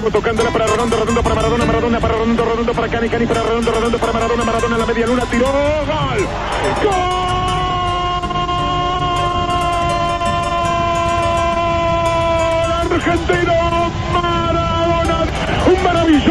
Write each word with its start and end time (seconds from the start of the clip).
Palmo 0.00 0.10
tocándola 0.12 0.50
para 0.50 0.66
Redondo, 0.66 0.96
Redondo 0.96 1.22
para 1.22 1.34
Maradona, 1.34 1.66
Maradona 1.66 2.00
para 2.00 2.14
Redondo, 2.14 2.42
Redondo 2.42 2.72
para 2.72 2.88
Cani, 2.88 3.08
Cani 3.10 3.26
para 3.26 3.42
Redondo, 3.42 3.70
Redondo 3.70 3.98
para 3.98 4.12
Maradona, 4.14 4.44
Maradona 4.44 4.74
en 4.76 4.80
la 4.80 4.86
media 4.86 5.06
luna, 5.06 5.26
tiró, 5.26 5.44
gol, 5.44 6.26
gol, 6.82 6.94
argentino, 12.94 13.79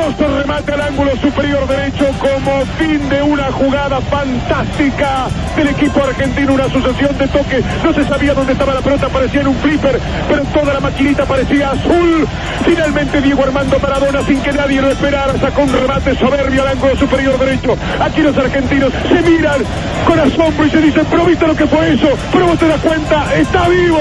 maravilloso 0.10 0.40
remate 0.40 0.72
al 0.74 0.82
ángulo 0.82 1.16
superior 1.18 1.68
derecho 1.68 2.06
como 2.20 2.66
fin 2.78 3.10
de 3.10 3.22
una 3.22 3.52
jugada 3.52 4.00
fantástica 4.02 5.28
del 5.56 5.68
equipo 5.70 6.02
argentino, 6.02 6.54
una 6.54 6.70
sucesión 6.70 7.18
de 7.18 7.28
toques, 7.28 7.64
no 7.84 7.94
se 7.94 8.06
sabía 8.06 8.34
dónde 8.34 8.54
estaba 8.54 8.74
la 8.74 8.82
pelota, 8.82 9.10
parecía 9.10 9.42
en 9.42 9.48
un 9.48 9.56
flipper, 9.56 10.00
pero 10.28 10.44
toda 10.46 10.74
la 10.74 10.80
maquinita 10.80 11.26
parecía 11.26 11.72
azul. 11.72 12.28
Finalmente 12.66 13.22
Diego 13.22 13.44
Armando 13.44 13.80
Maradona, 13.80 14.24
sin 14.24 14.42
que 14.42 14.52
nadie 14.54 14.82
lo 14.82 14.90
esperara, 14.92 15.38
sacó 15.40 15.64
un 15.64 15.74
remate 15.74 16.16
soberbio 16.16 16.62
al 16.62 16.70
ángulo 16.70 16.96
superior 16.96 17.38
derecho. 17.38 17.76
Aquí 18.00 18.22
los 18.22 18.38
argentinos 18.38 18.92
se 19.08 19.30
miran 19.30 19.62
con 20.08 20.20
asombro 20.20 20.66
y 20.66 20.70
se 20.70 20.82
dicen, 20.82 21.06
pero 21.10 21.26
viste 21.26 21.48
lo 21.48 21.56
que 21.56 21.68
fue 21.68 21.94
eso, 21.94 22.10
pero 22.32 22.48
vos 22.48 22.60
te 22.60 22.68
das 22.68 22.82
cuenta, 22.82 23.36
está 23.36 23.68
vivo, 23.68 24.00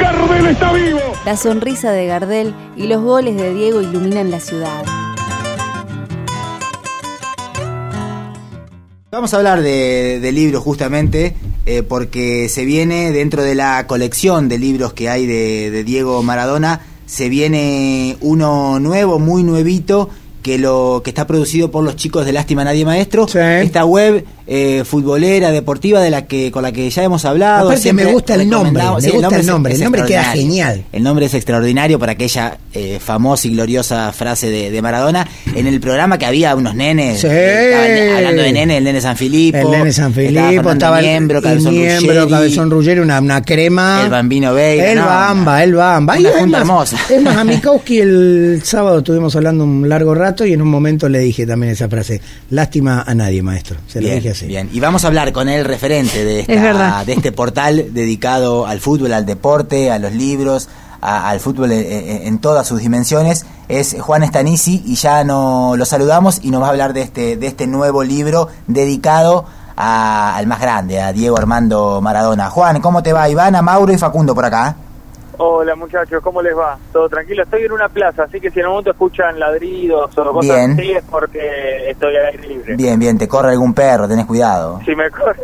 Gardel 0.00 0.46
está 0.46 0.72
vivo. 0.72 1.00
La 1.24 1.36
sonrisa 1.36 1.92
de 1.92 2.06
Gardel 2.06 2.54
y 2.76 2.86
los 2.86 3.02
goles 3.02 3.36
de 3.36 3.54
Diego 3.54 3.80
iluminan 3.80 4.30
la 4.30 4.40
ciudad. 4.40 4.95
Vamos 9.16 9.32
a 9.32 9.38
hablar 9.38 9.62
de, 9.62 10.20
de 10.20 10.30
libros 10.30 10.62
justamente 10.62 11.34
eh, 11.64 11.82
porque 11.82 12.50
se 12.50 12.66
viene 12.66 13.12
dentro 13.12 13.42
de 13.42 13.54
la 13.54 13.86
colección 13.86 14.50
de 14.50 14.58
libros 14.58 14.92
que 14.92 15.08
hay 15.08 15.24
de, 15.24 15.70
de 15.70 15.84
Diego 15.84 16.22
Maradona, 16.22 16.82
se 17.06 17.30
viene 17.30 18.18
uno 18.20 18.78
nuevo, 18.78 19.18
muy 19.18 19.42
nuevito, 19.42 20.10
que 20.42 20.58
lo 20.58 21.00
que 21.02 21.08
está 21.08 21.26
producido 21.26 21.70
por 21.70 21.82
los 21.82 21.96
chicos 21.96 22.26
de 22.26 22.34
Lástima 22.34 22.62
Nadie 22.62 22.84
Maestro, 22.84 23.26
esta 23.26 23.86
web 23.86 24.26
eh, 24.46 24.82
futbolera, 24.84 25.50
deportiva 25.50 26.00
de 26.00 26.10
la 26.10 26.26
que 26.26 26.50
con 26.50 26.62
la 26.62 26.72
que 26.72 26.88
ya 26.88 27.02
hemos 27.02 27.24
hablado. 27.24 27.66
Aparte 27.68 27.92
me 27.92 28.04
gusta 28.06 28.34
el 28.34 28.48
nombre, 28.48 28.82
me 28.94 29.00
sí, 29.00 29.10
gusta 29.10 29.36
el 29.36 29.46
nombre, 29.46 29.72
es 29.74 29.78
el 29.80 29.84
nombre 29.84 30.04
queda 30.04 30.24
genial. 30.24 30.84
El 30.92 31.02
nombre 31.02 31.26
es 31.26 31.34
extraordinario 31.34 31.98
por 31.98 32.08
aquella 32.10 32.58
eh, 32.72 32.98
famosa 33.00 33.48
y 33.48 33.52
gloriosa 33.52 34.12
frase 34.12 34.48
de, 34.50 34.70
de 34.70 34.82
Maradona 34.82 35.26
en 35.54 35.66
el 35.66 35.80
programa 35.80 36.18
que 36.18 36.26
había 36.26 36.54
unos 36.54 36.74
nenes 36.74 37.20
Sí. 37.20 37.26
eh, 37.30 38.12
hablando 38.16 38.42
de 38.42 38.52
nenes, 38.52 38.78
el 38.78 38.84
nene 38.84 39.00
San 39.00 39.16
Filipo, 39.16 39.58
El 39.58 39.70
nene 39.70 39.92
San 39.92 40.12
Filipo, 40.12 40.70
estaba 40.70 41.00
el 41.00 41.06
Niembro, 41.06 41.42
Cabezón 41.42 41.74
Niembro, 41.74 42.12
Ruggeri, 42.14 42.30
Cabezón 42.30 42.70
Ruggeri, 42.70 43.00
una, 43.00 43.20
una 43.20 43.42
crema. 43.42 44.02
el 44.04 44.10
Bambino 44.10 44.54
Veiga, 44.54 44.90
El 44.92 44.98
no, 44.98 45.06
Bamba, 45.06 45.62
el 45.64 45.74
Bamba. 45.74 46.14
una 46.18 46.28
Y 46.28 46.32
junta 46.32 46.58
hermosa. 46.58 46.98
Es 47.10 47.22
más, 47.22 47.36
a 47.36 47.44
Mikowski 47.44 47.98
el 48.00 48.60
sábado 48.64 48.98
estuvimos 48.98 49.34
hablando 49.36 49.64
un 49.64 49.88
largo 49.88 50.14
rato 50.14 50.44
y 50.46 50.52
en 50.52 50.62
un 50.62 50.68
momento 50.68 51.08
le 51.08 51.18
dije 51.18 51.46
también 51.46 51.72
esa 51.72 51.88
frase. 51.88 52.20
Lástima 52.50 53.02
a 53.06 53.14
nadie, 53.14 53.42
maestro. 53.42 53.76
Se 53.88 54.00
lo 54.00 54.08
dije 54.08 54.34
bien. 54.44 54.68
Y 54.72 54.80
vamos 54.80 55.04
a 55.04 55.06
hablar 55.06 55.32
con 55.32 55.48
el 55.48 55.64
referente 55.64 56.22
de, 56.24 56.40
esta- 56.40 57.00
Es 57.00 57.06
de 57.06 57.12
este 57.14 57.32
portal 57.32 57.86
dedicado 57.94 58.66
al 58.66 58.80
fútbol, 58.80 59.14
al 59.14 59.24
deporte, 59.24 59.90
a 59.90 59.98
los 59.98 60.12
libros, 60.12 60.68
a- 61.00 61.30
al 61.30 61.40
fútbol 61.40 61.72
en, 61.72 61.80
en- 61.90 62.26
en 62.26 62.38
todas 62.40 62.66
sus 62.66 62.80
dimensiones. 62.80 63.46
Es 63.68 63.96
Juan 63.98 64.22
Stanisi 64.26 64.82
y 64.86 64.96
ya 64.96 65.24
no, 65.24 65.74
lo 65.76 65.84
saludamos 65.86 66.40
y 66.42 66.50
nos 66.50 66.60
va 66.62 66.66
a 66.66 66.70
hablar 66.70 66.92
de 66.92 67.02
este, 67.02 67.36
de 67.36 67.46
este 67.46 67.66
nuevo 67.66 68.02
libro 68.04 68.48
dedicado 68.66 69.44
a- 69.76 70.36
al 70.36 70.46
más 70.46 70.60
grande, 70.60 71.00
a 71.00 71.12
Diego 71.12 71.36
Armando 71.38 72.00
Maradona. 72.02 72.50
Juan, 72.50 72.80
¿cómo 72.80 73.02
te 73.02 73.12
va? 73.12 73.28
Ivana, 73.28 73.62
Mauro 73.62 73.92
y 73.92 73.98
Facundo 73.98 74.34
por 74.34 74.44
acá. 74.44 74.76
Hola 75.38 75.74
muchachos, 75.74 76.22
¿cómo 76.22 76.40
les 76.40 76.56
va? 76.56 76.78
¿Todo 76.92 77.10
tranquilo? 77.10 77.42
Estoy 77.42 77.64
en 77.64 77.72
una 77.72 77.90
plaza, 77.90 78.22
así 78.22 78.40
que 78.40 78.50
si 78.50 78.60
en 78.60 78.66
un 78.66 78.70
momento 78.72 78.90
escuchan 78.92 79.38
ladridos 79.38 80.16
o 80.16 80.32
cosas 80.32 80.56
Bien. 80.56 80.70
así 80.72 80.90
es 80.92 81.04
porque 81.10 81.90
estoy 81.90 82.16
al 82.16 82.26
aire 82.26 82.48
libre. 82.48 82.74
Bien, 82.76 82.98
bien, 82.98 83.18
te 83.18 83.28
corre 83.28 83.50
algún 83.50 83.74
perro, 83.74 84.08
tenés 84.08 84.24
cuidado. 84.24 84.80
Si 84.86 84.96
me 84.96 85.10
corre, 85.10 85.36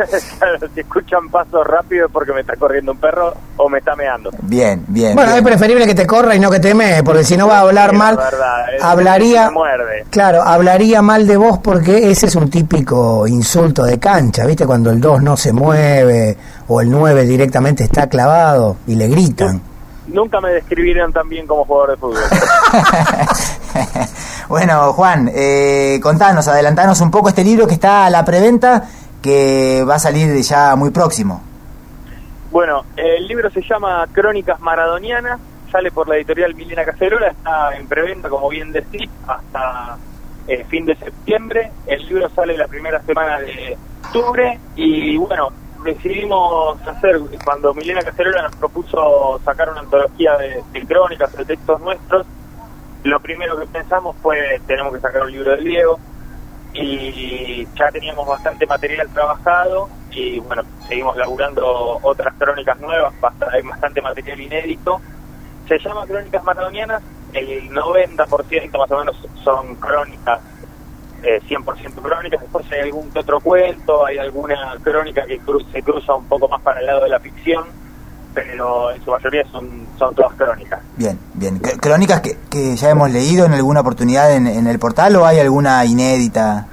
si 0.75 0.81
escuchan 0.81 1.29
pasos 1.29 1.67
rápidos 1.67 2.07
es 2.09 2.13
porque 2.13 2.33
me 2.33 2.41
está 2.41 2.57
corriendo 2.57 2.93
un 2.93 2.99
perro 2.99 3.35
o 3.59 3.69
me 3.69 3.81
está 3.81 3.95
meando. 3.95 4.31
Bien, 4.41 4.83
bien. 4.89 5.15
Bueno, 5.15 5.33
bien. 5.33 5.45
es 5.45 5.51
preferible 5.51 5.87
que 5.87 5.95
te 5.95 6.07
corra 6.07 6.35
y 6.35 6.41
no 6.41 6.51
que 6.51 6.61
te 6.61 6.75
mee, 6.75 7.03
porque 7.03 7.23
si 7.23 7.37
no 7.37 7.47
va 7.49 7.59
a 7.59 7.61
hablar 7.61 7.91
Sí, 7.91 7.97
mal, 7.97 8.17
verdad, 8.17 8.75
es- 8.75 8.83
hablaría, 8.83 9.51
muerde. 9.51 10.07
claro, 10.09 10.41
hablaría 10.43 11.03
mal 11.03 11.27
de 11.27 11.37
vos 11.37 11.59
porque 11.59 12.11
ese 12.11 12.27
es 12.27 12.35
un 12.35 12.49
típico 12.49 13.27
insulto 13.27 13.85
de 13.85 13.99
cancha, 13.99 14.47
¿viste? 14.47 14.65
Cuando 14.67 14.91
el 14.91 15.03
2 15.03 15.23
no 15.23 15.37
se 15.37 15.53
mueve 15.53 16.35
o 16.69 16.81
el 16.81 16.91
9 16.91 17.25
directamente 17.25 17.85
está 17.85 18.07
clavado 18.09 18.77
y 18.87 18.95
le 18.95 19.09
gritan. 19.09 19.61
Nunca 20.13 20.41
me 20.41 20.51
describieron 20.51 21.13
tan 21.13 21.29
bien 21.29 21.47
como 21.47 21.65
jugador 21.65 21.91
de 21.91 21.97
fútbol. 21.97 22.19
Bueno, 24.53 24.93
Juan, 24.93 25.31
eh, 25.35 25.99
contanos, 26.03 26.47
adelantanos 26.47 27.01
un 27.01 27.11
poco 27.11 27.31
este 27.31 27.43
libro 27.43 27.67
que 27.67 27.73
está 27.73 28.05
a 28.05 28.11
la 28.11 28.23
preventa, 28.23 28.87
que 29.23 29.83
va 29.89 29.95
a 29.95 29.99
salir 29.99 30.39
ya 30.43 30.77
muy 30.77 30.91
próximo. 30.91 31.43
Bueno, 32.51 32.85
el 32.97 33.27
libro 33.27 33.51
se 33.51 33.63
llama 33.63 34.07
Crónicas 34.13 34.61
Maradonianas, 34.61 35.41
sale 35.71 35.91
por 35.91 36.07
la 36.07 36.17
editorial 36.17 36.55
Milena 36.55 36.85
Cacerola, 36.85 37.29
está 37.29 37.75
en 37.75 37.87
preventa, 37.87 38.29
como 38.29 38.51
bien 38.51 38.73
decís, 38.73 39.09
hasta 39.27 39.97
eh, 40.47 40.67
fin 40.69 40.85
de 40.85 40.97
septiembre. 40.97 41.71
El 41.87 42.07
libro 42.07 42.29
sale 42.29 42.55
la 42.55 42.69
primera 42.69 43.01
semana 43.05 43.39
de 43.39 43.79
octubre 44.05 44.61
y 44.77 45.17
bueno, 45.17 45.49
decidimos 45.85 46.81
hacer, 46.87 47.21
cuando 47.45 47.75
Milena 47.75 48.03
Cacerola 48.03 48.43
nos 48.43 48.57
propuso 48.57 49.41
sacar 49.45 49.71
una 49.71 49.81
antología 49.81 50.37
de, 50.37 50.63
de 50.73 50.87
crónicas, 50.87 51.37
de 51.37 51.45
textos 51.45 51.81
nuestros, 51.81 52.27
lo 53.05 53.19
primero 53.21 53.59
que 53.59 53.67
pensamos 53.67 54.17
fue 54.23 54.61
tenemos 54.67 54.95
que 54.95 55.01
sacar 55.01 55.23
un 55.23 55.33
libro 55.33 55.51
del 55.51 55.65
Diego 55.65 55.99
y 56.73 57.67
ya 57.75 57.91
teníamos 57.91 58.27
bastante 58.27 58.67
material 58.67 59.09
trabajado 59.09 59.89
y 60.11 60.41
bueno, 60.41 60.63
seguimos 60.87 61.17
laburando 61.17 61.99
otras 62.03 62.35
crónicas 62.39 62.79
nuevas, 62.81 63.13
hay 63.51 63.63
bastante 63.63 64.01
material 64.01 64.41
inédito. 64.41 65.01
Se 65.69 65.79
llama 65.79 66.07
Crónicas 66.07 66.45
Maradonianas, 66.45 67.03
el 67.33 67.71
90% 67.71 68.79
más 68.79 68.91
o 68.91 68.99
menos 68.99 69.17
son 69.43 69.75
crónicas, 69.77 70.41
eh, 71.23 71.41
100% 71.49 71.95
crónicas, 72.03 72.41
después 72.41 72.65
hay 72.73 72.81
algún 72.81 73.11
que 73.11 73.19
otro 73.21 73.41
cuento, 73.41 74.05
hay 74.07 74.19
alguna 74.19 74.77
crónica 74.83 75.25
que 75.27 75.41
cru- 75.41 75.65
se 75.73 75.83
cruza 75.83 76.15
un 76.15 76.25
poco 76.27 76.49
más 76.49 76.61
para 76.63 76.81
el 76.81 76.87
lado 76.87 77.05
de 77.05 77.09
la 77.11 77.21
ficción, 77.21 77.65
pero 78.35 78.91
en 78.91 79.05
su 79.05 79.11
mayoría 79.11 79.45
son, 79.53 79.87
son 79.99 80.15
todas 80.15 80.33
crónicas. 80.35 80.81
Bien, 80.97 81.19
bien. 81.35 81.61
Cr- 81.61 81.79
¿Crónicas 81.81 82.21
que, 82.21 82.37
que 82.51 82.77
ya 82.77 82.91
hemos 82.91 83.11
leído 83.11 83.45
en 83.47 83.53
alguna 83.53 83.81
oportunidad 83.81 84.35
en, 84.35 84.47
en 84.47 84.67
el 84.67 84.79
portal 84.79 85.15
o 85.17 85.27
hay 85.27 85.39
alguna 85.39 85.85
inédita? 85.85 86.67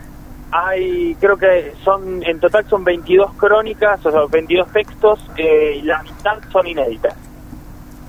Hay, 0.51 1.15
creo 1.19 1.37
que 1.37 1.73
son, 1.83 2.23
en 2.23 2.39
total 2.39 2.65
son 2.67 2.83
22 2.83 3.33
crónicas, 3.35 4.03
o 4.05 4.11
sea, 4.11 4.21
22 4.31 4.67
textos, 4.71 5.19
eh, 5.37 5.77
y 5.79 5.81
la 5.83 6.01
mitad 6.01 6.37
son 6.51 6.65
inéditas. 6.65 7.13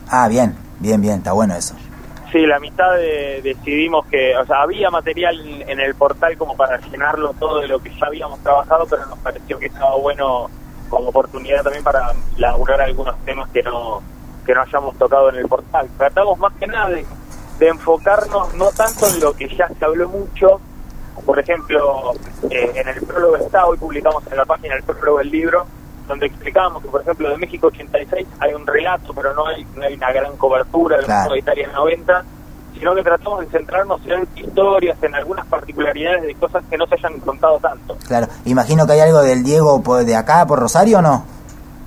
Ah, 0.09 0.27
bien, 0.29 0.55
bien, 0.79 1.01
bien, 1.03 1.17
está 1.19 1.33
bueno 1.33 1.55
eso. 1.55 1.75
Sí, 2.33 2.47
la 2.47 2.61
mitad 2.61 2.93
de- 2.95 3.41
decidimos 3.43 4.07
que, 4.07 4.37
o 4.37 4.47
sea, 4.47 4.63
había 4.63 4.89
material 4.91 5.37
en 5.67 5.81
el 5.81 5.95
portal 5.97 6.37
como 6.39 6.57
para 6.57 6.79
llenarlo 6.81 7.33
todo 7.35 7.61
de 7.61 7.67
lo 7.69 7.81
que 7.81 7.91
ya 7.91 8.07
habíamos 8.07 8.39
trabajado, 8.41 8.87
pero 8.89 9.05
nos 9.07 9.19
pareció 9.19 9.59
que 9.59 9.67
estaba 9.67 9.97
bueno 9.97 10.49
como 10.89 11.09
oportunidad 11.09 11.63
también 11.63 11.83
para 11.85 12.13
laburar 12.37 12.81
algunos 12.83 13.17
temas 13.25 13.49
que 13.51 13.63
no 13.63 14.03
que 14.47 14.55
no 14.55 14.63
hayamos 14.63 14.97
tocado 14.97 15.29
en 15.29 15.37
el 15.37 15.49
portal. 15.49 15.89
Tratamos 15.99 16.39
más 16.39 16.53
que 16.55 16.67
nada 16.67 16.89
de, 16.89 17.05
enfocarnos 17.61 18.55
no 18.55 18.71
tanto 18.71 19.07
en 19.07 19.21
lo 19.21 19.35
que 19.35 19.47
ya 19.55 19.69
se 19.69 19.85
habló 19.85 20.09
mucho, 20.09 20.61
por 21.27 21.39
ejemplo, 21.39 22.13
eh, 22.51 22.73
en 22.75 22.89
el 22.89 23.03
prólogo 23.03 23.37
está, 23.37 23.67
hoy 23.67 23.77
publicamos 23.77 24.27
en 24.31 24.37
la 24.39 24.47
página 24.47 24.77
el 24.77 24.83
prólogo 24.83 25.19
del 25.19 25.31
libro, 25.31 25.67
donde 26.11 26.27
explicábamos 26.27 26.83
que, 26.83 26.89
por 26.89 27.01
ejemplo, 27.01 27.31
de 27.31 27.37
México 27.39 27.69
86 27.69 28.27
hay 28.41 28.53
un 28.53 28.67
relato, 28.67 29.15
pero 29.15 29.33
no 29.35 29.47
hay, 29.47 29.65
no 29.77 29.83
hay 29.83 29.95
una 29.95 30.13
gran 30.13 30.37
cobertura 30.37 30.99
de 30.99 31.05
Claro. 31.05 31.31
la 31.31 31.39
Italia 31.39 31.69
90, 31.73 32.25
sino 32.79 32.95
que 32.95 33.03
tratamos 33.03 33.41
de 33.41 33.47
centrarnos 33.47 34.01
en 34.07 34.27
historias, 34.37 34.97
en 35.03 35.15
algunas 35.15 35.47
particularidades 35.47 36.23
de 36.23 36.35
cosas 36.35 36.63
que 36.69 36.77
no 36.77 36.87
se 36.87 36.95
hayan 36.97 37.19
contado 37.21 37.59
tanto. 37.61 37.97
Claro, 38.07 38.27
imagino 38.45 38.87
que 38.87 38.93
hay 38.95 39.01
algo 39.01 39.23
del 39.23 39.43
Diego 39.43 39.81
de 40.05 40.17
acá, 40.17 40.47
por 40.47 40.59
Rosario, 40.59 40.99
¿o 40.99 41.03
no? 41.03 41.25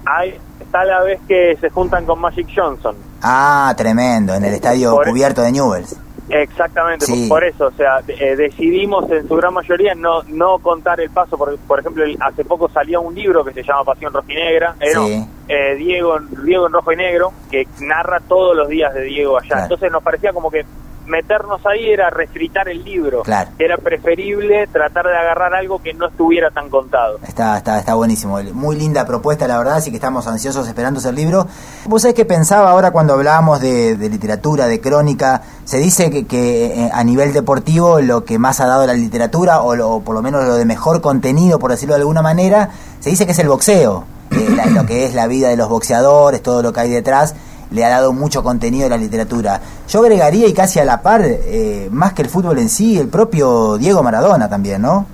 Hay, 0.05 0.39
está 0.59 0.83
la 0.83 1.01
vez 1.03 1.19
que 1.27 1.57
se 1.61 1.69
juntan 1.69 2.05
con 2.05 2.19
Magic 2.19 2.47
Johnson. 2.55 2.95
Ah, 3.21 3.73
tremendo, 3.77 4.33
en 4.33 4.43
el 4.45 4.53
estadio 4.53 4.95
Por- 4.95 5.07
cubierto 5.09 5.41
de 5.41 5.51
Newells. 5.51 5.95
Exactamente, 6.41 7.05
Sí. 7.05 7.27
por 7.29 7.43
eso, 7.43 7.67
o 7.67 7.71
sea, 7.71 7.99
eh, 8.07 8.35
decidimos 8.35 9.09
en 9.11 9.27
su 9.27 9.35
gran 9.35 9.53
mayoría 9.53 9.93
no 9.95 10.23
no 10.27 10.57
contar 10.59 10.99
el 10.99 11.09
paso, 11.11 11.37
por, 11.37 11.57
por 11.59 11.79
ejemplo, 11.79 12.03
hace 12.19 12.43
poco 12.43 12.67
salió 12.69 13.01
un 13.01 13.13
libro 13.13 13.43
que 13.45 13.53
se 13.53 13.63
llama 13.63 13.83
Pasión 13.83 14.11
Rojinegra, 14.13 14.75
eh, 14.79 14.91
no, 14.95 15.05
Sí. 15.07 15.25
eh, 15.47 15.75
Diego, 15.75 16.17
Diego 16.43 16.67
en 16.67 16.73
Rojo 16.73 16.91
y 16.91 16.95
Negro, 16.95 17.31
que 17.51 17.67
narra 17.81 18.19
todos 18.27 18.55
los 18.55 18.67
días 18.67 18.93
de 18.93 19.03
Diego 19.03 19.37
allá. 19.37 19.47
Claro. 19.47 19.63
Entonces 19.63 19.91
nos 19.91 20.01
parecía 20.03 20.33
como 20.33 20.49
que 20.49 20.65
meternos 21.05 21.61
ahí 21.65 21.89
era 21.89 22.09
refritar 22.09 22.69
el 22.69 22.83
libro, 22.83 23.23
Claro. 23.23 23.49
era 23.59 23.77
preferible 23.77 24.67
tratar 24.67 25.05
de 25.05 25.15
agarrar 25.17 25.53
algo 25.53 25.81
que 25.81 25.93
no 25.93 26.07
estuviera 26.07 26.51
tan 26.51 26.69
contado. 26.69 27.19
Está, 27.27 27.57
está, 27.57 27.79
está 27.79 27.93
buenísimo. 27.95 28.39
Muy 28.53 28.75
linda 28.75 29.05
propuesta, 29.05 29.47
la 29.47 29.57
verdad, 29.57 29.75
así 29.75 29.89
que 29.89 29.97
estamos 29.97 30.27
ansiosos 30.27 30.67
esperando 30.67 30.99
ese 30.99 31.11
libro. 31.11 31.47
Vos 31.85 32.01
sabés 32.03 32.15
que 32.15 32.25
pensaba 32.25 32.69
ahora 32.71 32.91
cuando 32.91 33.13
hablábamos 33.13 33.59
de, 33.61 33.95
de 33.95 34.09
literatura, 34.09 34.67
de 34.67 34.79
crónica, 34.79 35.41
se 35.65 35.77
dice 35.77 36.09
que, 36.09 36.25
que, 36.25 36.85
eh, 36.85 36.89
a 36.93 37.03
nivel 37.03 37.33
deportivo 37.33 37.99
lo 38.01 38.23
que 38.25 38.39
más 38.39 38.59
ha 38.59 38.65
dado 38.67 38.85
la 38.87 38.93
literatura, 38.93 39.61
o, 39.61 39.75
lo- 39.75 39.99
por 40.01 40.15
lo 40.15 40.21
menos 40.21 40.43
lo 40.45 40.55
de 40.55 40.65
mejor 40.65 41.01
contenido, 41.01 41.59
por 41.59 41.71
decirlo 41.71 41.95
de 41.95 42.01
alguna 42.01 42.21
manera, 42.21 42.69
se 42.99 43.09
dice 43.09 43.25
que 43.25 43.31
es 43.33 43.39
el 43.39 43.49
boxeo. 43.49 44.05
Eh, 44.31 44.47
la- 44.55 44.65
lo 44.67 44.85
que 44.85 45.05
es 45.05 45.13
la 45.13 45.27
vida 45.27 45.49
de 45.49 45.57
los 45.57 45.69
boxeadores, 45.69 46.41
todo 46.41 46.63
lo 46.63 46.73
que 46.73 46.79
hay 46.79 46.89
detrás, 46.89 47.35
le 47.73 47.83
ha 47.83 47.89
dado 47.89 48.13
mucho 48.13 48.41
contenido 48.43 48.85
a 48.85 48.89
la 48.89 48.97
literatura. 48.97 49.59
Yo 49.89 49.99
agregaría, 49.99 50.47
y 50.47 50.53
casi 50.53 50.79
a 50.79 50.85
la 50.85 51.01
par, 51.01 51.21
eh, 51.25 51.89
más 51.91 52.13
que 52.13 52.21
el 52.21 52.29
fútbol 52.29 52.59
en 52.59 52.69
sí, 52.69 52.97
el 52.97 53.09
propio 53.09 53.77
Diego 53.77 54.01
Maradona 54.03 54.47
también, 54.47 54.81
¿no? 54.81 55.05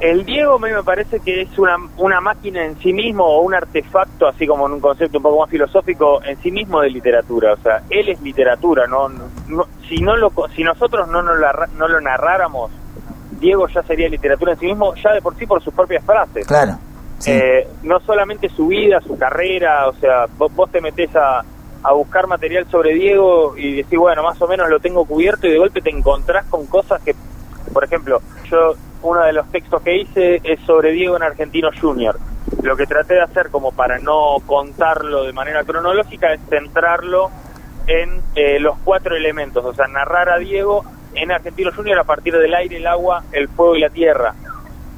El 0.00 0.26
Diego 0.26 0.56
a 0.56 0.58
mí 0.58 0.68
me 0.74 0.82
parece 0.82 1.20
que 1.20 1.42
es 1.42 1.58
una, 1.58 1.76
una 1.96 2.20
máquina 2.20 2.64
en 2.64 2.78
sí 2.80 2.92
mismo 2.92 3.24
o 3.24 3.40
un 3.42 3.54
artefacto, 3.54 4.26
así 4.26 4.46
como 4.46 4.66
en 4.66 4.72
un 4.74 4.80
concepto 4.80 5.16
un 5.18 5.22
poco 5.22 5.40
más 5.40 5.48
filosófico, 5.50 6.22
en 6.22 6.36
sí 6.42 6.50
mismo 6.50 6.80
de 6.82 6.90
literatura. 6.90 7.54
O 7.54 7.56
sea, 7.62 7.82
él 7.88 8.08
es 8.10 8.20
literatura. 8.20 8.86
No, 8.86 9.08
no- 9.08 9.66
si 9.88 9.96
no 10.02 10.16
lo, 10.16 10.30
si 10.54 10.62
nosotros 10.64 11.08
no, 11.08 11.22
nos 11.22 11.38
la- 11.38 11.68
no 11.78 11.88
lo 11.88 11.98
narráramos, 12.02 12.70
Diego 13.40 13.68
ya 13.68 13.82
sería 13.84 14.08
literatura 14.10 14.52
en 14.52 14.58
sí 14.58 14.66
mismo, 14.66 14.94
ya 14.96 15.12
de 15.12 15.22
por 15.22 15.34
sí 15.36 15.46
por 15.46 15.62
sus 15.62 15.72
propias 15.72 16.04
frases. 16.04 16.46
Claro. 16.46 16.78
Sí. 17.18 17.30
Eh, 17.32 17.66
no 17.82 17.98
solamente 18.00 18.50
su 18.50 18.66
vida, 18.66 19.00
su 19.00 19.16
carrera, 19.16 19.88
o 19.88 19.94
sea, 19.94 20.26
vos, 20.36 20.54
vos 20.54 20.70
te 20.70 20.82
metés 20.82 21.08
a, 21.16 21.42
a 21.82 21.92
buscar 21.92 22.26
material 22.26 22.66
sobre 22.70 22.94
Diego 22.94 23.56
y 23.56 23.76
decís, 23.76 23.98
bueno, 23.98 24.22
más 24.22 24.40
o 24.40 24.48
menos 24.48 24.68
lo 24.68 24.80
tengo 24.80 25.04
cubierto 25.04 25.46
y 25.46 25.50
de 25.50 25.58
golpe 25.58 25.80
te 25.80 25.90
encontrás 25.90 26.46
con 26.46 26.66
cosas 26.66 27.02
que, 27.02 27.14
por 27.72 27.84
ejemplo, 27.84 28.20
yo, 28.50 28.74
uno 29.02 29.22
de 29.22 29.32
los 29.32 29.50
textos 29.50 29.82
que 29.82 29.96
hice 29.96 30.40
es 30.42 30.60
sobre 30.60 30.92
Diego 30.92 31.16
en 31.16 31.22
Argentino 31.22 31.70
Junior. 31.78 32.18
Lo 32.62 32.76
que 32.76 32.86
traté 32.86 33.14
de 33.14 33.22
hacer 33.22 33.50
como 33.50 33.72
para 33.72 33.98
no 33.98 34.36
contarlo 34.46 35.24
de 35.24 35.32
manera 35.32 35.64
cronológica 35.64 36.32
es 36.32 36.40
centrarlo 36.48 37.30
en 37.86 38.20
eh, 38.34 38.58
los 38.58 38.76
cuatro 38.84 39.16
elementos, 39.16 39.64
o 39.64 39.72
sea, 39.72 39.86
narrar 39.86 40.28
a 40.28 40.38
Diego 40.38 40.84
en 41.14 41.30
Argentino 41.30 41.70
Junior 41.72 41.98
a 41.98 42.04
partir 42.04 42.36
del 42.36 42.54
aire, 42.54 42.76
el 42.76 42.86
agua, 42.86 43.24
el 43.32 43.48
fuego 43.48 43.76
y 43.76 43.80
la 43.80 43.90
tierra 43.90 44.34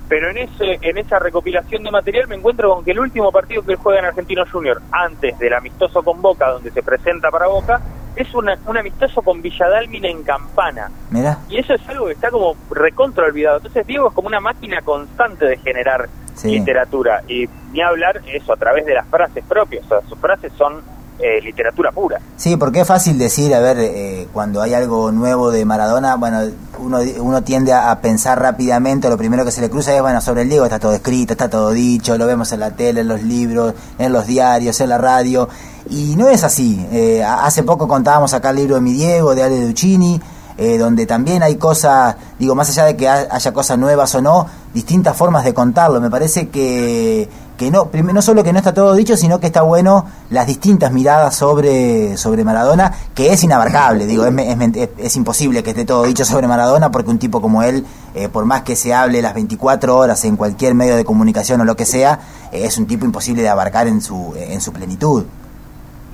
pero 0.09 0.31
en 0.31 0.39
ese 0.39 0.79
en 0.83 0.99
esa 0.99 1.19
recopilación 1.19 1.83
de 1.83 1.91
material 1.91 2.29
me 2.29 2.37
encuentro 2.37 2.75
con 2.75 2.85
que 2.85 2.93
el 2.93 3.01
último 3.01 3.31
partido 3.31 3.63
que 3.63 3.77
juega 3.77 4.01
en 4.01 4.05
Argentino 4.07 4.45
Junior, 4.51 4.81
antes 4.91 5.39
del 5.39 5.55
amistoso 5.55 6.03
con 6.03 6.21
Boca, 6.23 6.49
donde 6.51 6.71
se 6.71 6.83
presenta 6.83 7.31
para 7.31 7.47
Boca, 7.47 7.81
es 8.17 8.35
una, 8.35 8.59
un 8.67 8.77
amistoso 8.77 9.23
con 9.23 9.41
Villadalmina 9.43 10.09
en 10.09 10.23
Campana. 10.25 10.91
Mira. 11.11 11.39
Y 11.49 11.59
eso 11.59 11.75
es 11.75 11.89
algo 11.89 12.07
que 12.07 12.13
está 12.13 12.31
como 12.31 12.57
recontra 12.71 13.27
olvidado. 13.27 13.59
Entonces 13.59 13.87
Diego 13.87 14.09
es 14.09 14.15
como 14.15 14.29
una 14.29 14.41
máquina 14.41 14.83
constante 14.83 15.45
de 15.47 15.57
generar 15.59 16.09
Sí. 16.35 16.51
literatura. 16.51 17.23
Y 17.27 17.49
ni 17.73 17.81
hablar 17.81 18.21
eso 18.27 18.53
a 18.53 18.57
través 18.57 18.87
de 18.87 18.95
las 18.95 19.07
frases 19.09 19.45
propias. 19.49 19.85
O 19.87 19.89
sea, 19.89 20.01
sus 20.09 20.17
frases 20.21 20.53
son 20.57 20.81
eh, 21.19 21.41
literatura 21.43 21.91
pura. 21.93 22.19
Sí, 22.37 22.57
porque 22.57 22.81
es 22.81 22.87
fácil 22.87 23.19
decir, 23.19 23.55
a 23.55 23.61
ver, 23.61 23.79
eh, 23.81 24.29
cuando 24.33 24.63
hay 24.63 24.75
algo 24.75 25.11
nuevo 25.11 25.51
de 25.51 25.65
Maradona, 25.65 26.15
bueno, 26.17 26.41
uno, 26.79 26.99
uno 27.21 27.43
tiende 27.43 27.73
a, 27.73 28.01
pensar 28.01 28.41
rápidamente, 28.41 29.09
lo 29.09 29.19
primero 29.19 29.45
que 29.45 29.51
se 29.51 29.61
le 29.61 29.69
cruza 29.69 29.95
es, 29.95 30.01
bueno, 30.01 30.21
sobre 30.21 30.43
el 30.43 30.49
Diego 30.49 30.65
está 30.65 30.79
todo 30.79 30.93
escrito, 30.93 31.33
está 31.33 31.51
todo 31.51 31.71
dicho, 31.73 32.17
lo 32.17 32.27
vemos 32.27 32.53
en 32.53 32.61
la 32.61 32.71
tele, 32.71 33.01
en 33.01 33.09
los 33.09 33.23
libros, 33.23 33.75
en 33.99 34.13
los 34.13 34.27
diarios, 34.27 34.81
en 34.81 34.89
la 34.91 34.99
radio, 34.99 35.49
y 35.91 36.15
no 36.17 36.29
es 36.29 36.45
así. 36.45 36.87
Eh, 36.93 37.25
hace 37.25 37.65
poco 37.65 37.89
contábamos 37.89 38.33
acá 38.35 38.51
el 38.51 38.57
libro 38.57 38.77
de 38.77 38.81
mi 38.81 38.93
Diego, 38.93 39.35
de 39.35 39.43
Ale 39.43 39.67
Duccini, 39.67 40.21
eh, 40.57 40.79
donde 40.79 41.07
también 41.07 41.43
hay 41.43 41.57
cosas, 41.57 42.17
digo, 42.39 42.55
más 42.55 42.69
allá 42.71 42.85
de 42.85 42.97
que 42.97 43.09
ha- 43.09 43.27
haya 43.31 43.53
cosas 43.53 43.79
nuevas 43.79 44.15
o 44.15 44.23
no, 44.23 44.47
distintas 44.75 45.17
formas 45.17 45.45
de 45.45 45.55
contarlo. 45.55 46.01
Me 46.01 46.11
parece 46.11 46.49
que, 46.49 47.29
que 47.59 47.71
no, 47.71 47.91
no 47.93 48.23
solo 48.23 48.43
que 48.43 48.53
no 48.55 48.59
está 48.59 48.73
todo 48.73 48.95
dicho, 48.95 49.17
sino 49.19 49.39
que 49.41 49.49
está 49.49 49.61
bueno 49.61 50.07
las 50.31 50.47
distintas 50.47 50.91
miradas 50.93 51.35
sobre, 51.35 52.17
sobre 52.17 52.45
Maradona, 52.45 52.95
que 53.15 53.33
es 53.33 53.45
inabarcable, 53.45 54.07
digo, 54.07 54.25
es, 54.25 54.35
es- 54.77 54.89
es 54.97 55.17
imposible 55.17 55.63
que 55.63 55.71
esté 55.71 55.85
todo 55.85 56.05
dicho 56.05 56.25
sobre 56.25 56.47
Maradona, 56.49 56.91
porque 56.91 57.11
un 57.11 57.19
tipo 57.19 57.43
como 57.43 57.63
él, 57.63 57.85
eh, 58.15 58.29
por 58.31 58.47
más 58.47 58.63
que 58.63 58.77
se 58.77 58.95
hable 58.95 59.21
las 59.21 59.35
24 59.35 59.95
horas 59.99 60.25
en 60.25 60.37
cualquier 60.37 60.75
medio 60.75 60.97
de 60.97 61.05
comunicación 61.05 61.61
o 61.61 61.65
lo 61.67 61.77
que 61.77 61.85
sea, 61.85 62.21
eh, 62.53 62.65
es 62.65 62.79
un 62.79 62.87
tipo 62.87 63.05
imposible 63.05 63.43
de 63.43 63.49
abarcar 63.51 63.89
en 63.89 64.01
su, 64.01 64.33
en 64.37 64.61
su 64.63 64.73
plenitud. 64.73 65.25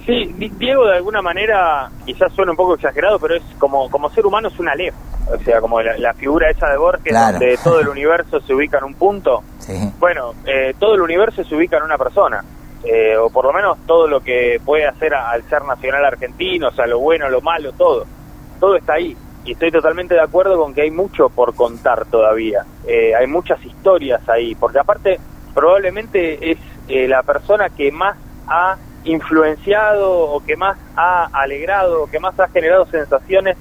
Sí, 0.07 0.35
Di- 0.37 0.51
Diego 0.59 0.85
de 0.87 0.97
alguna 0.97 1.23
manera, 1.23 1.89
quizás 2.05 2.33
suena 2.35 2.51
un 2.51 2.57
poco 2.57 2.75
exagerado, 2.75 3.19
pero 3.19 3.37
es 3.37 3.43
como, 3.59 3.89
como 3.91 4.11
ser 4.11 4.27
humano 4.27 4.49
es 4.49 4.59
una 4.59 4.75
lef. 4.75 4.95
O 5.33 5.39
sea, 5.43 5.61
como 5.63 5.81
la, 5.81 5.97
la 5.97 6.13
figura 6.13 6.51
esa 6.51 6.69
de 6.69 6.77
Borges, 6.77 7.05
Claro. 7.13 7.39
donde 7.39 7.59
todo 7.65 7.81
el 7.81 7.89
universo 7.89 8.41
se 8.41 8.55
ubica 8.55 8.77
en 8.79 8.85
un 8.85 8.95
punto. 8.95 9.43
Sí. 9.59 9.73
Bueno, 9.99 10.35
eh, 10.45 10.75
todo 10.79 10.95
el 10.95 11.01
universo 11.01 11.43
se 11.45 11.55
ubica 11.55 11.79
en 11.79 11.85
una 11.85 11.97
persona. 11.97 12.45
Eh, 12.85 13.17
o 13.17 13.31
por 13.31 13.47
lo 13.47 13.53
menos 13.55 13.79
todo 13.87 14.07
lo 14.07 14.21
que 14.21 14.61
puede 14.63 14.87
hacer 14.87 15.15
a- 15.15 15.31
al 15.31 15.43
ser 15.49 15.65
nacional 15.65 16.05
argentino, 16.05 16.69
o 16.69 16.73
sea, 16.73 16.87
lo 16.87 16.99
bueno, 16.99 17.31
lo 17.31 17.41
malo, 17.41 17.73
todo. 17.73 18.05
Todo 18.61 18.77
está 18.77 18.95
ahí. 18.95 19.17
Y 19.47 19.53
estoy 19.53 19.71
totalmente 19.71 20.13
de 20.15 20.21
acuerdo 20.21 20.59
con 20.59 20.75
que 20.75 20.83
hay 20.83 20.91
mucho 20.91 21.31
por 21.31 21.55
contar 21.55 22.05
todavía. 22.07 22.63
Eh, 22.87 23.15
hay 23.15 23.27
muchas 23.27 23.65
historias 23.65 24.21
ahí, 24.29 24.55
porque 24.55 24.79
aparte 24.81 25.19
probablemente 25.55 26.51
es 26.51 26.59
eh, 26.89 27.09
la 27.09 27.23
persona 27.23 27.71
que 27.71 27.91
más 27.91 28.17
ha 28.47 28.77
influenciado 29.05 30.11
o 30.31 30.41
que 30.45 30.57
más 30.57 30.77
ha 30.97 31.27
alegrado 31.33 32.03
o 32.05 32.07
que 32.07 32.21
más 32.21 32.39
ha 32.41 32.49
generado 32.49 32.87
sensaciones 32.87 33.57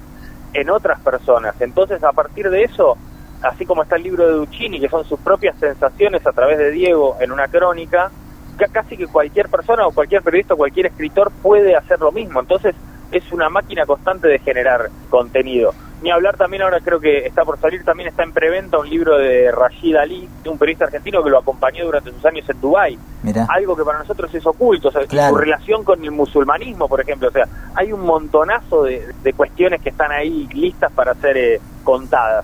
en 0.54 0.70
otras 0.70 1.00
personas. 1.02 1.56
Entonces, 1.62 2.04
a 2.04 2.12
partir 2.12 2.50
de 2.50 2.64
eso, 2.64 2.98
así 3.42 3.66
como 3.66 3.84
está 3.84 3.96
el 3.96 4.04
libro 4.04 4.26
de 4.28 4.34
Duccini, 4.34 4.80
que 4.80 4.90
son 4.90 5.04
sus 5.06 5.20
propias 5.20 5.56
sensaciones 5.60 6.26
a 6.26 6.32
través 6.32 6.58
de 6.58 6.72
Diego 6.72 7.18
en 7.20 7.32
una 7.32 7.48
crónica, 7.48 8.12
ca- 8.58 8.68
casi 8.72 8.96
que 8.98 9.08
cualquier 9.08 9.50
persona 9.50 9.88
o 9.88 9.92
cualquier 9.92 10.22
periodista 10.22 10.54
o 10.54 10.58
cualquier 10.58 10.88
escritor 10.88 11.32
puede 11.42 11.76
hacer 11.76 12.00
lo 12.00 12.12
mismo. 12.12 12.40
Entonces, 12.40 12.76
es 13.14 13.32
una 13.32 13.50
máquina 13.50 13.86
constante 13.86 14.28
de 14.28 14.40
generar 14.40 14.90
contenido. 15.10 15.74
Ni 16.02 16.12
hablar 16.12 16.36
también, 16.36 16.64
ahora 16.64 16.82
creo 16.82 17.00
que 17.00 17.26
está 17.26 17.46
por 17.46 17.58
salir, 17.60 17.86
también 17.86 18.10
está 18.10 18.24
en 18.24 18.34
preventa 18.34 18.78
un 18.78 18.90
libro 18.90 19.18
de 19.18 19.50
Rashid 19.52 19.96
Ali, 19.96 20.28
un 20.46 20.58
periodista 20.58 20.84
argentino 20.86 21.24
que 21.24 21.30
lo 21.30 21.40
acompañó 21.40 21.86
durante 21.86 22.12
sus 22.12 22.26
años 22.26 22.50
en 22.50 22.60
Dubái 22.60 23.00
Mira. 23.24 23.48
algo 23.50 23.74
que 23.78 23.86
para 23.86 24.00
nosotros 24.00 24.34
es 24.36 24.46
oculto, 24.46 24.90
o 24.90 24.92
sea, 24.92 25.06
Claro. 25.08 25.30
su 25.36 25.38
relación 25.40 25.86
con 25.86 26.04
el 26.04 26.12
musulmanismo, 26.12 26.90
por 26.90 27.00
ejemplo, 27.00 27.30
o 27.30 27.32
sea, 27.32 27.48
hay 27.76 27.94
un 27.94 28.02
montonazo 28.02 28.84
de, 28.84 29.14
de 29.24 29.34
cuestiones 29.34 29.82
que 29.82 29.90
están 29.92 30.12
ahí 30.12 30.46
listas 30.54 30.92
para 30.92 31.14
ser 31.16 31.38
eh, 31.38 31.62
contadas. 31.86 32.44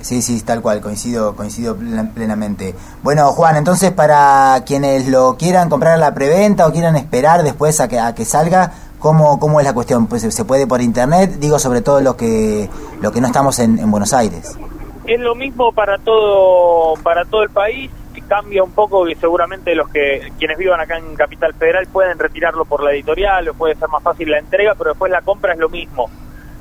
Sí, 0.00 0.22
sí, 0.22 0.40
tal 0.42 0.62
cual, 0.62 0.80
coincido, 0.80 1.34
coincido 1.34 1.76
plen- 1.76 2.12
plenamente. 2.14 2.72
Bueno, 3.02 3.26
Juan, 3.32 3.56
entonces 3.56 3.90
para 3.90 4.62
quienes 4.64 5.08
lo 5.08 5.36
quieran 5.36 5.68
comprar 5.68 5.94
a 5.94 5.96
la 5.96 6.14
preventa 6.14 6.66
o 6.68 6.72
quieran 6.72 6.94
esperar 6.96 7.42
después 7.42 7.80
a 7.80 7.88
que, 7.88 7.98
a 7.98 8.14
que 8.14 8.24
salga, 8.24 8.72
¿cómo, 8.98 9.38
¿cómo 9.38 9.60
es 9.60 9.66
la 9.66 9.72
cuestión? 9.72 10.06
Pues 10.06 10.22
se 10.22 10.44
puede 10.44 10.66
por 10.66 10.80
internet, 10.80 11.32
digo 11.38 11.58
sobre 11.58 11.80
todo 11.80 12.00
lo 12.00 12.16
que, 12.16 12.68
lo 13.00 13.12
que 13.12 13.20
no 13.20 13.26
estamos 13.26 13.58
en, 13.58 13.78
en 13.78 13.90
Buenos 13.90 14.12
Aires. 14.12 14.58
Es 15.06 15.20
lo 15.20 15.34
mismo 15.34 15.72
para 15.72 15.98
todo 15.98 16.94
para 17.02 17.24
todo 17.24 17.42
el 17.42 17.50
país, 17.50 17.90
cambia 18.28 18.62
un 18.62 18.72
poco 18.72 19.08
y 19.08 19.14
seguramente 19.14 19.74
los 19.74 19.88
que 19.88 20.32
quienes 20.38 20.58
vivan 20.58 20.80
acá 20.80 20.98
en 20.98 21.14
Capital 21.16 21.54
Federal 21.54 21.86
pueden 21.86 22.18
retirarlo 22.18 22.64
por 22.64 22.82
la 22.82 22.92
editorial 22.92 23.48
o 23.48 23.54
puede 23.54 23.74
ser 23.74 23.88
más 23.88 24.02
fácil 24.02 24.30
la 24.30 24.38
entrega, 24.38 24.74
pero 24.76 24.90
después 24.90 25.10
la 25.10 25.22
compra 25.22 25.54
es 25.54 25.58
lo 25.58 25.68
mismo. 25.68 26.10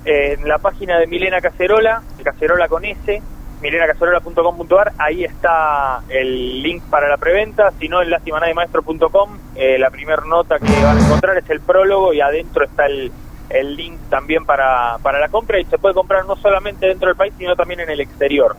Eh, 0.06 0.38
en 0.40 0.48
la 0.48 0.58
página 0.58 0.98
de 0.98 1.08
Milena 1.08 1.42
Cacerola, 1.42 2.02
Cacerola 2.24 2.68
con 2.68 2.86
S, 2.86 3.22
milenacacerola.com.ar, 3.62 4.94
ahí 4.98 5.24
está 5.24 6.02
el 6.10 6.62
link 6.62 6.84
para 6.84 7.10
la 7.10 7.18
preventa, 7.18 7.72
si 7.80 7.88
no 7.88 8.02
en 8.02 8.10
lastimanademaestro.com, 8.10 9.38
eh, 9.56 9.78
la 9.78 9.90
primera 9.90 10.24
nota 10.26 10.60
que 10.60 10.84
van 10.84 10.98
a 10.98 11.06
encontrar 11.06 11.38
es 11.38 11.50
el 11.50 11.62
prólogo 11.62 12.14
y 12.14 12.22
adentro 12.22 12.66
está 12.66 12.86
el, 12.86 13.12
el 13.50 13.76
link 13.76 13.98
también 14.10 14.46
para, 14.46 14.98
para 15.02 15.20
la 15.20 15.30
compra 15.30 15.60
y 15.60 15.66
se 15.66 15.78
puede 15.78 15.96
comprar 15.96 16.26
no 16.26 16.36
solamente 16.36 16.88
dentro 16.88 17.08
del 17.08 17.18
país, 17.18 17.34
sino 17.38 17.56
también 17.56 17.80
en 17.80 17.90
el 17.90 18.02
exterior. 18.02 18.56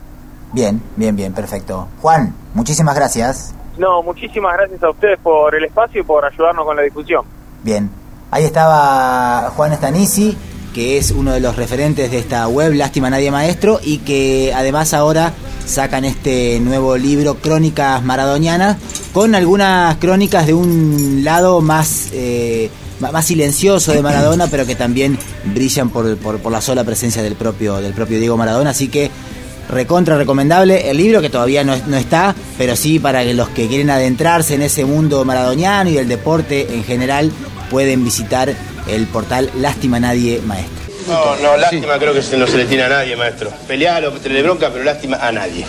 Bien, 0.52 0.80
bien, 0.96 1.14
bien, 1.14 1.32
perfecto. 1.32 1.88
Juan, 2.00 2.34
muchísimas 2.54 2.94
gracias. 2.94 3.54
No, 3.76 4.02
muchísimas 4.02 4.56
gracias 4.56 4.82
a 4.82 4.90
ustedes 4.90 5.18
por 5.20 5.54
el 5.54 5.64
espacio 5.64 6.00
y 6.00 6.04
por 6.04 6.24
ayudarnos 6.24 6.64
con 6.64 6.74
la 6.74 6.82
difusión. 6.82 7.24
Bien, 7.62 7.90
ahí 8.30 8.44
estaba 8.44 9.50
Juan 9.50 9.74
Stanisi, 9.74 10.36
que 10.78 10.96
es 10.96 11.10
uno 11.10 11.32
de 11.32 11.40
los 11.40 11.56
referentes 11.56 12.08
de 12.12 12.18
esta 12.18 12.46
web, 12.46 12.72
Lástima 12.72 13.10
Nadie 13.10 13.32
Maestro, 13.32 13.80
y 13.82 13.98
que 13.98 14.52
además 14.54 14.94
ahora 14.94 15.34
sacan 15.66 16.04
este 16.04 16.60
nuevo 16.60 16.96
libro, 16.96 17.34
Crónicas 17.34 18.04
Maradonianas, 18.04 18.76
con 19.12 19.34
algunas 19.34 19.96
crónicas 19.96 20.46
de 20.46 20.54
un 20.54 21.22
lado 21.24 21.60
más, 21.62 22.10
eh, 22.12 22.70
más 23.00 23.26
silencioso 23.26 23.90
de 23.90 24.02
Maradona, 24.02 24.46
pero 24.46 24.66
que 24.66 24.76
también 24.76 25.18
brillan 25.46 25.90
por, 25.90 26.16
por, 26.18 26.52
la 26.52 26.60
sola 26.60 26.84
presencia 26.84 27.24
del 27.24 27.34
propio, 27.34 27.78
del 27.78 27.92
propio 27.92 28.20
Diego 28.20 28.36
Maradona. 28.36 28.70
Así 28.70 28.86
que 28.86 29.10
recontra 29.68 30.16
recomendable 30.16 30.88
el 30.88 30.96
libro 30.96 31.20
que 31.20 31.28
todavía 31.28 31.64
no, 31.64 31.74
no 31.88 31.96
está, 31.96 32.36
pero 32.56 32.76
sí 32.76 33.00
para 33.00 33.24
los 33.24 33.48
que 33.48 33.66
quieren 33.66 33.90
adentrarse 33.90 34.54
en 34.54 34.62
ese 34.62 34.84
mundo 34.84 35.24
maradoniano 35.24 35.90
y 35.90 35.94
del 35.94 36.06
deporte 36.06 36.72
en 36.72 36.84
general 36.84 37.32
pueden 37.70 38.04
visitar 38.04 38.54
el 38.86 39.06
portal 39.06 39.50
Lástima 39.56 40.00
Nadie 40.00 40.40
Maestro. 40.44 40.78
No, 41.08 41.36
no, 41.36 41.56
lástima 41.56 41.94
sí. 41.94 42.00
creo 42.00 42.12
que 42.12 42.36
no 42.36 42.46
se 42.46 42.56
le 42.58 42.66
tiene 42.66 42.82
a 42.82 42.88
nadie, 42.90 43.16
maestro. 43.16 43.50
Pelealo, 43.66 44.12
tenerle 44.12 44.42
bronca, 44.42 44.68
pero 44.70 44.84
lástima 44.84 45.16
a 45.16 45.32
nadie. 45.32 45.66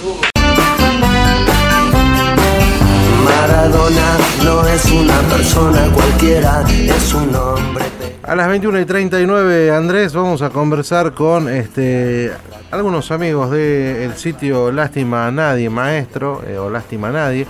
Maradona 3.23 4.17
no 4.43 4.67
es 4.67 4.85
una 4.91 5.17
persona 5.21 5.89
cualquiera, 5.93 6.65
es 6.69 7.13
un 7.13 7.33
hombre. 7.33 7.85
A 8.23 8.35
las 8.35 8.49
21 8.49 8.81
y 8.81 8.85
39, 8.85 9.71
Andrés, 9.71 10.13
vamos 10.13 10.41
a 10.41 10.49
conversar 10.49 11.13
con 11.13 11.47
este 11.47 12.31
algunos 12.69 13.09
amigos 13.11 13.49
del 13.49 14.13
sitio 14.15 14.73
Lástima 14.73 15.27
a 15.27 15.31
Nadie, 15.31 15.69
maestro, 15.69 16.43
eh, 16.45 16.57
o 16.57 16.69
Lástima 16.69 17.07
a 17.07 17.11
Nadie. 17.11 17.47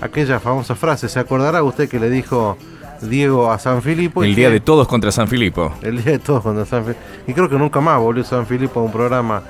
Aquella 0.00 0.38
famosa 0.38 0.76
frase, 0.76 1.08
¿se 1.08 1.18
acordará 1.18 1.62
usted 1.62 1.88
que 1.88 1.98
le 1.98 2.08
dijo 2.08 2.56
Diego 3.02 3.50
a 3.50 3.58
San 3.58 3.82
Filipo. 3.82 4.22
El 4.22 4.34
día 4.34 4.50
de 4.50 4.60
todos 4.60 4.88
contra 4.88 5.12
San 5.12 5.28
Filipo. 5.28 5.72
El 5.82 6.02
día 6.02 6.12
de 6.12 6.18
todos 6.18 6.42
contra 6.42 6.64
San 6.64 6.84
Filipo. 6.84 7.00
Y 7.26 7.34
creo 7.34 7.48
que 7.48 7.56
nunca 7.58 7.80
más 7.80 7.98
volvió 7.98 8.24
San 8.24 8.46
Filipo 8.46 8.80
a 8.80 8.82
un 8.84 8.92
programa 8.92 9.42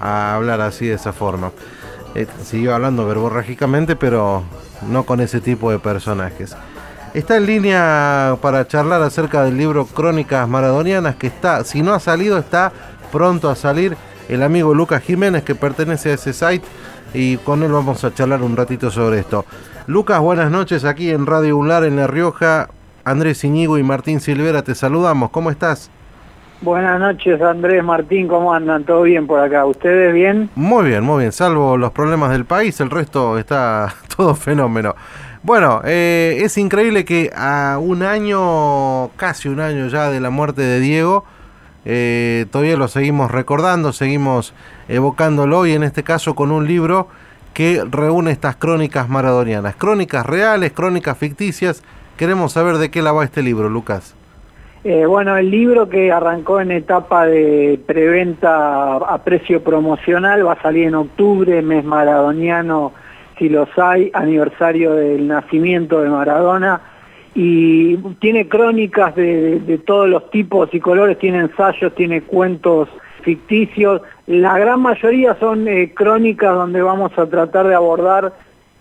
a 0.00 0.34
hablar 0.34 0.60
así 0.60 0.86
de 0.86 0.94
esa 0.94 1.12
forma. 1.12 1.52
Eh, 2.14 2.26
siguió 2.44 2.74
hablando 2.74 3.06
verborrágicamente, 3.06 3.96
pero 3.96 4.42
no 4.88 5.04
con 5.04 5.20
ese 5.20 5.40
tipo 5.40 5.70
de 5.70 5.78
personajes. 5.78 6.56
Está 7.14 7.36
en 7.36 7.46
línea 7.46 8.36
para 8.42 8.66
charlar 8.66 9.02
acerca 9.02 9.44
del 9.44 9.56
libro 9.56 9.86
Crónicas 9.86 10.46
Maradonianas, 10.48 11.16
que 11.16 11.28
está, 11.28 11.64
si 11.64 11.82
no 11.82 11.94
ha 11.94 12.00
salido, 12.00 12.36
está 12.36 12.72
pronto 13.10 13.48
a 13.48 13.56
salir 13.56 13.96
el 14.28 14.42
amigo 14.42 14.74
Lucas 14.74 15.02
Jiménez, 15.02 15.42
que 15.42 15.54
pertenece 15.54 16.10
a 16.10 16.14
ese 16.14 16.32
site, 16.32 16.64
y 17.14 17.36
con 17.38 17.62
él 17.62 17.72
vamos 17.72 18.04
a 18.04 18.12
charlar 18.12 18.42
un 18.42 18.56
ratito 18.56 18.90
sobre 18.90 19.20
esto. 19.20 19.46
Lucas, 19.86 20.20
buenas 20.20 20.50
noches 20.50 20.84
aquí 20.84 21.10
en 21.10 21.26
Radio 21.26 21.56
Unlar 21.56 21.84
en 21.84 21.96
La 21.96 22.06
Rioja. 22.06 22.68
Andrés 23.06 23.44
Iñigo 23.44 23.78
y 23.78 23.84
Martín 23.84 24.18
Silvera, 24.18 24.62
te 24.62 24.74
saludamos. 24.74 25.30
¿Cómo 25.30 25.52
estás? 25.52 25.92
Buenas 26.60 26.98
noches, 26.98 27.40
Andrés, 27.40 27.84
Martín, 27.84 28.26
¿cómo 28.26 28.52
andan? 28.52 28.82
¿Todo 28.82 29.02
bien 29.02 29.28
por 29.28 29.38
acá? 29.38 29.64
¿Ustedes 29.64 30.12
bien? 30.12 30.50
Muy 30.56 30.86
bien, 30.86 31.04
muy 31.04 31.20
bien. 31.20 31.30
Salvo 31.30 31.76
los 31.76 31.92
problemas 31.92 32.32
del 32.32 32.44
país, 32.46 32.80
el 32.80 32.90
resto 32.90 33.38
está 33.38 33.94
todo 34.16 34.34
fenómeno. 34.34 34.96
Bueno, 35.44 35.82
eh, 35.84 36.40
es 36.42 36.58
increíble 36.58 37.04
que 37.04 37.30
a 37.36 37.78
un 37.80 38.02
año, 38.02 39.10
casi 39.14 39.48
un 39.48 39.60
año 39.60 39.86
ya 39.86 40.10
de 40.10 40.18
la 40.18 40.30
muerte 40.30 40.62
de 40.62 40.80
Diego, 40.80 41.24
eh, 41.84 42.46
todavía 42.50 42.76
lo 42.76 42.88
seguimos 42.88 43.30
recordando, 43.30 43.92
seguimos 43.92 44.52
evocándolo 44.88 45.64
y 45.64 45.74
en 45.74 45.84
este 45.84 46.02
caso 46.02 46.34
con 46.34 46.50
un 46.50 46.66
libro 46.66 47.06
que 47.54 47.84
reúne 47.88 48.32
estas 48.32 48.56
crónicas 48.56 49.08
maradonianas. 49.08 49.76
Crónicas 49.76 50.26
reales, 50.26 50.72
crónicas 50.72 51.16
ficticias 51.16 51.84
Queremos 52.16 52.52
saber 52.52 52.76
de 52.76 52.90
qué 52.90 53.02
la 53.02 53.12
va 53.12 53.24
este 53.24 53.42
libro, 53.42 53.68
Lucas. 53.68 54.14
Eh, 54.84 55.04
bueno, 55.04 55.36
el 55.36 55.50
libro 55.50 55.88
que 55.88 56.12
arrancó 56.12 56.60
en 56.60 56.70
etapa 56.70 57.26
de 57.26 57.78
preventa 57.86 58.96
a 58.96 59.18
precio 59.24 59.62
promocional 59.62 60.46
va 60.46 60.52
a 60.52 60.62
salir 60.62 60.86
en 60.86 60.94
octubre, 60.94 61.60
mes 61.60 61.84
maradoniano, 61.84 62.92
si 63.36 63.48
los 63.48 63.68
hay, 63.76 64.10
aniversario 64.14 64.94
del 64.94 65.26
nacimiento 65.26 66.00
de 66.00 66.08
Maradona, 66.08 66.80
y 67.34 67.96
tiene 68.20 68.48
crónicas 68.48 69.14
de, 69.14 69.80
todos 69.84 70.08
los 70.08 70.30
tipos 70.30 70.72
y 70.72 70.80
colores, 70.80 71.18
tiene 71.18 71.40
ensayos, 71.40 71.94
tiene 71.94 72.22
cuentos 72.22 72.88
ficticios, 73.22 74.00
la 74.26 74.56
gran 74.56 74.80
mayoría 74.80 75.36
son 75.38 75.66
eh, 75.68 75.92
crónicas 75.94 76.54
donde 76.54 76.80
vamos 76.80 77.10
a 77.18 77.26
tratar 77.26 77.66
de 77.66 77.74
abordar 77.74 78.32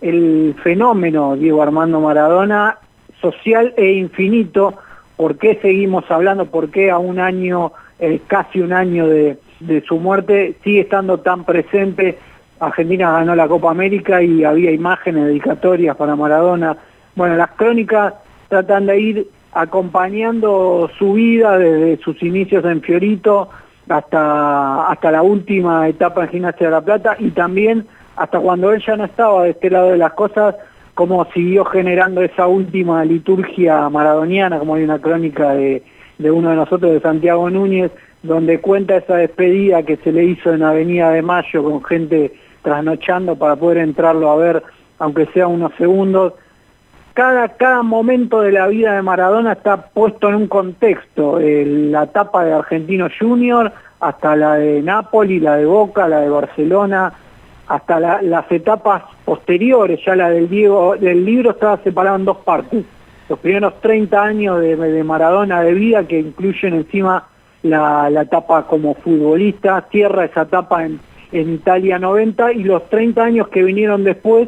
el 0.01 0.56
fenómeno 0.62 1.36
Diego 1.36 1.63
Armando 1.63 2.00
Maradona 2.00 2.77
social 3.32 3.74
e 3.77 3.94
infinito, 3.94 4.75
¿por 5.15 5.38
qué 5.38 5.58
seguimos 5.62 6.10
hablando? 6.10 6.46
¿Por 6.46 6.70
qué 6.70 6.91
a 6.91 6.98
un 6.98 7.20
año, 7.20 7.72
eh, 8.00 8.22
casi 8.27 8.62
un 8.62 8.74
año 8.74 9.08
de, 9.08 9.38
de, 9.60 9.82
su 9.82 9.98
muerte, 9.98 10.55
sigue 10.63 10.82
estando 10.82 11.20
tan 11.20 11.44
presente? 11.44 12.17
Argentina 12.60 13.12
ganó 13.12 13.36
la 13.36 13.48
Copa 13.48 13.72
América 13.72 14.22
y 14.22 14.44
había 14.44 14.72
imágenes 14.72 15.25
dedicatorias 15.25 15.96
para 15.96 16.15
Maradona. 16.15 16.77
Bueno, 17.15 17.36
las 17.36 17.51
crónicas 17.51 18.13
tratan 18.48 18.86
de 18.86 19.00
ir 19.00 19.27
acompañando 19.53 20.89
su 20.98 21.13
vida 21.13 21.58
desde 21.58 21.98
sus 22.03 22.22
inicios 22.22 22.63
en 22.65 22.82
Fiorito 22.82 23.50
hasta, 23.89 24.88
hasta 24.88 25.12
la 25.12 25.22
última 25.22 25.88
etapa 25.88 26.24
en 26.24 26.29
Gimnasia 26.29 26.67
de 26.67 26.72
la 26.72 26.82
Plata 26.82 27.15
y 27.20 27.32
también 27.32 27.88
hasta 28.15 28.39
cuando 28.39 28.72
él 28.72 28.84
ya 28.86 28.96
no 28.96 29.05
estaba 29.05 29.44
de 29.44 29.51
este 29.51 29.70
lado 29.70 29.89
de 29.89 29.98
las 29.98 30.13
cosas, 30.13 30.55
cómo 30.96 31.25
siguió 31.34 31.66
generando 31.66 32.22
esa 32.22 32.48
última 32.48 33.06
liturgia 33.06 33.88
maradoniana, 33.90 34.58
como 34.58 34.75
hay 34.75 34.84
una 34.84 35.00
crónica 35.00 35.54
de, 35.54 35.84
de, 36.18 36.32
uno 36.32 36.50
de 36.50 36.56
nosotros, 36.56 36.92
de 36.94 37.02
Santiago 37.02 37.50
Núñez, 37.50 37.92
donde 38.24 38.60
cuenta 38.60 38.96
esa 38.96 39.18
despedida 39.18 39.84
que 39.84 39.98
se 39.98 40.12
le 40.12 40.24
hizo 40.24 40.54
en 40.54 40.64
Avenida 40.64 41.12
de 41.12 41.22
Mayo 41.22 41.64
con 41.64 41.84
gente 41.84 42.34
trasnochando 42.64 43.36
para 43.36 43.58
poder 43.58 43.80
entrarlo 43.80 44.32
a 44.32 44.38
ver, 44.38 44.64
aunque 44.98 45.28
sea 45.28 45.48
unos 45.48 45.74
segundos. 45.75 46.34
Cada, 47.14 47.50
cada 47.50 47.84
momento 47.84 48.42
de 48.42 48.54
la 48.54 48.68
vida 48.68 48.94
de 48.96 49.02
Maradona 49.02 49.54
está 49.54 49.90
puesto 49.90 50.30
en 50.30 50.36
un 50.36 50.48
contexto, 50.48 51.40
la 51.40 52.04
etapa 52.04 52.44
de 52.44 52.54
Argentino 52.54 53.08
Junior, 53.20 53.72
hasta 54.00 54.36
la 54.36 54.56
de 54.56 54.82
Nápoles, 54.82 55.42
la 55.42 55.58
de 55.58 55.66
Boca, 55.66 56.08
la 56.08 56.22
de 56.22 56.30
Barcelona, 56.30 57.14
hasta 57.68 58.00
la, 58.00 58.22
las 58.22 58.52
etapas 58.52 59.04
posteriores, 59.24 60.00
ya 60.06 60.16
la 60.16 60.30
del 60.30 60.50
Diego, 60.50 60.96
del 60.96 61.26
libro 61.26 61.52
estaba 61.52 61.78
separado 61.78 62.18
en 62.18 62.26
dos 62.26 62.38
partes. 62.38 62.86
Los 63.28 63.40
primeros 63.40 63.82
30 63.82 64.24
años 64.24 64.60
de, 64.60 64.76
de 64.76 65.04
Maradona 65.04 65.62
de 65.62 65.74
vida 65.74 66.08
que 66.08 66.20
incluyen 66.20 66.76
encima 66.76 67.28
la, 67.64 68.10
la, 68.10 68.22
etapa 68.22 68.68
como 68.68 68.94
futbolista, 68.94 69.88
cierra 69.92 70.26
esa 70.26 70.44
etapa 70.44 70.86
en, 70.86 71.00
en 71.32 71.54
Italia 71.56 71.98
90 71.98 72.54
y 72.54 72.64
los 72.64 72.88
30 72.90 73.24
años 73.24 73.48
que 73.48 73.64
vinieron 73.64 74.04
después 74.04 74.48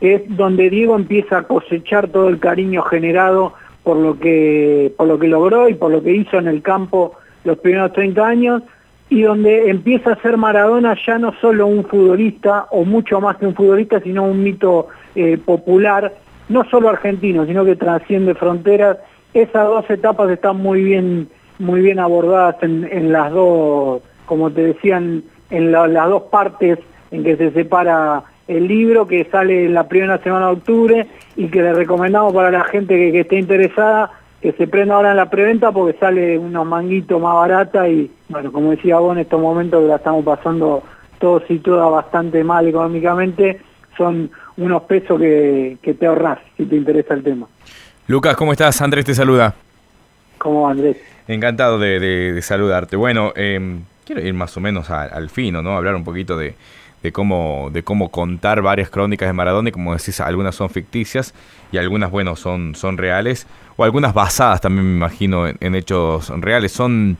es 0.00 0.22
donde 0.36 0.70
Diego 0.70 0.96
empieza 0.96 1.38
a 1.38 1.42
cosechar 1.44 2.08
todo 2.08 2.28
el 2.28 2.38
cariño 2.40 2.82
generado 2.82 3.54
por 3.82 3.96
lo 3.96 4.18
que, 4.18 4.92
por 4.96 5.06
lo 5.06 5.18
que 5.18 5.28
logró 5.28 5.68
y 5.68 5.74
por 5.74 5.90
lo 5.90 6.02
que 6.02 6.12
hizo 6.12 6.38
en 6.38 6.48
el 6.48 6.62
campo 6.62 7.14
los 7.44 7.58
primeros 7.58 7.92
30 7.92 8.26
años 8.26 8.62
y 9.10 9.22
donde 9.22 9.70
empieza 9.70 10.12
a 10.12 10.22
ser 10.22 10.36
Maradona 10.36 10.96
ya 11.06 11.18
no 11.18 11.32
solo 11.40 11.66
un 11.66 11.84
futbolista, 11.84 12.66
o 12.70 12.84
mucho 12.84 13.20
más 13.20 13.36
que 13.36 13.46
un 13.46 13.54
futbolista, 13.54 14.00
sino 14.00 14.24
un 14.24 14.42
mito 14.42 14.88
eh, 15.14 15.38
popular, 15.38 16.12
no 16.48 16.64
solo 16.70 16.90
argentino, 16.90 17.46
sino 17.46 17.64
que 17.64 17.76
trasciende 17.76 18.34
fronteras. 18.34 18.98
Esas 19.32 19.66
dos 19.66 19.88
etapas 19.90 20.30
están 20.30 20.56
muy 20.56 20.82
bien, 20.82 21.28
muy 21.58 21.80
bien 21.80 21.98
abordadas 21.98 22.56
en, 22.62 23.12
las 23.12 23.32
dos, 23.32 24.02
como 24.26 24.50
te 24.50 24.62
decían, 24.62 25.22
en 25.50 25.72
la, 25.72 25.86
las 25.86 26.08
dos 26.08 26.24
partes 26.24 26.78
en 27.10 27.24
que 27.24 27.36
se 27.36 27.50
separa 27.52 28.24
el 28.46 28.68
libro, 28.68 29.06
que 29.06 29.24
sale 29.30 29.66
en 29.66 29.74
la 29.74 29.88
primera 29.88 30.18
semana 30.18 30.46
de 30.46 30.52
octubre 30.52 31.06
y 31.36 31.48
que 31.48 31.62
le 31.62 31.72
recomendamos 31.72 32.32
para 32.34 32.50
la 32.50 32.64
gente 32.64 33.12
que 33.12 33.20
esté 33.20 33.38
interesada 33.38 34.10
que 34.40 34.52
se 34.52 34.68
prenda 34.68 34.94
ahora 34.94 35.10
en 35.10 35.16
la 35.16 35.30
preventa 35.30 35.72
porque 35.72 35.98
sale 35.98 36.38
unos 36.38 36.66
manguitos 36.66 37.20
más 37.20 37.34
barata 37.34 37.88
y 37.88 38.10
bueno, 38.28 38.52
como 38.52 38.70
decía 38.70 38.98
vos 38.98 39.16
en 39.16 39.22
estos 39.22 39.40
momentos 39.40 39.82
que 39.82 39.88
la 39.88 39.96
estamos 39.96 40.24
pasando 40.24 40.82
todos 41.18 41.42
y 41.48 41.58
todas 41.58 41.90
bastante 41.90 42.44
mal 42.44 42.66
económicamente, 42.68 43.60
son 43.96 44.30
unos 44.56 44.82
pesos 44.82 45.18
que, 45.18 45.78
que 45.82 45.94
te 45.94 46.06
ahorras 46.06 46.38
si 46.56 46.66
te 46.66 46.76
interesa 46.76 47.14
el 47.14 47.24
tema. 47.24 47.46
Lucas, 48.06 48.36
¿cómo 48.36 48.52
estás? 48.52 48.80
Andrés 48.80 49.04
te 49.04 49.14
saluda. 49.14 49.54
¿Cómo 50.38 50.62
va, 50.62 50.70
Andrés? 50.70 50.96
Encantado 51.26 51.78
de, 51.78 51.98
de, 51.98 52.32
de 52.32 52.42
saludarte. 52.42 52.96
Bueno, 52.96 53.32
eh, 53.34 53.80
quiero 54.06 54.22
ir 54.22 54.34
más 54.34 54.56
o 54.56 54.60
menos 54.60 54.88
a, 54.90 55.02
al 55.02 55.28
fino, 55.30 55.62
¿no? 55.62 55.76
Hablar 55.76 55.96
un 55.96 56.04
poquito 56.04 56.38
de, 56.38 56.54
de 57.02 57.12
cómo, 57.12 57.70
de 57.72 57.82
cómo 57.82 58.10
contar 58.10 58.62
varias 58.62 58.90
crónicas 58.90 59.28
de 59.28 59.32
Maradona 59.32 59.68
y 59.68 59.72
como 59.72 59.92
decís, 59.92 60.20
algunas 60.20 60.54
son 60.54 60.70
ficticias 60.70 61.34
y 61.72 61.78
algunas, 61.78 62.10
bueno, 62.10 62.36
son, 62.36 62.74
son 62.74 62.96
reales 62.96 63.46
o 63.78 63.84
algunas 63.84 64.12
basadas 64.12 64.60
también 64.60 64.84
me 64.84 64.96
imagino 64.96 65.46
en, 65.46 65.74
hechos 65.76 66.30
reales. 66.40 66.72
Son, 66.72 67.16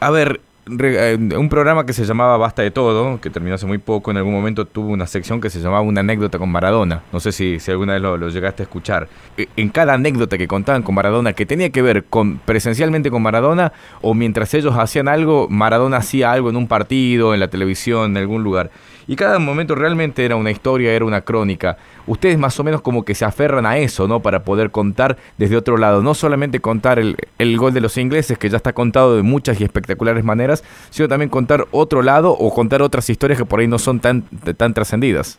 a 0.00 0.10
ver, 0.10 0.42
eh, 0.68 1.16
un 1.18 1.48
programa 1.48 1.86
que 1.86 1.94
se 1.94 2.04
llamaba 2.04 2.36
Basta 2.36 2.60
de 2.60 2.70
Todo, 2.70 3.18
que 3.22 3.30
terminó 3.30 3.54
hace 3.54 3.64
muy 3.64 3.78
poco, 3.78 4.10
en 4.10 4.18
algún 4.18 4.34
momento 4.34 4.66
tuvo 4.66 4.88
una 4.90 5.06
sección 5.06 5.40
que 5.40 5.48
se 5.48 5.60
llamaba 5.60 5.80
Una 5.80 6.00
anécdota 6.00 6.38
con 6.38 6.50
Maradona. 6.50 7.02
No 7.10 7.20
sé 7.20 7.32
si, 7.32 7.58
alguna 7.68 7.94
vez 7.94 8.02
lo, 8.02 8.18
lo 8.18 8.28
llegaste 8.28 8.62
a 8.62 8.64
escuchar. 8.64 9.08
Eh, 9.38 9.46
En 9.56 9.70
cada 9.70 9.94
anécdota 9.94 10.36
que 10.36 10.46
contaban 10.46 10.82
con 10.82 10.94
Maradona, 10.94 11.32
que 11.32 11.46
tenía 11.46 11.70
que 11.70 11.80
ver 11.80 12.04
con 12.04 12.36
presencialmente 12.36 13.10
con 13.10 13.22
Maradona, 13.22 13.72
o 14.02 14.12
mientras 14.12 14.52
ellos 14.52 14.76
hacían 14.76 15.08
algo, 15.08 15.48
Maradona 15.48 15.96
hacía 15.96 16.32
algo 16.32 16.50
en 16.50 16.56
un 16.56 16.68
partido, 16.68 17.32
en 17.32 17.40
la 17.40 17.48
televisión, 17.48 18.10
en 18.10 18.18
algún 18.18 18.44
lugar. 18.44 18.70
Y 19.08 19.16
cada 19.16 19.38
momento 19.38 19.74
realmente 19.74 20.24
era 20.24 20.36
una 20.36 20.50
historia, 20.50 20.92
era 20.92 21.04
una 21.04 21.22
crónica. 21.22 21.76
Ustedes 22.06 22.38
más 22.38 22.58
o 22.60 22.64
menos 22.64 22.80
como 22.82 23.04
que 23.04 23.14
se 23.14 23.24
aferran 23.24 23.66
a 23.66 23.78
eso, 23.78 24.06
¿no? 24.08 24.20
Para 24.20 24.44
poder 24.44 24.70
contar 24.70 25.16
desde 25.38 25.56
otro 25.56 25.76
lado. 25.76 26.02
No 26.02 26.14
solamente 26.14 26.60
contar 26.60 26.98
el, 26.98 27.16
el 27.38 27.56
gol 27.56 27.72
de 27.74 27.80
los 27.80 27.98
ingleses, 27.98 28.38
que 28.38 28.48
ya 28.48 28.56
está 28.56 28.72
contado 28.72 29.16
de 29.16 29.22
muchas 29.22 29.60
y 29.60 29.64
espectaculares 29.64 30.24
maneras, 30.24 30.62
sino 30.90 31.08
también 31.08 31.28
contar 31.30 31.66
otro 31.72 32.02
lado 32.02 32.30
o 32.32 32.54
contar 32.54 32.82
otras 32.82 33.08
historias 33.10 33.38
que 33.38 33.44
por 33.44 33.60
ahí 33.60 33.68
no 33.68 33.78
son 33.78 34.00
tan, 34.00 34.22
tan 34.56 34.74
trascendidas. 34.74 35.38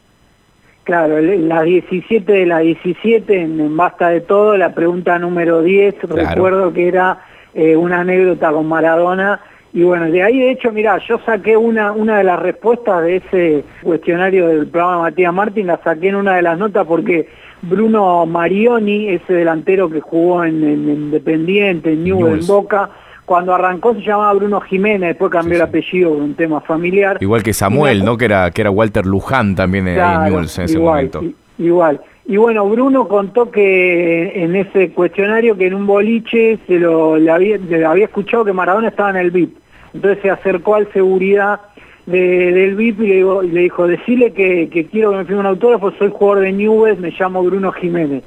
Claro, 0.84 1.17
el- 1.17 1.48
la 1.48 1.62
17 1.63 2.29
de 2.32 2.46
la 2.46 2.60
17, 2.60 3.41
en, 3.41 3.60
en 3.60 3.77
Basta 3.77 4.10
de 4.10 4.20
Todo, 4.20 4.58
la 4.58 4.74
pregunta 4.74 5.17
número 5.17 5.62
10, 5.62 5.96
recuerdo 6.03 6.74
que 6.74 6.88
era 6.89 7.20
eh, 7.53 7.77
una 7.77 8.01
anécdota 8.01 8.51
con 8.51 8.67
Maradona. 8.67 9.39
Y 9.73 9.81
bueno, 9.83 10.05
de 10.11 10.21
ahí 10.21 10.37
de 10.39 10.51
hecho, 10.51 10.71
mirá, 10.71 10.99
yo 11.07 11.19
saqué 11.25 11.57
una, 11.57 11.91
una 11.91 12.19
de 12.19 12.23
las 12.23 12.39
respuestas 12.39 13.03
de 13.03 13.15
ese 13.17 13.63
cuestionario 13.81 14.47
del 14.47 14.67
programa 14.67 15.01
Matías 15.03 15.33
Martín, 15.33 15.65
la 15.67 15.79
saqué 15.83 16.09
en 16.09 16.15
una 16.15 16.35
de 16.35 16.43
las 16.43 16.59
notas 16.59 16.85
porque 16.85 17.27
Bruno 17.63 18.25
Marioni, 18.27 19.07
ese 19.09 19.33
delantero 19.33 19.89
que 19.89 19.99
jugó 19.99 20.43
en, 20.43 20.63
en 20.63 20.89
Independiente, 20.89 21.93
en 21.93 22.03
Newell's, 22.03 22.47
en. 22.47 22.55
Boca, 22.55 22.89
cuando 23.25 23.55
arrancó 23.55 23.93
se 23.95 24.01
llamaba 24.01 24.33
Bruno 24.33 24.59
Jiménez, 24.61 25.09
después 25.09 25.31
cambió 25.31 25.55
el 25.55 25.61
apellido 25.63 26.11
por 26.11 26.21
un 26.21 26.35
tema 26.35 26.61
familiar. 26.61 27.17
Igual 27.21 27.41
que 27.41 27.53
Samuel, 27.53 28.03
¿no? 28.05 28.15
Que 28.17 28.25
era, 28.25 28.51
que 28.51 28.61
era 28.61 28.69
Walter 28.69 29.05
Luján 29.05 29.55
también 29.55 29.85
en- 29.87 29.93
en 29.93 29.99
Claro, 29.99 30.29
Newell's 30.29 30.57
en 30.59 30.65
ese 30.65 30.73
igual, 30.77 30.95
momento. 31.11 31.23
Igual. 31.57 32.01
Y 32.27 32.37
bueno, 32.37 32.67
Bruno 32.69 33.07
contó 33.07 33.49
que 33.49 34.43
en 34.43 34.55
ese 34.55 34.91
cuestionario 34.91 35.57
que 35.57 35.67
en 35.67 35.73
un 35.73 35.87
boliche 35.87 36.59
se 36.67 36.79
lo 36.79 37.17
le 37.17 37.31
había, 37.31 37.57
le 37.57 37.83
había 37.85 38.05
escuchado 38.05 38.45
que 38.45 38.53
Maradona 38.53 38.89
estaba 38.89 39.09
en 39.09 39.15
el 39.17 39.31
VIP. 39.31 39.57
Entonces 39.93 40.21
se 40.21 40.29
acercó 40.29 40.75
al 40.75 40.91
seguridad 40.91 41.59
de- 42.05 42.51
del 42.51 42.75
VIP 42.75 43.01
y 43.01 43.07
le, 43.51 43.62
dijo, 43.62 43.88
decirle 43.88 44.33
que, 44.33 44.88
quiero 44.91 45.12
que 45.12 45.17
me 45.17 45.25
firme 45.25 45.41
un 45.41 45.45
autógrafo, 45.47 45.91
soy 45.91 46.09
jugador 46.12 46.43
de 46.43 46.51
Newell's, 46.51 47.00
me 47.00 47.12
llamo 47.17 47.43
Bruno 47.43 47.71
Jiménez. 47.71 48.23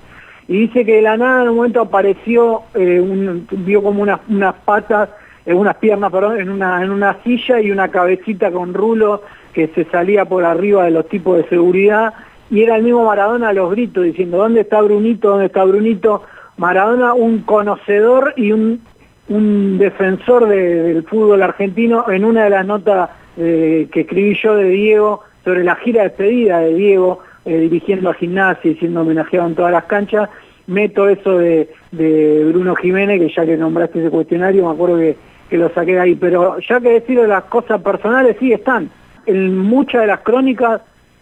Y 0.49 0.61
dice 0.61 0.85
que 0.85 0.96
de 0.96 1.02
la 1.02 1.16
nada 1.16 1.42
en 1.42 1.49
un 1.50 1.56
momento 1.56 1.80
apareció, 1.80 2.62
eh, 2.75 3.02
vio 3.50 3.82
como 3.82 4.02
unas, 4.02 4.20
unas 4.28 4.54
patas, 4.64 5.08
eh, 5.44 5.52
unas 5.52 5.76
piernas, 5.76 6.11
perdón, 6.12 6.40
en 6.40 6.50
una, 6.50 6.82
en 6.82 6.90
una 6.90 7.16
silla 7.25 7.61
y 7.61 7.70
una 7.70 7.88
cabecita 7.88 8.50
con 8.52 8.73
rulo 8.73 9.23
que 9.52 9.68
se 9.68 9.85
salía 9.87 10.25
por 10.25 10.44
arriba 10.44 10.85
de 10.85 10.90
los 10.92 11.08
tipos 11.08 11.37
de 11.38 11.49
seguridad 11.49 12.14
y 12.50 12.62
era 12.62 12.76
el 12.76 12.82
mismo 12.85 13.04
Maradona 13.04 13.49
a 13.49 13.52
los 13.52 13.70
gritos 13.73 14.04
diciendo, 14.04 14.38
¿dónde 14.38 14.61
está 14.61 14.80
Brunito? 14.82 15.30
¿Dónde 15.30 15.46
está 15.46 15.64
Brunito? 15.64 16.23
Maradona, 16.58 17.12
un 17.14 17.40
conocedor 17.40 18.32
y 18.37 18.52
un, 18.52 18.80
un 19.28 19.78
defensor 19.78 20.47
de- 20.49 20.83
del 20.83 21.02
fútbol 21.04 21.42
argentino 21.42 22.09
en 22.11 22.25
una 22.25 22.45
de 22.45 22.50
las 22.50 22.66
notas 22.66 23.11
eh, 23.38 23.88
que 23.92 24.00
escribí 24.00 24.35
yo 24.42 24.54
de 24.56 24.68
Diego 24.71 25.23
sobre 25.45 25.62
la 25.64 25.75
gira 25.76 26.02
de 26.02 26.09
despedida 26.09 26.61
de 26.61 26.75
Diego 26.75 27.21
eh, 27.45 27.59
dirigiendo 27.59 28.11
a 28.11 28.14
gimnasia 28.14 28.71
y 28.71 28.75
siendo 28.76 29.02
homenajeado 29.02 29.47
en 29.49 29.54
todas 29.54 29.73
las 29.73 29.85
canchas, 29.85 30.28
meto 30.66 31.09
eso 31.09 31.38
de, 31.38 31.68
de 31.92 32.45
Bruno 32.52 32.75
Jiménez, 32.75 33.21
que 33.21 33.28
ya 33.35 33.45
que 33.47 33.56
nombraste 33.56 34.00
ese 34.00 34.11
cuestionario, 34.11 34.64
me 34.66 34.73
acuerdo 34.75 34.99
que, 34.99 35.16
que 35.49 35.56
lo 35.59 35.68
saqué 35.71 35.92
de 35.92 36.00
ahí, 36.00 36.14
pero 36.16 36.59
ya 36.59 36.80
que 36.80 36.88
decir 36.90 37.21
de 37.21 37.28
las 37.28 37.45
cosas 37.45 37.80
personales, 37.83 38.37
sí 38.40 38.52
están. 38.52 38.90
En 39.26 39.56
muchas 39.59 40.00
de 40.00 40.06
las 40.09 40.21
crónicas, 40.21 40.80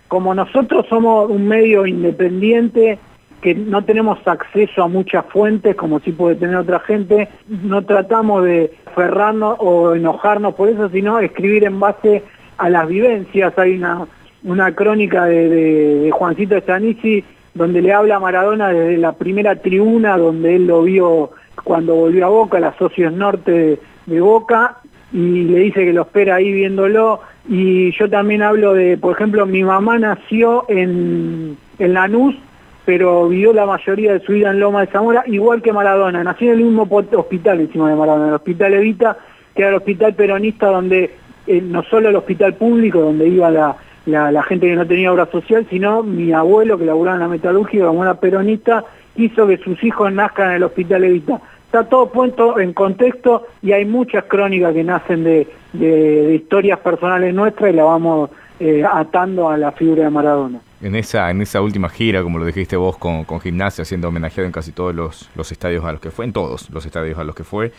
como 0.08 0.34
nosotros 0.34 0.86
somos 0.88 1.28
un 1.28 1.46
medio 1.48 1.84
independiente, 1.86 2.98
que 3.44 3.54
no 3.54 3.84
tenemos 3.84 4.26
acceso 4.26 4.82
a 4.82 4.88
muchas 4.88 5.22
fuentes 5.26 5.76
como 5.76 6.00
sí 6.00 6.12
puede 6.12 6.36
tener 6.36 6.56
otra 6.56 6.80
gente, 6.80 7.28
no 7.46 7.84
tratamos 7.84 8.42
de 8.42 8.72
aferrarnos 8.86 9.56
o 9.58 9.94
enojarnos 9.94 10.54
por 10.54 10.70
eso, 10.70 10.88
sino 10.88 11.18
escribir 11.18 11.64
en 11.64 11.78
base 11.78 12.22
a 12.56 12.70
las 12.70 12.88
vivencias. 12.88 13.52
Hay 13.58 13.76
una, 13.76 14.06
una 14.44 14.74
crónica 14.74 15.26
de, 15.26 16.10
Juancito 16.10 16.56
Estanici 16.56 17.22
donde 17.52 17.82
le 17.82 17.92
habla 17.92 18.16
a 18.16 18.20
Maradona 18.20 18.70
desde 18.70 18.96
la 18.96 19.12
primera 19.12 19.56
tribuna 19.56 20.16
donde 20.16 20.56
él 20.56 20.66
lo 20.66 20.82
vio 20.82 21.32
cuando 21.64 21.96
volvió 21.96 22.24
a 22.24 22.30
Boca, 22.30 22.58
la 22.58 22.74
socios 22.78 23.12
norte 23.12 23.52
de, 23.52 23.78
de 24.06 24.20
Boca, 24.22 24.78
y 25.12 25.42
le 25.42 25.58
dice 25.58 25.84
que 25.84 25.92
lo 25.92 26.02
espera 26.02 26.36
ahí 26.36 26.50
viéndolo. 26.50 27.20
Y 27.46 27.92
yo 27.92 28.08
también 28.08 28.40
hablo 28.40 28.72
de, 28.72 28.96
por 28.96 29.14
ejemplo, 29.14 29.44
mi 29.44 29.62
mamá 29.62 29.98
nació 29.98 30.64
en, 30.66 31.58
en 31.78 31.92
Lanús, 31.92 32.36
pero 32.84 33.28
vivió 33.28 33.52
la 33.52 33.66
mayoría 33.66 34.12
de 34.12 34.20
su 34.20 34.32
vida 34.32 34.50
en 34.50 34.60
Loma 34.60 34.80
de 34.82 34.92
Zamora, 34.92 35.24
igual 35.26 35.62
que 35.62 35.72
Maradona. 35.72 36.22
Nació 36.22 36.52
en 36.52 36.58
el 36.58 36.64
mismo 36.64 36.88
hospital 36.90 37.60
encima 37.60 37.88
de 37.88 37.96
Maradona, 37.96 38.28
el 38.28 38.34
Hospital 38.34 38.74
Evita, 38.74 39.16
que 39.54 39.62
era 39.62 39.70
el 39.70 39.76
hospital 39.76 40.14
peronista 40.14 40.66
donde, 40.66 41.10
eh, 41.46 41.60
no 41.62 41.82
solo 41.84 42.10
el 42.10 42.16
hospital 42.16 42.54
público, 42.54 43.00
donde 43.00 43.28
iba 43.28 43.50
la, 43.50 44.42
gente 44.42 44.66
que 44.66 44.76
no 44.76 44.86
tenía 44.86 45.12
obra 45.12 45.26
social, 45.26 45.66
sino 45.70 46.02
mi 46.02 46.32
abuelo, 46.32 46.76
que 46.76 46.84
laburaba 46.84 47.16
en 47.16 47.22
la 47.22 47.28
metalúrgica 47.28 47.86
como 47.86 48.02
era 48.02 48.14
peronista, 48.14 48.84
hizo 49.16 49.46
que 49.46 49.56
sus 49.58 49.82
hijos 49.82 50.12
nazcan 50.12 50.50
en 50.50 50.56
el 50.56 50.64
Hospital 50.64 51.04
Evita. 51.04 51.40
Está 51.66 51.88
todo 51.88 52.10
puesto 52.10 52.58
en 52.60 52.72
contexto 52.72 53.46
y 53.62 53.72
hay 53.72 53.84
muchas 53.84 54.24
crónicas 54.24 54.74
que 54.74 54.84
nacen 54.84 55.24
de 55.24 56.34
historias 56.34 56.78
personales 56.80 57.34
nuestras 57.34 57.72
y 57.72 57.76
la 57.76 57.84
vamos 57.84 58.30
eh, 58.60 58.84
atando 58.88 59.48
a 59.48 59.56
la 59.56 59.72
figura 59.72 60.04
de 60.04 60.10
Maradona. 60.10 60.60
En 60.84 60.94
esa, 60.94 61.30
en 61.30 61.40
esa 61.40 61.60
última 61.62 61.88
gira, 61.88 62.22
como 62.22 62.38
lo 62.38 62.44
dijiste 62.44 62.76
vos, 62.76 62.96
con, 62.98 63.24
con 63.24 63.40
gimnasia, 63.40 63.84
siendo 63.84 64.08
homenajeado 64.08 64.44
en 64.46 64.52
casi 64.52 64.70
todos 64.72 64.94
los, 64.94 65.30
los 65.34 65.50
estadios 65.50 65.84
a 65.84 65.92
los 65.92 66.00
que 66.00 66.10
fue, 66.10 66.24
en 66.26 66.32
todos 66.32 66.68
los 66.70 66.84
estadios 66.84 67.18
a 67.18 67.24
los 67.24 67.34
que 67.34 67.42
fue. 67.42 67.72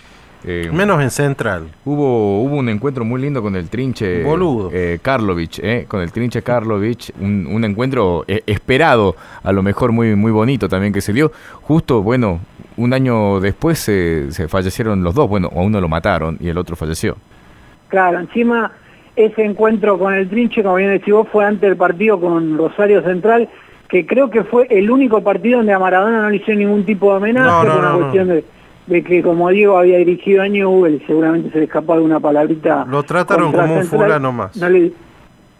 eh, 0.43 0.69
Menos 0.73 1.01
en 1.01 1.11
Central. 1.11 1.67
Hubo, 1.85 2.41
hubo 2.43 2.55
un 2.55 2.67
encuentro 2.67 3.05
muy 3.05 3.21
lindo 3.21 3.41
con 3.43 3.55
el 3.55 3.69
trinche 3.69 4.23
Boludo. 4.23 4.69
eh, 4.73 4.99
Karlovich, 5.01 5.59
eh, 5.61 5.85
con 5.87 6.01
el 6.01 6.11
trinche 6.11 6.41
Karlovich, 6.41 7.11
un, 7.19 7.47
un 7.47 7.63
encuentro 7.63 8.25
eh, 8.27 8.41
esperado, 8.47 9.15
a 9.43 9.51
lo 9.51 9.61
mejor 9.61 9.91
muy, 9.91 10.15
muy 10.15 10.31
bonito 10.31 10.67
también 10.67 10.91
que 10.91 11.01
se 11.01 11.13
dio. 11.13 11.31
Justo, 11.61 12.01
bueno, 12.01 12.39
un 12.77 12.91
año 12.93 13.39
después 13.39 13.77
se- 13.79 14.31
se 14.31 14.47
fallecieron 14.47 15.03
los 15.03 15.13
dos, 15.13 15.29
bueno, 15.29 15.49
a 15.55 15.61
uno 15.61 15.79
lo 15.79 15.87
mataron 15.87 16.37
y 16.41 16.47
el 16.49 16.57
otro 16.57 16.75
falleció. 16.75 17.17
Claro, 17.87 18.19
encima 18.19 18.71
ese 19.15 19.43
encuentro 19.43 19.97
con 19.97 20.13
el 20.13 20.29
Trinche, 20.29 20.63
como 20.63 20.75
bien 20.75 20.91
decís 20.91 21.13
vos, 21.13 21.27
fue 21.31 21.45
antes 21.45 21.61
del 21.61 21.77
partido 21.77 22.19
con 22.19 22.57
Rosario 22.57 23.01
Central, 23.01 23.49
que 23.87 24.05
creo 24.05 24.29
que 24.29 24.43
fue 24.43 24.67
el 24.69 24.89
único 24.89 25.21
partido 25.21 25.57
donde 25.57 25.73
a 25.73 25.79
Maradona 25.79 26.21
no 26.21 26.29
le 26.29 26.37
hicieron 26.37 26.59
ningún 26.59 26.85
tipo 26.85 27.11
de 27.11 27.17
homenaje, 27.17 27.47
No, 27.47 27.63
no, 27.63 27.71
por 27.71 27.79
una 27.79 27.89
no, 27.89 27.99
cuestión 27.99 28.27
de, 28.27 28.43
de 28.87 29.03
que 29.03 29.21
como 29.21 29.49
Diego 29.49 29.77
había 29.77 29.97
dirigido 29.97 30.41
a 30.41 30.47
Newell 30.47 31.01
seguramente 31.05 31.51
se 31.51 31.59
le 31.59 31.65
escapó 31.65 31.93
alguna 31.93 32.19
palabrita. 32.19 32.85
Lo 32.85 33.03
trataron 33.03 33.51
como 33.51 33.75
un 33.75 33.83
fulano 33.85 34.31
más. 34.31 34.55
Le, 34.55 34.91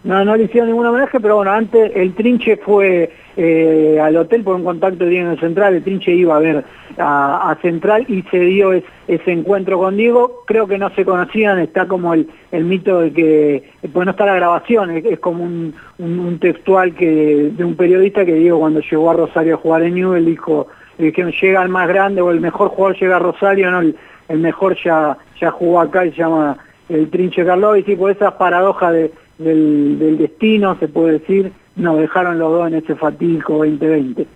no, 0.05 0.23
no 0.23 0.35
le 0.37 0.43
hicieron 0.43 0.69
ningún 0.69 0.85
homenaje, 0.85 1.19
pero 1.19 1.35
bueno, 1.35 1.51
antes 1.51 1.91
el 1.95 2.13
Trinche 2.13 2.57
fue 2.57 3.11
eh, 3.35 3.99
al 4.01 4.15
hotel 4.15 4.43
por 4.43 4.55
un 4.55 4.63
contacto 4.63 4.99
que 4.99 5.09
tiene 5.09 5.31
en 5.33 5.39
Central, 5.39 5.73
el 5.75 5.83
Trinche 5.83 6.13
iba 6.13 6.35
a 6.37 6.39
ver 6.39 6.63
a, 6.97 7.49
a 7.51 7.55
Central 7.55 8.05
y 8.07 8.21
se 8.31 8.39
dio 8.39 8.71
es- 8.71 8.83
ese 9.07 9.31
encuentro 9.31 9.77
con 9.77 9.97
Diego, 9.97 10.43
creo 10.47 10.67
que 10.67 10.77
no 10.77 10.89
se 10.91 11.03
conocían, 11.03 11.59
está 11.59 11.87
como 11.87 12.13
el, 12.13 12.27
el 12.51 12.63
mito 12.63 13.01
de 13.01 13.11
que, 13.11 13.63
pues 13.91 14.05
no 14.05 14.11
está 14.11 14.25
la 14.25 14.35
grabación, 14.35 14.91
es, 14.91 15.19
como 15.19 15.43
un, 15.43 15.73
un- 15.99 16.39
textual 16.39 16.93
que 16.95 17.51
de 17.55 17.63
un 17.65 17.75
periodista 17.75 18.25
que 18.25 18.33
Diego 18.35 18.59
cuando 18.59 18.79
llegó 18.81 19.09
a 19.11 19.15
Rosario 19.15 19.55
a 19.55 19.57
jugar 19.57 19.83
en 19.83 19.95
Newell 19.95 20.25
dijo, 20.25 20.67
le 20.97 21.07
dijeron 21.07 21.31
llega 21.41 21.61
el 21.63 21.69
más 21.69 21.87
grande 21.87 22.21
o 22.21 22.31
el 22.31 22.39
mejor 22.39 22.69
jugador 22.69 22.97
llega 22.99 23.15
a 23.17 23.19
Rosario, 23.19 23.69
no, 23.71 23.81
el, 23.81 23.95
el 24.29 24.39
mejor 24.39 24.77
ya, 24.83 25.17
ya 25.41 25.51
jugó 25.51 25.81
acá 25.81 26.05
y 26.05 26.11
se 26.11 26.17
llama 26.17 26.57
el 26.89 27.09
Trinche 27.09 27.43
Karlovich. 27.45 27.87
Y 27.89 27.95
por 27.95 28.11
esas 28.11 28.33
paradojas 28.35 28.93
de- 28.93 29.11
del, 29.37 29.99
del 29.99 30.17
destino, 30.17 30.77
se 30.79 30.87
puede 30.87 31.19
decir, 31.19 31.51
nos 31.75 31.99
dejaron 31.99 32.39
los 32.39 32.51
dos 32.51 32.67
en 32.67 32.75
ese 32.75 32.95
fatídico 32.95 33.53
2020. 33.57 34.27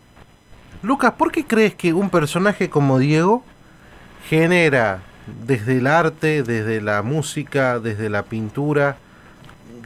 Lucas, 0.82 1.14
¿por 1.14 1.32
qué 1.32 1.44
crees 1.46 1.76
que 1.76 1.94
un 1.94 2.10
personaje 2.10 2.70
como 2.70 3.00
Diego 3.00 3.44
genera 4.28 5.02
desde 5.46 5.78
el 5.78 5.88
arte, 5.88 6.44
desde 6.44 6.82
la 6.82 7.02
música, 7.02 7.80
desde 7.80 8.10
la 8.10 8.24
pintura, 8.24 8.98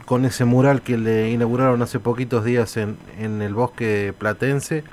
con 0.04 0.24
ese 0.24 0.44
mural 0.44 0.82
que 0.82 0.98
le 0.98 1.30
inauguraron 1.30 1.80
hace 1.82 1.98
poquitos 1.98 2.44
días 2.44 2.76
en, 2.76 2.96
en 3.18 3.42
el 3.42 3.54
bosque 3.54 4.12
platense, 4.16 4.84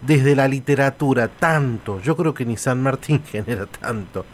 desde 0.00 0.36
la 0.36 0.48
literatura, 0.48 1.28
tanto? 1.28 2.00
Yo 2.00 2.16
creo 2.16 2.34
que 2.34 2.44
ni 2.44 2.56
San 2.56 2.82
Martín 2.82 3.22
genera 3.30 3.66
tanto. 3.66 4.24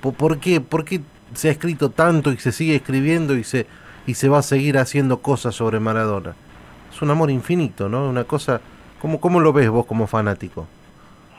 ¿Por, 0.00 0.38
qué? 0.38 0.60
¿Por 0.60 0.84
qué 0.84 1.00
se 1.34 1.48
ha 1.48 1.52
escrito 1.52 1.90
tanto 1.90 2.32
y 2.32 2.36
se 2.38 2.52
sigue 2.52 2.74
escribiendo 2.74 3.36
y 3.36 3.44
se, 3.44 3.66
y 4.06 4.14
se 4.14 4.28
va 4.28 4.38
a 4.38 4.42
seguir 4.42 4.78
haciendo 4.78 5.18
cosas 5.18 5.54
sobre 5.54 5.80
Maradona? 5.80 6.34
Es 6.92 7.00
un 7.02 7.10
amor 7.10 7.30
infinito, 7.30 7.88
¿no? 7.88 8.08
Una 8.08 8.24
cosa... 8.24 8.60
¿Cómo, 9.00 9.20
cómo 9.20 9.40
lo 9.40 9.52
ves 9.52 9.68
vos 9.68 9.84
como 9.84 10.06
fanático? 10.06 10.68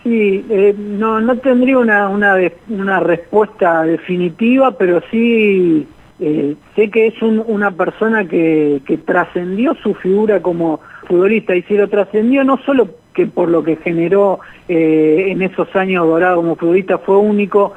Sí, 0.04 0.46
eh, 0.50 0.76
no, 0.78 1.22
no 1.22 1.38
tendría 1.38 1.78
una, 1.78 2.10
una, 2.10 2.36
una 2.68 3.00
respuesta 3.00 3.84
definitiva, 3.84 4.78
pero 4.78 5.02
sí 5.10 5.88
eh, 6.20 6.56
sé 6.76 6.90
que 6.90 7.08
es 7.08 7.22
una 7.22 7.72
persona 7.72 8.28
que, 8.28 8.82
que 8.86 8.98
trascendió 8.98 9.76
su 9.76 9.94
figura 9.94 10.42
como 10.42 10.82
futbolista 11.08 11.56
y 11.56 11.64
si 11.64 11.76
lo 11.76 11.88
trascendió 11.88 12.44
no 12.44 12.58
solo 12.66 12.90
que 13.14 13.28
por 13.28 13.50
lo 13.50 13.64
que 13.64 13.78
generó 13.78 14.40
eh, 14.68 15.28
en 15.30 15.42
esos 15.42 15.74
años 15.76 16.06
dorados 16.06 16.38
como 16.38 16.56
futbolista 16.56 16.98
fue 16.98 17.18
único, 17.18 17.74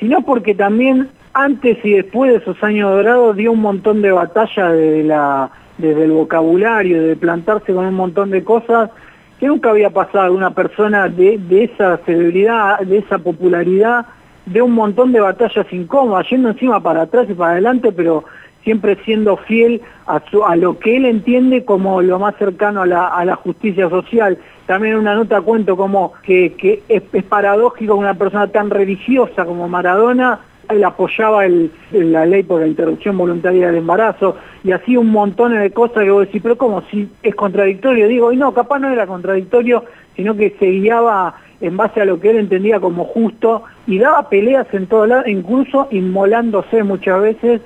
sino 0.00 0.22
porque 0.22 0.54
también 0.54 1.08
antes 1.36 1.76
y 1.84 1.92
después 1.92 2.32
de 2.32 2.38
esos 2.38 2.62
años 2.62 2.90
dorados 2.90 3.36
dio 3.36 3.52
un 3.52 3.60
montón 3.60 4.00
de 4.00 4.10
batallas 4.10 4.72
desde, 4.72 6.04
el 6.04 6.10
vocabulario, 6.10 7.02
de 7.02 7.14
plantarse 7.14 7.74
con 7.74 7.84
un 7.84 7.94
montón 7.94 8.30
de 8.30 8.42
cosas 8.42 8.90
que 9.38 9.46
nunca 9.46 9.68
había 9.68 9.90
pasado 9.90 10.32
una 10.32 10.52
persona 10.52 11.10
de, 11.10 11.38
esa 11.50 11.98
celebridad, 11.98 12.80
de 12.80 12.98
esa 12.98 13.18
popularidad, 13.18 14.06
de 14.46 14.62
un 14.62 14.72
montón 14.72 15.12
de 15.12 15.20
batallas 15.20 15.70
incómodas, 15.72 16.26
yendo 16.30 16.48
encima 16.48 16.80
para 16.80 17.02
atrás 17.02 17.26
y 17.28 17.34
para 17.34 17.52
adelante, 17.52 17.92
pero 17.92 18.24
siempre 18.64 18.96
siendo 19.04 19.36
fiel 19.36 19.82
a, 20.06 20.56
lo 20.56 20.78
que 20.78 20.96
él 20.96 21.04
entiende 21.04 21.66
como 21.66 22.00
lo 22.00 22.18
más 22.18 22.34
cercano 22.36 22.80
a 22.80 22.86
la, 22.86 23.36
justicia 23.36 23.90
social. 23.90 24.38
También 24.64 24.96
una 24.96 25.14
nota 25.14 25.42
cuento 25.42 25.76
como 25.76 26.14
que, 26.22 26.54
que 26.54 26.82
es, 26.88 27.02
es, 27.12 27.24
paradójico 27.24 27.92
que 27.92 28.00
una 28.00 28.14
persona 28.14 28.48
tan 28.48 28.70
religiosa 28.70 29.44
como 29.44 29.68
Maradona, 29.68 30.40
él 30.68 30.84
apoyaba 30.84 31.44
la 31.92 32.26
ley 32.26 32.42
por 32.42 32.60
la 32.60 32.66
interrupción 32.66 33.16
voluntaria 33.16 33.66
del 33.68 33.76
embarazo 33.76 34.36
y 34.64 34.72
así 34.72 34.96
un 34.96 35.08
montón 35.08 35.54
de 35.58 35.70
cosas 35.70 36.04
que 36.04 36.10
vos 36.10 36.26
decís, 36.26 36.42
pero 36.42 36.56
como 36.56 36.82
si 36.82 37.08
es 37.22 37.34
contradictorio, 37.34 38.08
digo, 38.08 38.32
y 38.32 38.36
no, 38.36 38.52
capaz 38.52 38.78
no 38.78 38.88
era 38.88 39.06
contradictorio, 39.06 39.84
sino 40.16 40.36
que 40.36 40.56
se 40.58 40.66
guiaba 40.66 41.34
en 41.60 41.76
base 41.76 42.00
a 42.00 42.04
lo 42.04 42.20
que 42.20 42.30
él 42.30 42.38
entendía 42.38 42.80
como 42.80 43.04
justo 43.04 43.62
y 43.86 43.98
daba 43.98 44.28
peleas 44.28 44.66
en 44.72 44.86
todo 44.86 45.06
lado, 45.06 45.22
incluso 45.26 45.88
inmolándose 45.90 46.82
muchas 46.82 47.20
veces. 47.20 47.60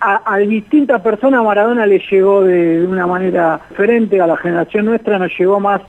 A, 0.00 0.32
a 0.32 0.38
distintas 0.38 1.00
personas 1.02 1.42
Maradona 1.42 1.84
le 1.84 1.98
llegó 1.98 2.42
de, 2.44 2.80
de, 2.80 2.86
una 2.86 3.08
manera 3.08 3.60
diferente, 3.68 4.20
a 4.20 4.28
la 4.28 4.36
generación 4.36 4.84
nuestra 4.86 5.18
nos 5.18 5.36
llegó 5.36 5.58
más 5.58 5.80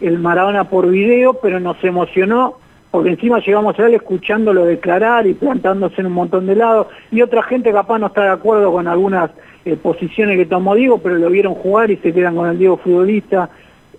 el 0.00 0.18
Maradona 0.18 0.64
por 0.64 0.88
video, 0.88 1.34
pero 1.34 1.60
nos 1.60 1.82
emocionó 1.84 2.56
porque 2.90 3.10
encima 3.10 3.40
llegamos 3.40 3.78
a 3.78 3.86
él 3.86 3.94
escuchándolo 3.94 4.64
declarar 4.64 5.26
y 5.26 5.34
plantándose 5.34 6.00
en 6.00 6.06
un 6.06 6.12
montón 6.12 6.46
de 6.46 6.56
lados, 6.56 6.88
y 7.10 7.22
otra 7.22 7.42
gente 7.42 7.72
capaz 7.72 7.98
no 7.98 8.06
está 8.06 8.22
de 8.22 8.30
acuerdo 8.30 8.72
con 8.72 8.86
algunas 8.86 9.30
eh, 9.64 9.76
posiciones 9.76 10.36
que 10.38 10.46
tomó 10.46 10.74
Diego, 10.74 10.98
pero 10.98 11.16
lo 11.16 11.28
vieron 11.28 11.54
jugar 11.54 11.90
y 11.90 11.96
se 11.98 12.12
quedan 12.12 12.36
con 12.36 12.48
el 12.48 12.58
Diego 12.58 12.78
futbolista, 12.78 13.50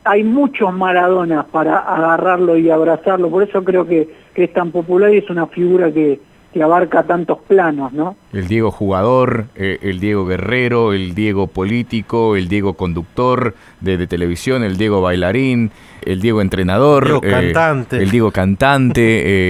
hay 0.04 0.24
muchos 0.24 0.74
Maradonas 0.74 1.46
para 1.46 1.80
agarrarlo 1.80 2.58
y 2.58 2.70
abrazarlo, 2.70 3.30
por 3.30 3.44
eso 3.44 3.64
creo 3.64 3.86
que, 3.86 4.30
es 4.36 4.54
tan 4.54 4.72
popular 4.72 5.14
y 5.14 5.18
es 5.18 5.30
una 5.30 5.48
figura 5.48 5.92
que, 5.92 6.18
que 6.54 6.64
abarca 6.64 7.04
tantos 7.04 7.40
planos, 7.40 7.92
¿no? 7.92 8.16
El 8.32 8.48
Diego 8.48 8.72
jugador, 8.72 9.46
eh, 9.56 9.80
el 9.82 10.00
Diego 10.00 10.26
guerrero, 10.26 10.94
el 10.94 11.16
Diego 11.16 11.48
político, 11.48 12.36
el 12.36 12.48
Diego 12.48 12.74
conductor 12.74 13.56
de, 13.82 13.98
de 13.98 14.08
televisión, 14.08 14.64
el 14.64 14.78
Diego 14.78 15.02
bailarín, 15.02 15.72
el 16.02 16.22
Diego 16.22 16.42
entrenador, 16.42 17.06
Diego 17.06 17.22
eh, 17.24 17.52
cantante. 17.54 17.98
el 17.98 18.10
Diego 18.10 18.32
cantante. 18.32 19.02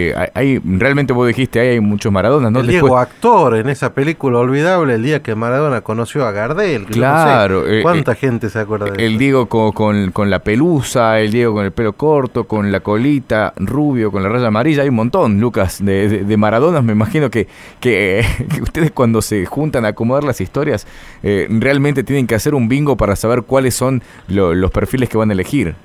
eh, 0.09 0.29
hay, 0.33 0.59
realmente 0.63 1.13
vos 1.13 1.27
dijiste, 1.27 1.59
ahí 1.59 1.67
hay 1.69 1.79
muchos 1.79 2.11
Maradonas, 2.11 2.51
¿no? 2.51 2.59
El 2.61 2.67
Diego 2.67 2.97
actor 2.97 3.55
en 3.55 3.69
esa 3.69 3.93
película 3.93 4.39
olvidable, 4.39 4.95
el 4.95 5.03
día 5.03 5.21
que 5.21 5.35
Maradona 5.35 5.81
conoció 5.81 6.25
a 6.25 6.31
Gardel. 6.31 6.85
Claro. 6.85 7.61
no 7.61 7.65
sé 7.67 7.79
eh, 7.79 7.81
¿Cuánta 7.81 8.13
eh, 8.13 8.15
gente 8.15 8.49
se 8.49 8.59
acuerda 8.59 8.91
de 8.91 9.05
El 9.05 9.11
eso? 9.11 9.19
Diego 9.19 9.45
con, 9.49 9.71
con, 9.71 10.11
con 10.11 10.29
la 10.29 10.39
pelusa, 10.39 11.19
el 11.19 11.31
Diego 11.31 11.53
con 11.53 11.65
el 11.65 11.71
pelo 11.71 11.93
corto, 11.93 12.45
con 12.45 12.71
la 12.71 12.79
colita, 12.79 13.53
rubio, 13.57 14.11
con 14.11 14.23
la 14.23 14.29
raya 14.29 14.47
amarilla. 14.47 14.83
Hay 14.83 14.89
un 14.89 14.95
montón, 14.95 15.39
Lucas, 15.39 15.83
de, 15.83 16.09
de, 16.09 16.23
de 16.23 16.37
Maradonas. 16.37 16.83
Me 16.83 16.93
imagino 16.93 17.29
que, 17.29 17.47
que 17.79 18.25
ustedes 18.69 18.91
cuando 18.91 19.21
se 19.21 19.45
juntan 19.45 19.83
a 19.85 19.89
acomodar 19.89 20.23
las 20.23 20.39
historias, 20.41 20.87
eh, 21.23 21.47
realmente 21.49 22.03
tienen 22.03 22.27
que 22.27 22.35
hacer 22.35 22.53
un 22.55 22.69
bingo 22.69 22.95
para 22.95 23.15
saber 23.15 23.41
cuáles 23.43 23.73
son 23.75 24.01
lo- 24.27 24.53
los 24.53 24.71
perfiles 24.71 25.09
que 25.09 25.17
van 25.17 25.29
a 25.31 25.33
elegir. 25.33 25.75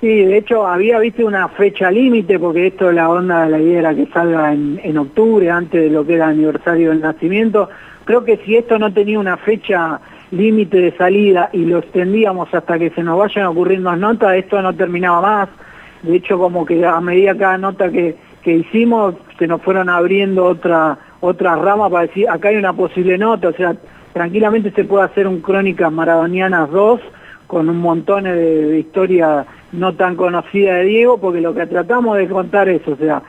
Sí, 0.00 0.24
de 0.24 0.36
hecho 0.38 0.66
había, 0.66 0.98
viste, 0.98 1.24
una 1.24 1.48
fecha 1.48 1.90
límite, 1.90 2.38
porque 2.38 2.66
esto 2.66 2.92
la 2.92 3.08
onda, 3.08 3.48
la 3.48 3.58
idea 3.58 3.78
era 3.78 3.94
que 3.94 4.06
salga 4.06 4.52
en, 4.52 4.78
en 4.82 4.98
octubre, 4.98 5.50
antes 5.50 5.80
de 5.82 5.90
lo 5.90 6.06
que 6.06 6.14
era 6.14 6.26
el 6.26 6.32
aniversario 6.32 6.90
del 6.90 7.00
nacimiento. 7.00 7.68
Creo 8.04 8.22
que 8.24 8.36
si 8.44 8.56
esto 8.56 8.78
no 8.78 8.92
tenía 8.92 9.18
una 9.18 9.36
fecha 9.38 10.00
límite 10.30 10.78
de 10.78 10.92
salida 10.96 11.48
y 11.52 11.64
lo 11.64 11.78
extendíamos 11.78 12.52
hasta 12.52 12.78
que 12.78 12.90
se 12.90 13.02
nos 13.02 13.18
vayan 13.18 13.46
ocurriendo 13.46 13.90
las 13.90 13.98
notas, 13.98 14.34
esto 14.36 14.60
no 14.60 14.74
terminaba 14.74 15.20
más. 15.22 15.48
De 16.02 16.16
hecho, 16.16 16.38
como 16.38 16.64
que 16.66 16.84
a 16.84 17.00
medida 17.00 17.34
cada 17.34 17.56
nota 17.58 17.90
que, 17.90 18.16
que 18.42 18.52
hicimos, 18.56 19.14
se 19.38 19.46
nos 19.46 19.62
fueron 19.62 19.88
abriendo 19.88 20.44
otra 20.44 20.98
otras 21.20 21.58
ramas 21.58 21.90
para 21.90 22.06
decir, 22.06 22.28
acá 22.28 22.48
hay 22.48 22.56
una 22.56 22.72
posible 22.72 23.18
nota, 23.18 23.48
o 23.48 23.52
sea, 23.52 23.76
tranquilamente 24.12 24.70
se 24.70 24.84
puede 24.84 25.04
hacer 25.04 25.26
un 25.26 25.40
Crónicas 25.40 25.92
Maradonianas 25.92 26.70
2 26.70 27.00
con 27.46 27.68
un 27.68 27.78
montón 27.78 28.24
de, 28.24 28.32
de 28.32 28.78
historia 28.78 29.46
no 29.72 29.94
tan 29.94 30.16
conocida 30.16 30.74
de 30.74 30.84
Diego, 30.84 31.18
porque 31.18 31.40
lo 31.40 31.54
que 31.54 31.66
tratamos 31.66 32.16
de 32.16 32.28
contar 32.28 32.68
es, 32.68 32.86
o 32.88 32.96
sea, 32.96 33.22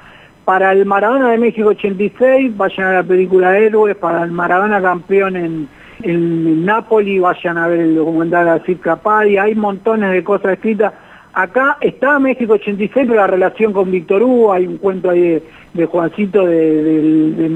para 0.47 0.71
el 0.71 0.85
Maradona 0.85 1.31
de 1.31 1.37
México 1.37 1.67
86, 1.67 2.55
vayan 2.55 2.87
a 2.87 2.93
la 2.93 3.03
película 3.03 3.57
Héroes, 3.57 3.97
para 3.97 4.23
el 4.23 4.31
Maradona 4.31 4.81
campeón 4.81 5.35
en, 5.35 5.67
en 6.03 6.65
Nápoles, 6.65 7.19
vayan 7.19 7.57
a 7.57 7.67
ver 7.67 7.81
el 7.81 7.95
documental 7.95 8.45
de 8.45 8.65
Cid 8.65 8.79
Capari, 8.79 9.37
hay 9.37 9.55
montones 9.55 10.11
de 10.11 10.23
cosas 10.23 10.53
escritas. 10.53 10.93
Acá 11.33 11.77
está 11.81 12.17
México 12.17 12.53
86, 12.53 13.07
pero 13.07 13.15
la 13.15 13.27
relación 13.27 13.73
con 13.73 13.91
Víctor 13.91 14.23
Hugo, 14.23 14.53
hay 14.53 14.65
un 14.65 14.77
cuento 14.77 15.09
ahí 15.09 15.19
de, 15.19 15.43
de 15.73 15.85
Juancito 15.85 16.45
de, 16.45 17.49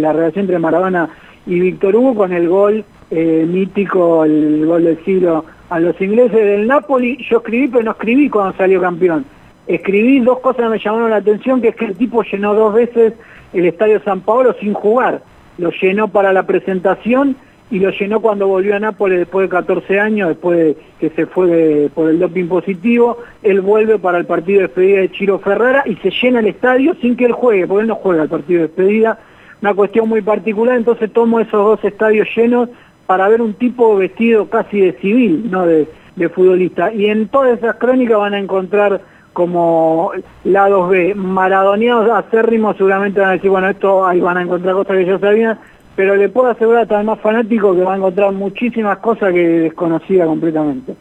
la 0.00 0.12
relación 0.12 0.44
entre 0.44 0.58
Maradona 0.58 1.08
y 1.46 1.60
Víctor 1.60 1.96
Hugo 1.96 2.14
con 2.14 2.32
el 2.32 2.48
gol 2.48 2.84
eh, 3.10 3.46
mítico, 3.48 4.24
el 4.24 4.66
gol 4.66 4.84
del 4.84 5.04
siglo 5.04 5.44
a 5.68 5.80
los 5.80 6.00
ingleses 6.00 6.32
del 6.38 6.66
Napoli. 6.66 7.18
Yo 7.28 7.38
escribí, 7.38 7.68
pero 7.68 7.84
no 7.84 7.90
escribí 7.92 8.28
cuando 8.28 8.56
salió 8.56 8.80
campeón. 8.80 9.24
Escribí 9.66 10.20
dos 10.20 10.40
cosas 10.40 10.62
que 10.62 10.68
me 10.68 10.78
llamaron 10.78 11.10
la 11.10 11.16
atención, 11.16 11.60
que 11.60 11.68
es 11.68 11.76
que 11.76 11.86
el 11.86 11.96
tipo 11.96 12.22
llenó 12.22 12.54
dos 12.54 12.74
veces 12.74 13.14
el 13.52 13.66
Estadio 13.66 14.00
San 14.04 14.20
Paolo 14.20 14.54
sin 14.60 14.74
jugar. 14.74 15.22
Lo 15.58 15.70
llenó 15.70 16.08
para 16.08 16.32
la 16.32 16.44
presentación 16.44 17.36
y 17.70 17.80
lo 17.80 17.90
llenó 17.90 18.20
cuando 18.20 18.46
volvió 18.46 18.76
a 18.76 18.78
Nápoles 18.78 19.18
después 19.18 19.48
de 19.48 19.56
14 19.56 19.98
años, 19.98 20.28
después 20.28 20.58
de 20.58 20.76
que 21.00 21.10
se 21.10 21.26
fue 21.26 21.90
por 21.94 22.10
el 22.10 22.18
doping 22.18 22.46
positivo, 22.46 23.18
él 23.42 23.60
vuelve 23.60 23.98
para 23.98 24.18
el 24.18 24.26
partido 24.26 24.60
de 24.60 24.66
despedida 24.68 25.00
de 25.00 25.10
Chiro 25.10 25.38
Ferrara 25.40 25.82
y 25.86 25.96
se 25.96 26.10
llena 26.10 26.40
el 26.40 26.46
estadio 26.46 26.94
sin 27.00 27.16
que 27.16 27.24
él 27.24 27.32
juegue, 27.32 27.66
porque 27.66 27.82
él 27.82 27.88
no 27.88 27.96
juega 27.96 28.22
el 28.22 28.28
partido 28.28 28.60
de 28.60 28.68
despedida, 28.68 29.18
una 29.60 29.74
cuestión 29.74 30.08
muy 30.08 30.22
particular, 30.22 30.76
entonces 30.76 31.12
tomo 31.12 31.40
esos 31.40 31.52
dos 31.52 31.84
estadios 31.84 32.28
llenos 32.36 32.68
para 33.06 33.28
ver 33.28 33.42
un 33.42 33.54
tipo 33.54 33.96
vestido 33.96 34.48
casi 34.48 34.80
de 34.80 34.92
civil, 34.94 35.50
no 35.50 35.66
de, 35.66 35.88
de 36.14 36.28
futbolista. 36.28 36.92
Y 36.92 37.06
en 37.06 37.28
todas 37.28 37.58
esas 37.58 37.76
crónicas 37.76 38.18
van 38.18 38.34
a 38.34 38.38
encontrar 38.38 39.00
como 39.32 40.12
lados 40.44 40.88
B, 40.88 41.14
maradoneados 41.14 42.08
acérrimos 42.10 42.74
seguramente 42.78 43.20
van 43.20 43.28
a 43.28 43.32
decir, 43.32 43.50
bueno, 43.50 43.68
esto 43.68 44.06
ahí 44.06 44.18
van 44.18 44.38
a 44.38 44.42
encontrar 44.42 44.74
cosas 44.74 44.96
que 44.96 45.04
yo 45.04 45.18
sabía, 45.18 45.58
pero 45.96 46.14
le 46.14 46.28
puedo 46.28 46.48
asegurar 46.48 46.92
al 46.92 47.04
más 47.04 47.18
fanático 47.20 47.74
que 47.74 47.82
va 47.82 47.94
a 47.94 47.96
encontrar 47.96 48.32
muchísimas 48.32 48.98
cosas 48.98 49.32
que 49.32 49.48
desconocía 49.48 50.26
completamente. 50.26 50.94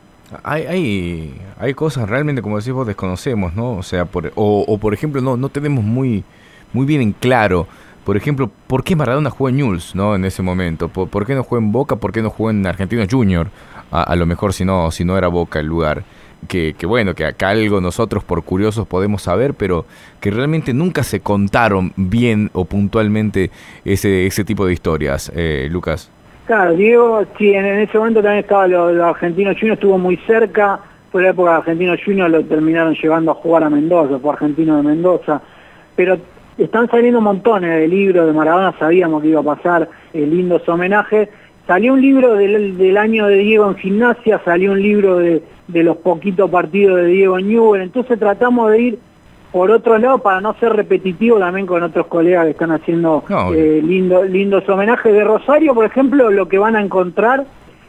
Hay, 0.43 0.63
hay, 0.63 1.41
hay 1.59 1.73
cosas 1.73 2.09
realmente, 2.09 2.41
como 2.41 2.57
decís 2.57 2.73
vos, 2.73 2.87
desconocemos, 2.87 3.53
¿no? 3.53 3.73
O 3.73 3.83
sea, 3.83 4.05
por, 4.05 4.31
o, 4.35 4.65
o 4.67 4.77
por 4.77 4.93
ejemplo, 4.93 5.21
no, 5.21 5.37
no 5.37 5.49
tenemos 5.49 5.83
muy, 5.83 6.23
muy 6.73 6.85
bien 6.85 7.01
en 7.01 7.11
claro, 7.11 7.67
por 8.05 8.17
ejemplo, 8.17 8.51
¿por 8.67 8.83
qué 8.83 8.95
Maradona 8.95 9.31
jugó 9.31 9.49
en 9.49 9.57
Newell's, 9.57 9.95
¿no? 9.95 10.13
En 10.13 10.25
ese 10.25 10.43
momento. 10.43 10.89
¿Por, 10.89 11.09
por 11.09 11.25
qué 11.25 11.33
no 11.33 11.43
jugó 11.43 11.57
en 11.57 11.71
Boca? 11.71 11.95
¿Por 11.95 12.11
qué 12.11 12.21
no 12.21 12.29
jugó 12.29 12.51
en 12.51 12.65
Argentino 12.67 13.03
Junior? 13.09 13.47
A, 13.91 14.03
a, 14.03 14.15
lo 14.15 14.27
mejor 14.27 14.53
si 14.53 14.63
no, 14.63 14.91
si 14.91 15.03
no 15.03 15.17
era 15.17 15.27
Boca 15.27 15.59
el 15.59 15.65
lugar. 15.65 16.03
Que, 16.47 16.75
que, 16.77 16.85
bueno, 16.85 17.15
que 17.15 17.25
acá 17.25 17.49
algo 17.49 17.81
nosotros 17.81 18.23
por 18.23 18.43
curiosos 18.43 18.87
podemos 18.87 19.23
saber, 19.23 19.55
pero 19.55 19.85
que 20.19 20.29
realmente 20.29 20.73
nunca 20.73 21.03
se 21.03 21.19
contaron 21.19 21.91
bien 21.95 22.51
o 22.53 22.65
puntualmente 22.65 23.49
ese, 23.83 24.27
ese 24.27 24.43
tipo 24.45 24.65
de 24.65 24.73
historias, 24.73 25.31
eh, 25.35 25.67
Lucas. 25.71 26.11
Claro, 26.45 26.75
Diego, 26.75 27.25
sí, 27.39 27.53
en, 27.53 27.65
ese 27.65 27.97
momento 27.97 28.21
también 28.21 28.43
estaba 28.43 28.67
los 28.67 28.93
lo 28.93 29.05
Argentino 29.05 29.51
Junior, 29.53 29.73
estuvo 29.73 29.97
muy 29.97 30.17
cerca, 30.27 30.79
fue 31.11 31.23
la 31.23 31.29
época 31.29 31.51
de 31.51 31.57
Argentino 31.57 31.95
Junior, 32.03 32.29
lo 32.29 32.43
terminaron 32.45 32.93
llevando 32.93 33.31
a 33.31 33.35
jugar 33.35 33.63
a 33.63 33.69
Mendoza, 33.71 34.19
fue 34.19 34.33
Argentino 34.33 34.77
de 34.77 34.83
Mendoza, 34.83 35.41
pero 35.95 36.19
están 36.57 36.87
saliendo 36.89 37.19
montones 37.19 37.71
de 37.71 37.87
libros 37.87 38.27
de 38.27 38.33
Maradona, 38.33 38.73
sabíamos 38.77 39.23
que 39.23 39.29
iba 39.29 39.41
a 39.41 39.43
pasar 39.43 39.89
eh, 40.13 40.25
lindos 40.25 40.67
homenajes. 40.69 41.29
Salió 41.67 41.93
un 41.93 42.01
libro 42.01 42.35
del, 42.35 42.77
del, 42.77 42.97
año 42.97 43.25
de 43.25 43.37
Diego 43.37 43.67
en 43.67 43.75
gimnasia, 43.75 44.39
salió 44.45 44.71
un 44.71 44.81
libro 44.81 45.17
de, 45.17 45.41
de 45.67 45.83
los 45.83 45.97
poquitos 45.97 46.49
partidos 46.49 46.97
de 46.97 47.07
Diego 47.07 47.39
Newell, 47.39 47.81
entonces 47.81 48.19
tratamos 48.19 48.71
de 48.71 48.81
ir 48.81 48.99
por 49.51 49.71
otro 49.71 49.97
lado 49.97 50.19
para 50.19 50.41
no 50.41 50.53
ser 50.55 50.73
repetitivo 50.73 51.39
también 51.39 51.65
con 51.65 51.81
otros 51.81 52.07
colegas 52.07 52.45
que 52.45 52.51
están 52.51 52.71
haciendo 52.71 53.23
no, 53.29 53.53
eh, 53.53 53.81
lindo, 53.81 54.23
lindos 54.23 54.67
homenajes. 54.67 55.13
De 55.13 55.23
Rosario, 55.23 55.73
por 55.73 55.85
ejemplo, 55.85 56.29
lo 56.29 56.47
que 56.47 56.57
van 56.57 56.75
a 56.75 56.81
encontrar 56.81 57.45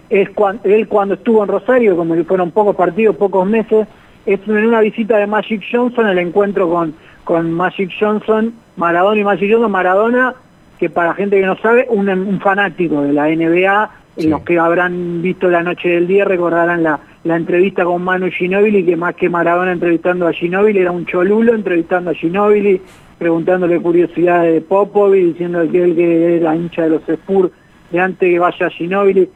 es 0.09 0.31
cuando, 0.31 0.63
él 0.65 0.87
cuando 0.87 1.15
estuvo 1.15 1.43
en 1.43 1.49
Rosario, 1.49 1.97
como 1.97 2.15
que 2.15 2.25
fueron 2.25 2.53
pocos 2.53 2.77
partidos, 2.77 3.17
pocos 3.17 3.47
meses, 3.47 3.89
es 4.25 4.41
en 4.47 4.67
una 4.67 4.81
visita 4.81 5.19
de 5.19 5.27
Magic 5.27 5.63
Johnson, 5.71 6.09
el 6.09 6.19
encuentro 6.19 6.69
con 6.69 6.95
con 7.27 7.53
Magic 7.53 7.91
Johnson, 7.99 8.55
Maradona 8.77 9.21
y 9.21 9.25
Magic 9.25 9.51
Johnson, 9.51 9.71
Maradona 9.71 10.35
que 10.79 10.89
para 10.89 11.13
gente 11.15 11.41
que 11.41 11.47
no 11.47 11.57
sabe, 11.57 11.87
un, 11.91 12.09
un 12.09 12.41
fanático 12.41 13.03
de 13.03 13.13
la 13.13 13.27
NBA, 13.29 13.91
los 14.29 14.43
que 14.43 14.59
habrán 14.59 15.23
visto 15.23 15.49
la 15.49 15.63
noche 15.63 15.89
del 15.89 16.07
día 16.07 16.25
recordarán 16.25 16.83
la, 16.83 17.01
la 17.27 17.37
entrevista 17.37 17.85
con 17.85 18.05
Manu 18.05 18.31
Ginóbili, 18.31 18.85
que 18.85 18.97
más 18.97 19.17
que 19.17 19.29
Maradona 19.29 19.73
entrevistando 19.73 20.29
a 20.29 20.33
Ginóbili, 20.33 20.79
era 20.79 20.93
un 20.93 21.07
cholulo 21.07 21.55
entrevistando 21.55 22.11
a 22.11 22.15
Ginóbili, 22.15 22.81
preguntándole 23.19 23.81
curiosidades 23.81 24.55
de 24.55 24.61
Popovic, 24.61 25.25
diciendo 25.25 25.69
que 25.71 25.83
él 25.83 25.97
que 25.97 26.37
era 26.37 26.55
hincha 26.55 26.83
de 26.83 26.91
los 26.91 27.09
Spurs 27.09 27.51
de 27.91 28.01
antes 28.01 28.31
que 28.31 28.39
vaya 28.39 28.67
a 28.67 28.71
Ginóbili. 28.71 29.29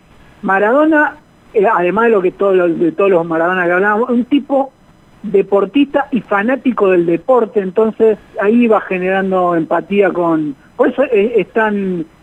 Maradona, 0.43 1.17
eh, 1.53 1.67
además 1.67 2.05
de 2.05 2.11
lo 2.11 2.23
que 2.23 2.31
todos 2.31 2.55
los, 2.55 2.79
de 2.79 2.93
todos 2.93 3.11
los 3.11 3.27
Maradona 3.27 3.67
que 3.67 3.73
hablábamos, 3.73 4.11
un 4.11 4.25
tipo 4.25 4.73
deportista 5.25 6.07
y 6.13 6.21
fanático 6.21 6.91
del 6.91 7.07
deporte, 7.07 7.59
entonces 7.59 8.19
ahí 8.41 8.69
va 8.69 8.81
generando 8.83 9.57
empatía 9.57 10.11
con... 10.11 10.55
Por 10.77 10.89
eso 10.89 11.03
eh, 11.13 11.47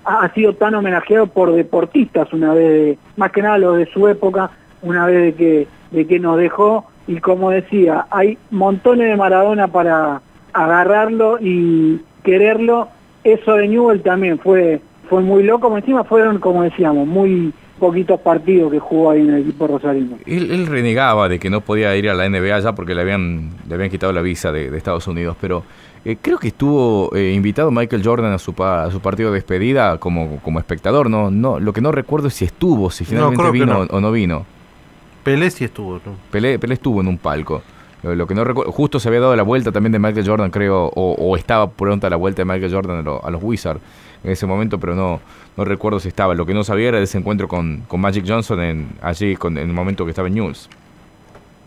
ha 0.05 0.33
sido 0.33 0.53
tan 0.53 0.75
homenajeado 0.75 1.27
por 1.27 1.51
deportistas 1.51 2.31
una 2.31 2.53
vez, 2.53 2.97
más 3.17 3.31
que 3.31 3.41
nada 3.41 3.57
los 3.57 3.77
de 3.77 3.85
su 3.87 4.07
época, 4.07 4.49
una 4.87 5.05
vez 5.05 5.23
de 5.23 5.33
que, 5.33 5.67
de 5.91 6.07
que 6.07 6.19
nos 6.19 6.37
dejó, 6.37 6.85
y 7.07 7.19
como 7.19 7.51
decía, 7.51 8.05
hay 8.09 8.37
montones 8.51 9.09
de 9.09 9.15
Maradona 9.15 9.67
para 9.67 10.21
agarrarlo 10.53 11.37
y 11.39 12.01
quererlo, 12.23 12.89
eso 13.23 13.55
de 13.55 13.67
Newell 13.67 14.01
también 14.01 14.39
fue, 14.39 14.81
fue 15.09 15.21
muy 15.21 15.43
loco, 15.43 15.75
encima 15.77 16.03
fueron, 16.03 16.39
como 16.39 16.63
decíamos, 16.63 17.07
muy 17.07 17.53
poquitos 17.79 18.19
partidos 18.19 18.71
que 18.71 18.79
jugó 18.79 19.11
ahí 19.11 19.21
en 19.21 19.33
el 19.33 19.41
equipo 19.41 19.67
rosarino. 19.67 20.17
Él, 20.25 20.67
renegaba 20.67 21.29
de 21.29 21.39
que 21.39 21.49
no 21.49 21.61
podía 21.61 21.95
ir 21.95 22.09
a 22.09 22.13
la 22.13 22.27
NBA 22.27 22.59
ya 22.59 22.73
porque 22.73 22.95
le 22.95 23.01
habían, 23.01 23.51
le 23.67 23.75
habían 23.75 23.89
quitado 23.89 24.11
la 24.11 24.21
visa 24.21 24.51
de, 24.51 24.75
Estados 24.75 25.07
Unidos, 25.07 25.37
pero 25.39 25.63
eh, 26.03 26.17
creo 26.21 26.39
que 26.39 26.49
estuvo 26.49 27.15
eh, 27.15 27.33
invitado 27.33 27.71
Michael 27.71 28.01
Jordan 28.03 28.33
a 28.33 28.39
su, 28.39 28.51
a 28.63 28.89
su 28.91 28.99
partido 28.99 29.31
de 29.31 29.35
despedida 29.35 29.97
como, 29.99 30.39
como 30.41 30.59
espectador. 30.59 31.09
No, 31.09 31.29
no, 31.29 31.59
lo 31.59 31.71
que 31.71 31.81
no 31.81 31.91
recuerdo 31.91 32.27
es 32.27 32.33
si 32.33 32.45
estuvo, 32.45 32.89
si 32.89 33.05
finalmente 33.05 33.51
vino 33.51 33.81
o 33.89 34.01
no 34.01 34.11
vino. 34.11 34.45
Pelé 35.27 35.51
sí 35.51 35.65
estuvo. 35.65 35.99
Pelé, 36.31 36.57
Pelé 36.57 36.75
estuvo 36.75 37.01
en 37.01 37.07
un 37.09 37.17
palco. 37.17 37.61
Lo 38.01 38.25
que 38.25 38.33
no 38.33 38.45
recuerdo, 38.45 38.71
justo 38.71 38.97
se 38.97 39.09
había 39.09 39.19
dado 39.19 39.35
la 39.35 39.43
vuelta 39.43 39.73
también 39.73 39.91
de 39.91 39.99
Michael 39.99 40.25
Jordan, 40.25 40.49
creo, 40.49 40.89
o, 40.95 41.35
estaba 41.35 41.69
pronta 41.69 42.09
la 42.09 42.15
vuelta 42.15 42.43
de 42.43 42.45
Michael 42.45 42.73
Jordan 42.73 43.05
a, 43.05 43.29
los 43.29 43.43
Wizards 43.43 43.81
en 44.23 44.31
ese 44.31 44.45
momento, 44.45 44.79
pero 44.79 44.95
no, 44.95 45.19
no 45.57 45.65
recuerdo 45.65 45.99
si 45.99 46.07
estaba. 46.07 46.33
Lo 46.33 46.45
que 46.45 46.53
no 46.53 46.63
sabía 46.63 46.87
era 46.87 46.99
ese 46.99 47.17
encuentro 47.17 47.49
con, 47.49 47.81
con 47.89 47.99
Magic 47.99 48.23
Johnson 48.25 48.61
en, 48.61 48.87
allí 49.01 49.35
con, 49.35 49.57
en 49.57 49.67
el 49.67 49.73
momento 49.73 50.05
que 50.05 50.11
estaba 50.11 50.29
en 50.29 50.35
News. 50.35 50.69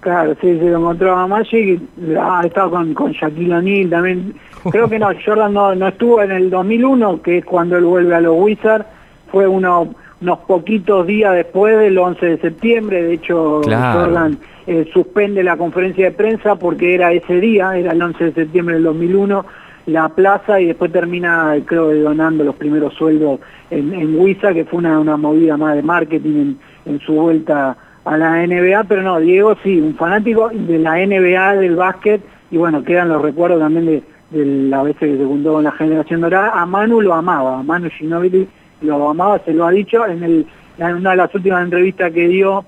Claro, 0.01 0.35
sí, 0.41 0.59
se 0.59 0.65
lo 0.65 0.79
encontró 0.79 1.15
a 1.15 1.27
Magic, 1.27 1.83
ha 2.19 2.47
estado 2.47 2.71
con, 2.71 2.95
con 2.95 3.13
Shaquille 3.13 3.57
O'Neal 3.57 3.91
también. 3.91 4.35
Creo 4.71 4.89
que 4.89 4.99
no, 4.99 5.11
Jordan 5.27 5.53
no, 5.53 5.75
no 5.75 5.89
estuvo 5.89 6.23
en 6.23 6.33
el 6.33 6.49
2001, 6.49 7.21
que 7.21 7.39
es 7.39 7.45
cuando 7.45 7.77
él 7.77 7.85
vuelve 7.85 8.15
a 8.15 8.23
los 8.23 8.37
Wizards, 8.39 8.87
fue 9.31 9.47
uno 9.47 9.95
unos 10.21 10.39
poquitos 10.41 11.07
días 11.07 11.35
después 11.35 11.79
del 11.79 11.97
11 11.97 12.27
de 12.27 12.39
septiembre, 12.39 13.03
de 13.03 13.15
hecho 13.15 13.63
Jordan 13.65 14.39
eh, 14.67 14.89
suspende 14.93 15.43
la 15.43 15.57
conferencia 15.57 16.07
de 16.07 16.11
prensa 16.13 16.57
porque 16.57 16.95
era 16.95 17.13
ese 17.13 17.41
día, 17.41 17.77
era 17.77 17.93
el 17.93 18.03
11 18.03 18.25
de 18.25 18.33
septiembre 18.33 18.75
del 18.75 18.85
2001, 18.85 19.47
la 19.87 20.09
plaza 20.11 20.61
y 20.61 20.67
después 20.67 20.93
termina, 20.93 21.55
creo, 21.65 21.93
donando 22.03 22.45
los 22.45 22.55
primeros 22.57 22.95
sueldos 22.95 23.41
en, 23.71 23.95
en 23.95 24.19
Huiza, 24.19 24.53
que 24.53 24.67
fue 24.67 24.79
una, 24.79 25.17
movida 25.17 25.57
más 25.57 25.75
de 25.75 25.83
marketing 25.83 26.55
en, 26.85 27.01
su 27.01 27.15
vuelta 27.15 27.77
a 28.05 28.17
la 28.17 28.47
NBA, 28.47 28.85
pero 28.85 29.03
no, 29.03 29.19
Diego 29.19 29.57
sí, 29.63 29.81
un 29.81 29.95
fanático 29.95 30.51
de 30.53 30.79
la 30.79 30.97
NBA, 30.97 31.57
del 31.57 31.77
básquet, 31.77 32.21
y 32.51 32.59
bueno, 32.59 32.85
quedan 32.85 33.09
los 33.09 33.23
recuerdos 33.23 33.61
también 33.61 33.87
de, 33.87 34.03
de 34.31 34.45
la 34.69 34.83
vez 34.83 34.97
que 34.97 35.17
se 35.17 35.25
juntó 35.25 35.55
con 35.55 35.65
la 35.65 35.73
generación 35.73 36.21
dorada, 36.21 36.53
a 36.53 36.67
Manu 36.67 37.01
lo 37.01 37.15
amaba, 37.15 37.61
a 37.61 37.63
Manu 37.63 37.89
Ginobili 37.91 38.47
lo 38.81 39.11
amaba, 39.11 39.39
se 39.45 39.53
lo 39.53 39.67
ha 39.67 39.71
dicho 39.71 40.07
en, 40.07 40.23
el, 40.23 40.47
en 40.79 40.95
una 40.95 41.11
de 41.11 41.17
las 41.17 41.35
últimas 41.35 41.63
entrevistas 41.63 42.13
que 42.13 42.29
dio 42.29 42.65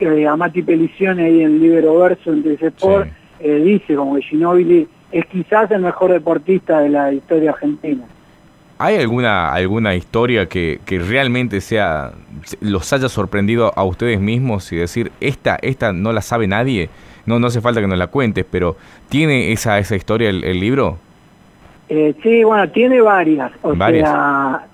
eh, 0.00 0.26
a 0.26 0.36
Mati 0.36 0.62
Pelicione 0.62 1.24
ahí 1.24 1.42
en 1.42 1.60
Libero 1.60 1.98
Verso 1.98 2.32
en 2.32 2.44
Sport, 2.60 3.08
eh, 3.40 3.54
dice 3.56 3.94
como 3.94 4.16
que 4.16 4.22
Ginóbili 4.22 4.88
es 5.12 5.26
quizás 5.26 5.70
el 5.70 5.80
mejor 5.80 6.12
deportista 6.12 6.80
de 6.80 6.88
la 6.88 7.12
historia 7.12 7.50
argentina. 7.50 8.04
¿Hay 8.78 8.96
alguna, 8.96 9.52
alguna 9.52 9.94
historia 9.94 10.46
que, 10.46 10.80
que, 10.84 10.98
realmente 10.98 11.60
sea 11.60 12.12
los 12.60 12.92
haya 12.92 13.08
sorprendido 13.08 13.72
a 13.76 13.84
ustedes 13.84 14.20
mismos 14.20 14.72
y 14.72 14.76
decir, 14.76 15.12
esta, 15.20 15.56
esta 15.62 15.92
no 15.92 16.12
la 16.12 16.20
sabe 16.20 16.48
nadie? 16.48 16.90
No, 17.24 17.38
no 17.38 17.46
hace 17.46 17.60
falta 17.60 17.80
que 17.80 17.86
nos 17.86 17.98
la 17.98 18.08
cuentes, 18.08 18.44
pero 18.50 18.76
¿tiene 19.08 19.52
esa, 19.52 19.78
esa 19.78 19.94
historia 19.94 20.28
el, 20.28 20.60
libro? 20.60 20.98
Eh, 21.88 22.14
sí, 22.22 22.42
bueno, 22.42 22.68
tiene 22.70 23.00
varias. 23.00 23.52
O 23.62 23.74
sea, 23.76 24.66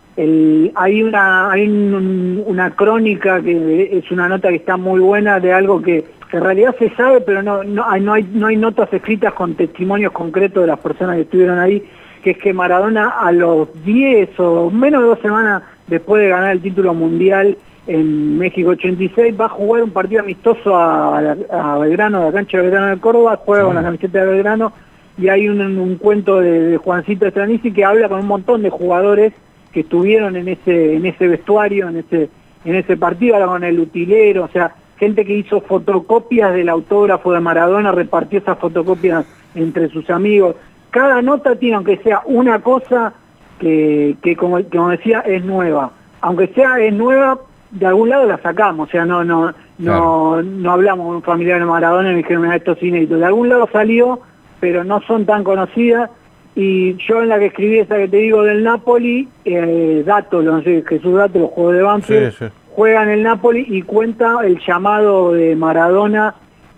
hay 0.74 1.02
una 1.02 1.50
hay 1.50 1.68
una 1.68 2.70
crónica 2.76 3.40
que 3.40 3.98
es 3.98 4.10
una 4.10 4.28
nota 4.28 4.48
que 4.48 4.56
está 4.56 4.76
muy 4.76 5.00
buena 5.00 5.40
de 5.40 5.52
algo 5.52 5.80
que, 5.80 6.04
en 6.32 6.40
realidad 6.40 6.74
se 6.78 6.90
sabe 6.90 7.20
pero 7.20 7.42
no 7.42 7.64
no 7.64 7.84
hay, 7.88 8.00
no 8.00 8.12
hay 8.12 8.22
no 8.32 8.46
hay 8.46 8.56
notas 8.56 8.92
escritas 8.92 9.32
con 9.34 9.54
testimonios 9.54 10.12
concretos 10.12 10.62
de 10.62 10.68
las 10.68 10.78
personas 10.78 11.16
que 11.16 11.22
estuvieron 11.22 11.58
ahí 11.58 11.82
que 12.22 12.32
es 12.32 12.38
que 12.38 12.52
Maradona 12.52 13.08
a 13.08 13.32
los 13.32 13.68
10 13.84 14.38
o 14.38 14.70
menos 14.70 15.02
de 15.02 15.08
dos 15.08 15.18
semanas 15.20 15.62
después 15.86 16.22
de 16.22 16.28
ganar 16.28 16.52
el 16.52 16.60
título 16.60 16.94
mundial 16.94 17.56
en 17.86 18.38
México 18.38 18.70
86 18.70 19.34
va 19.40 19.46
a 19.46 19.48
jugar 19.48 19.82
un 19.82 19.90
partido 19.90 20.20
amistoso 20.20 20.76
a, 20.76 21.78
Belgrano, 21.80 22.22
a 22.22 22.24
la 22.26 22.32
cancha 22.32 22.58
de 22.58 22.64
Belgrano 22.64 22.86
de 22.88 23.00
Córdoba, 23.00 23.40
juega 23.44 23.64
con 23.64 23.74
la 23.74 23.82
camiseta 23.82 24.20
de 24.20 24.26
Belgrano 24.26 24.72
y 25.18 25.28
hay 25.28 25.48
un, 25.48 25.96
cuento 25.96 26.40
de, 26.40 26.76
Juancito 26.76 27.26
Estranici 27.26 27.72
que 27.72 27.84
habla 27.84 28.08
con 28.08 28.20
un 28.20 28.26
montón 28.26 28.62
de 28.62 28.70
jugadores 28.70 29.32
que 29.72 29.80
estuvieron 29.80 30.36
en 30.36 30.48
ese, 30.48 30.96
en 30.96 31.06
ese 31.06 31.28
vestuario, 31.28 31.88
en 31.88 31.98
ese, 31.98 32.28
en 32.64 32.74
ese 32.74 32.96
partido, 32.96 33.34
ahora 33.34 33.46
con 33.46 33.64
el 33.64 33.78
utilero, 33.78 34.44
o 34.44 34.48
sea, 34.48 34.74
gente 34.98 35.24
que 35.24 35.34
hizo 35.34 35.60
fotocopias 35.62 36.52
del 36.52 36.68
autógrafo 36.68 37.32
de 37.32 37.40
Maradona, 37.40 37.92
repartió 37.92 38.38
esas 38.38 38.58
fotocopias 38.58 39.24
entre 39.54 39.88
sus 39.88 40.10
amigos. 40.10 40.56
Cada 40.90 41.22
nota 41.22 41.56
tiene, 41.56 41.76
aunque 41.76 41.98
sea 41.98 42.22
una 42.26 42.60
cosa 42.60 43.14
que, 43.58 44.16
que 44.22 44.36
como, 44.36 44.62
como 44.64 44.90
decía, 44.90 45.20
es 45.20 45.44
nueva. 45.44 45.92
Aunque 46.20 46.48
sea 46.48 46.78
es 46.80 46.92
nueva, 46.92 47.38
de 47.70 47.86
algún 47.86 48.10
lado 48.10 48.26
la 48.26 48.38
sacamos, 48.42 48.88
o 48.88 48.90
sea, 48.90 49.06
no, 49.06 49.24
no, 49.24 49.54
no, 49.78 50.42
no 50.42 50.72
hablamos 50.72 51.06
con 51.06 51.16
un 51.16 51.22
familiar 51.22 51.60
de 51.60 51.66
Maradona 51.66 52.10
y 52.10 52.12
me 52.12 52.18
dijeron, 52.18 52.52
esto 52.52 52.72
es 52.72 52.82
inédito. 52.82 53.16
De 53.16 53.24
algún 53.24 53.48
lado 53.48 53.68
salió, 53.72 54.20
pero 54.58 54.84
no 54.84 55.00
son 55.02 55.24
tan 55.24 55.44
conocidas 55.44 56.10
y 56.54 56.96
yo 56.96 57.22
en 57.22 57.28
la 57.28 57.38
que 57.38 57.46
escribí 57.46 57.78
esa 57.78 57.96
que 57.96 58.08
te 58.08 58.16
digo 58.16 58.42
del 58.42 58.64
Napoli, 58.64 59.28
eh, 59.44 60.02
Dato, 60.04 60.42
no 60.42 60.62
sé, 60.62 60.84
Jesús 60.86 61.14
Dato, 61.14 61.38
los 61.38 61.50
juegos 61.50 61.74
de 61.74 61.82
Banfield, 61.82 62.52
juega 62.70 63.02
en 63.04 63.08
el 63.10 63.22
Napoli 63.22 63.64
y 63.68 63.82
cuenta 63.82 64.38
el 64.44 64.58
llamado 64.66 65.32
de 65.32 65.54
Maradona 65.54 66.34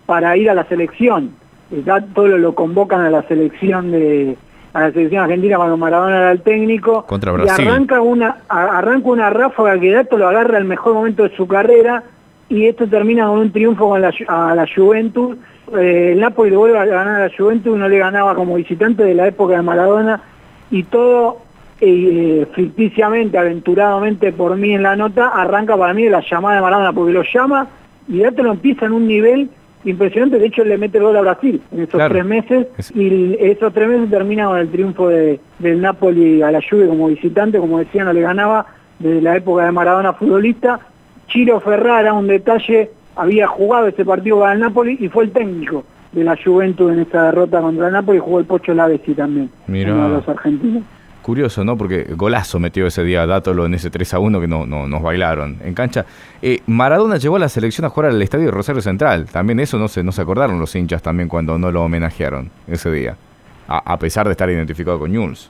para 0.07 0.37
ir 0.37 0.51
a 0.51 0.55
la 0.55 0.65
selección. 0.65 1.31
Dato 1.71 2.29
lo, 2.29 2.37
lo 2.37 2.55
convocan 2.55 3.01
a 3.01 3.11
la 3.11 3.23
selección 3.23 3.93
de 3.93 4.37
a 4.75 4.81
la 4.81 4.93
selección 4.93 5.25
argentina 5.25 5.57
cuando 5.57 5.77
Maradona 5.77 6.19
era 6.19 6.33
el 6.33 6.43
técnico. 6.43 7.05
Contra 7.07 7.33
y 7.45 7.49
arranca 7.49 8.01
una 8.01 8.39
arranca 8.49 9.09
una 9.09 9.31
ráfaga 9.31 9.79
que 9.79 9.91
Dato 9.91 10.19
lo 10.19 10.29
agarra 10.29 10.59
el 10.59 10.65
mejor 10.65 10.95
momento 10.95 11.23
de 11.23 11.35
su 11.37 11.47
carrera 11.47 12.05
y 12.49 12.67
esto 12.67 12.87
termina 12.87 13.27
con 13.27 13.39
un 13.39 13.53
triunfo 13.53 13.89
con 13.89 14.03
la, 14.03 14.13
a 14.29 14.55
la 14.55 14.67
Juventus 14.75 15.37
eh, 15.77 16.13
el 16.13 16.21
Napoli 16.21 16.51
le 16.51 16.57
vuelve 16.57 16.79
a 16.79 16.85
ganar 16.85 17.21
a 17.21 17.29
la 17.29 17.37
Juventus, 17.37 17.77
no 17.77 17.89
le 17.89 17.99
ganaba 17.99 18.35
como 18.35 18.57
visitante 18.57 19.05
de 19.05 19.15
la 19.15 19.29
época 19.29 19.57
de 19.57 19.63
Maradona 19.63 20.21
y 20.71 20.83
todo 20.85 21.39
eh, 21.81 22.47
ficticiamente, 22.55 23.39
aventuradamente 23.39 24.33
por 24.33 24.57
mí 24.57 24.75
en 24.75 24.83
la 24.83 24.97
nota, 24.97 25.29
arranca 25.29 25.77
para 25.77 25.95
mí 25.95 26.05
de 26.05 26.11
la 26.11 26.23
llamada 26.29 26.57
de 26.57 26.63
Maradona, 26.63 26.93
porque 26.93 27.13
lo 27.13 27.23
llama 27.23 27.69
y 28.09 28.19
ya 28.19 28.33
te 28.33 28.43
lo 28.43 28.53
empieza 28.53 28.87
en 28.87 28.93
un 28.93 29.07
nivel 29.07 29.51
impresionante, 29.85 30.39
de 30.39 30.47
hecho 30.47 30.65
le 30.65 30.79
mete 30.79 30.99
el 30.99 31.05
gol 31.05 31.17
a 31.17 31.23
Brasil 31.23 31.61
en 31.73 31.81
esos 31.81 32.01
tres 32.09 32.25
meses 32.25 32.67
y 32.95 33.37
esos 33.41 33.73
tres 33.73 33.89
meses 33.89 34.11
termina 34.11 34.47
con 34.47 34.59
el 34.59 34.71
triunfo 34.71 35.09
de, 35.09 35.41
del 35.59 35.81
Napoli 35.81 36.43
a 36.43 36.53
la 36.53 36.61
Juve 36.61 36.87
como 36.87 37.09
visitante, 37.09 37.59
como 37.59 37.79
decía, 37.79 38.05
no 38.05 38.13
le 38.13 38.21
ganaba 38.21 38.67
desde 38.99 39.21
la 39.21 39.37
época 39.37 39.65
de 39.65 39.73
Maradona 39.73 40.13
futbolista. 40.13 40.79
Chiro 41.29 41.61
Ferrara, 41.61 42.13
un 42.13 42.27
detalle 42.27 42.91
había 43.17 43.47
jugado 43.47 43.87
ese 43.87 44.05
partido 44.05 44.41
para 44.41 44.53
el 44.55 44.61
Napoli 44.61 44.97
y 45.01 45.09
fue 45.09 45.25
el 45.25 45.33
técnico 45.33 45.85
de 46.13 46.25
la 46.25 46.37
Juventus 46.43 46.93
en 46.93 47.01
esta 47.01 47.25
derrota 47.25 47.61
contra 47.61 47.87
el 47.87 47.93
Napoli 47.93 48.19
y 48.19 48.21
jugó 48.21 48.39
el 48.39 48.45
Pocho 48.45 48.75
Lavesi 48.75 49.15
también, 49.15 49.51
Mira. 49.67 49.95
uno 49.95 50.09
de 50.09 50.15
los 50.17 50.29
argentinos. 50.29 50.83
Curioso, 51.23 51.63
¿no? 51.65 51.79
Porque 51.79 52.05
golazo 52.17 52.59
metió 52.59 52.85
ese 52.87 53.05
día 53.05 53.25
Dátolo 53.27 53.65
en 53.65 53.75
ese 53.75 53.91
3 53.91 54.15
a 54.15 54.19
1 54.19 54.41
que 54.41 54.49
no, 54.49 54.67
no 54.67 54.89
nos 54.89 55.03
bailaron 55.03 55.59
en 55.63 55.73
cancha. 55.73 56.05
Eh, 56.43 56.59
Maradona 56.67 57.17
llevó 57.17 57.37
a 57.37 57.39
la 57.39 57.49
selección 57.49 57.85
a 57.85 57.91
jugar 57.91 58.11
al 58.11 58.21
estadio 58.21 58.47
de 58.47 58.51
Rosario 58.51 58.83
Central. 58.83 59.27
También 59.27 59.61
eso 59.61 59.79
no 59.79 59.87
se, 59.87 60.03
no 60.03 60.11
se 60.11 60.21
acordaron 60.21 60.59
los 60.59 60.75
hinchas 60.75 61.01
también 61.01 61.29
cuando 61.29 61.57
no 61.59 61.71
lo 61.71 61.85
homenajearon 61.85 62.51
ese 62.67 62.91
día. 62.91 63.17
A, 63.69 63.97
pesar 63.99 64.27
de 64.27 64.33
estar 64.33 64.51
identificado 64.51 64.99
con 64.99 65.15
Jules. 65.15 65.49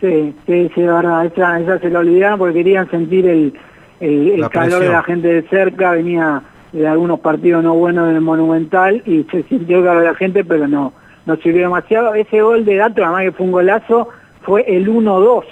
Sí, 0.00 0.34
sí, 0.46 0.70
sí, 0.74 0.82
verdad. 0.82 1.26
Esa, 1.26 1.60
esa 1.60 1.78
se 1.80 1.90
lo 1.90 1.98
olvidaron 1.98 2.38
porque 2.38 2.54
querían 2.54 2.88
sentir 2.88 3.26
el, 3.26 3.52
el, 3.98 4.48
calor 4.48 4.80
de 4.80 4.88
la 4.88 5.02
gente 5.02 5.28
de 5.28 5.42
cerca. 5.42 5.90
Venía 5.90 6.40
de 6.72 6.86
algunos 6.86 7.20
partidos 7.20 7.64
no 7.64 7.74
buenos 7.74 8.08
en 8.08 8.16
el 8.16 8.20
Monumental 8.20 9.02
y 9.06 9.24
se 9.24 9.42
sintió 9.44 9.82
que 9.82 9.88
la 9.88 10.14
gente, 10.14 10.44
pero 10.44 10.68
no, 10.68 10.92
no 11.26 11.36
sirvió 11.36 11.62
demasiado. 11.62 12.14
Ese 12.14 12.42
gol 12.42 12.64
de 12.64 12.76
Dato, 12.76 13.04
además 13.04 13.22
que 13.22 13.32
fue 13.32 13.46
un 13.46 13.52
golazo, 13.52 14.08
fue 14.42 14.64
el 14.66 14.88
1-2 14.88 15.44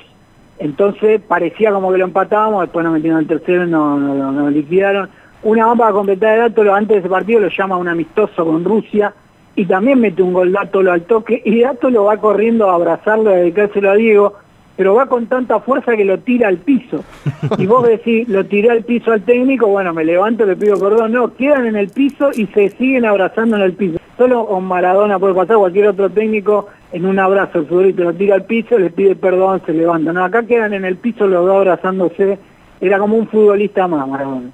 Entonces 0.58 1.20
parecía 1.20 1.72
como 1.72 1.92
que 1.92 1.98
lo 1.98 2.04
empatábamos, 2.04 2.62
después 2.62 2.84
nos 2.84 2.94
metieron 2.94 3.20
el 3.20 3.26
tercero 3.26 3.64
y 3.64 3.70
nos 3.70 4.00
no, 4.00 4.32
no, 4.32 4.50
liquidaron. 4.50 5.08
Una 5.42 5.66
más 5.66 5.78
para 5.78 5.92
completar 5.92 6.38
el 6.38 6.54
dato, 6.54 6.74
antes 6.74 6.96
de 6.96 6.98
ese 7.00 7.08
partido 7.08 7.40
lo 7.40 7.48
llama 7.48 7.76
un 7.76 7.88
amistoso 7.88 8.44
con 8.44 8.64
Rusia 8.64 9.12
y 9.54 9.66
también 9.66 10.00
mete 10.00 10.22
un 10.22 10.32
gol 10.32 10.52
Dátolo 10.52 10.92
al 10.92 11.02
toque 11.02 11.42
y 11.44 11.62
lo 11.90 12.04
va 12.04 12.16
corriendo 12.16 12.70
a 12.70 12.74
abrazarlo, 12.74 13.30
a 13.30 13.34
dedicárselo 13.34 13.90
a 13.90 13.94
Diego, 13.94 14.34
pero 14.78 14.94
va 14.94 15.06
con 15.06 15.26
tanta 15.26 15.58
fuerza 15.58 15.96
que 15.96 16.04
lo 16.04 16.20
tira 16.20 16.46
al 16.46 16.58
piso. 16.58 17.04
Y 17.58 17.66
vos 17.66 17.84
decís, 17.84 18.28
lo 18.28 18.46
tiré 18.46 18.70
al 18.70 18.84
piso 18.84 19.10
al 19.10 19.22
técnico, 19.22 19.66
bueno, 19.66 19.92
me 19.92 20.04
levanto, 20.04 20.46
le 20.46 20.54
pido 20.54 20.78
perdón, 20.78 21.12
no, 21.12 21.34
quedan 21.34 21.66
en 21.66 21.74
el 21.74 21.88
piso 21.88 22.30
y 22.32 22.46
se 22.46 22.70
siguen 22.70 23.04
abrazando 23.04 23.56
en 23.56 23.62
el 23.62 23.72
piso. 23.72 23.98
Solo 24.16 24.46
con 24.46 24.64
Maradona 24.64 25.18
puede 25.18 25.34
pasar, 25.34 25.56
cualquier 25.56 25.88
otro 25.88 26.08
técnico 26.08 26.68
en 26.92 27.06
un 27.06 27.18
abrazo, 27.18 27.58
el 27.58 27.66
futbolista 27.66 28.04
lo 28.04 28.14
tira 28.14 28.36
al 28.36 28.44
piso, 28.44 28.78
le 28.78 28.90
pide 28.90 29.16
perdón, 29.16 29.60
se 29.66 29.72
levanta. 29.72 30.12
No, 30.12 30.22
acá 30.22 30.44
quedan 30.44 30.72
en 30.72 30.84
el 30.84 30.96
piso 30.96 31.26
los 31.26 31.44
dos 31.44 31.56
abrazándose, 31.56 32.38
era 32.80 33.00
como 33.00 33.16
un 33.16 33.26
futbolista 33.26 33.88
más 33.88 34.06
Maradona. 34.06 34.50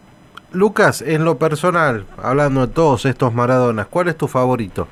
Lucas, 0.52 1.02
en 1.02 1.26
lo 1.26 1.36
personal, 1.36 2.06
hablando 2.16 2.66
de 2.66 2.72
todos 2.72 3.04
estos 3.04 3.34
Maradonas, 3.34 3.88
¿cuál 3.88 4.08
es 4.08 4.16
tu 4.16 4.26
favorito? 4.26 4.88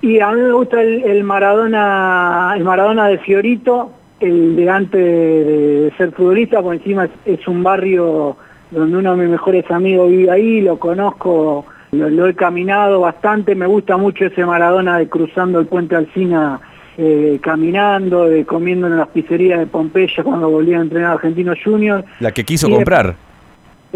Y 0.00 0.18
a 0.18 0.32
mí 0.32 0.40
me 0.40 0.50
gusta 0.50 0.82
el, 0.82 1.22
Maradona, 1.22 2.54
el 2.56 2.64
Maradona 2.64 3.06
de 3.06 3.18
Fiorito, 3.18 3.92
el 4.22 4.56
de 4.56 4.70
antes 4.70 5.00
de, 5.00 5.92
ser 5.96 6.12
futbolista, 6.12 6.62
por 6.62 6.74
encima 6.74 7.08
es, 7.24 7.48
un 7.48 7.62
barrio 7.62 8.36
donde 8.70 8.96
uno 8.96 9.16
de 9.16 9.22
mis 9.22 9.30
mejores 9.30 9.70
amigos 9.70 10.10
vive 10.10 10.30
ahí, 10.30 10.60
lo 10.60 10.78
conozco, 10.78 11.66
lo, 11.90 12.26
he 12.26 12.34
caminado 12.34 13.00
bastante, 13.00 13.54
me 13.54 13.66
gusta 13.66 13.96
mucho 13.96 14.26
ese 14.26 14.46
Maradona 14.46 14.98
de 14.98 15.08
cruzando 15.08 15.60
el 15.60 15.66
puente 15.66 15.96
Alcina 15.96 16.60
eh, 16.96 17.38
caminando, 17.42 18.28
de 18.28 18.44
comiendo 18.44 18.86
en 18.86 18.96
las 18.96 19.08
pizzerías 19.08 19.58
de 19.58 19.66
Pompeya 19.66 20.22
cuando 20.22 20.48
volvía 20.48 20.78
a 20.78 20.82
entrenar 20.82 21.10
a 21.10 21.14
Argentino 21.14 21.54
Junior. 21.62 22.04
La 22.20 22.32
que 22.32 22.44
quiso 22.44 22.70
comprar 22.70 23.16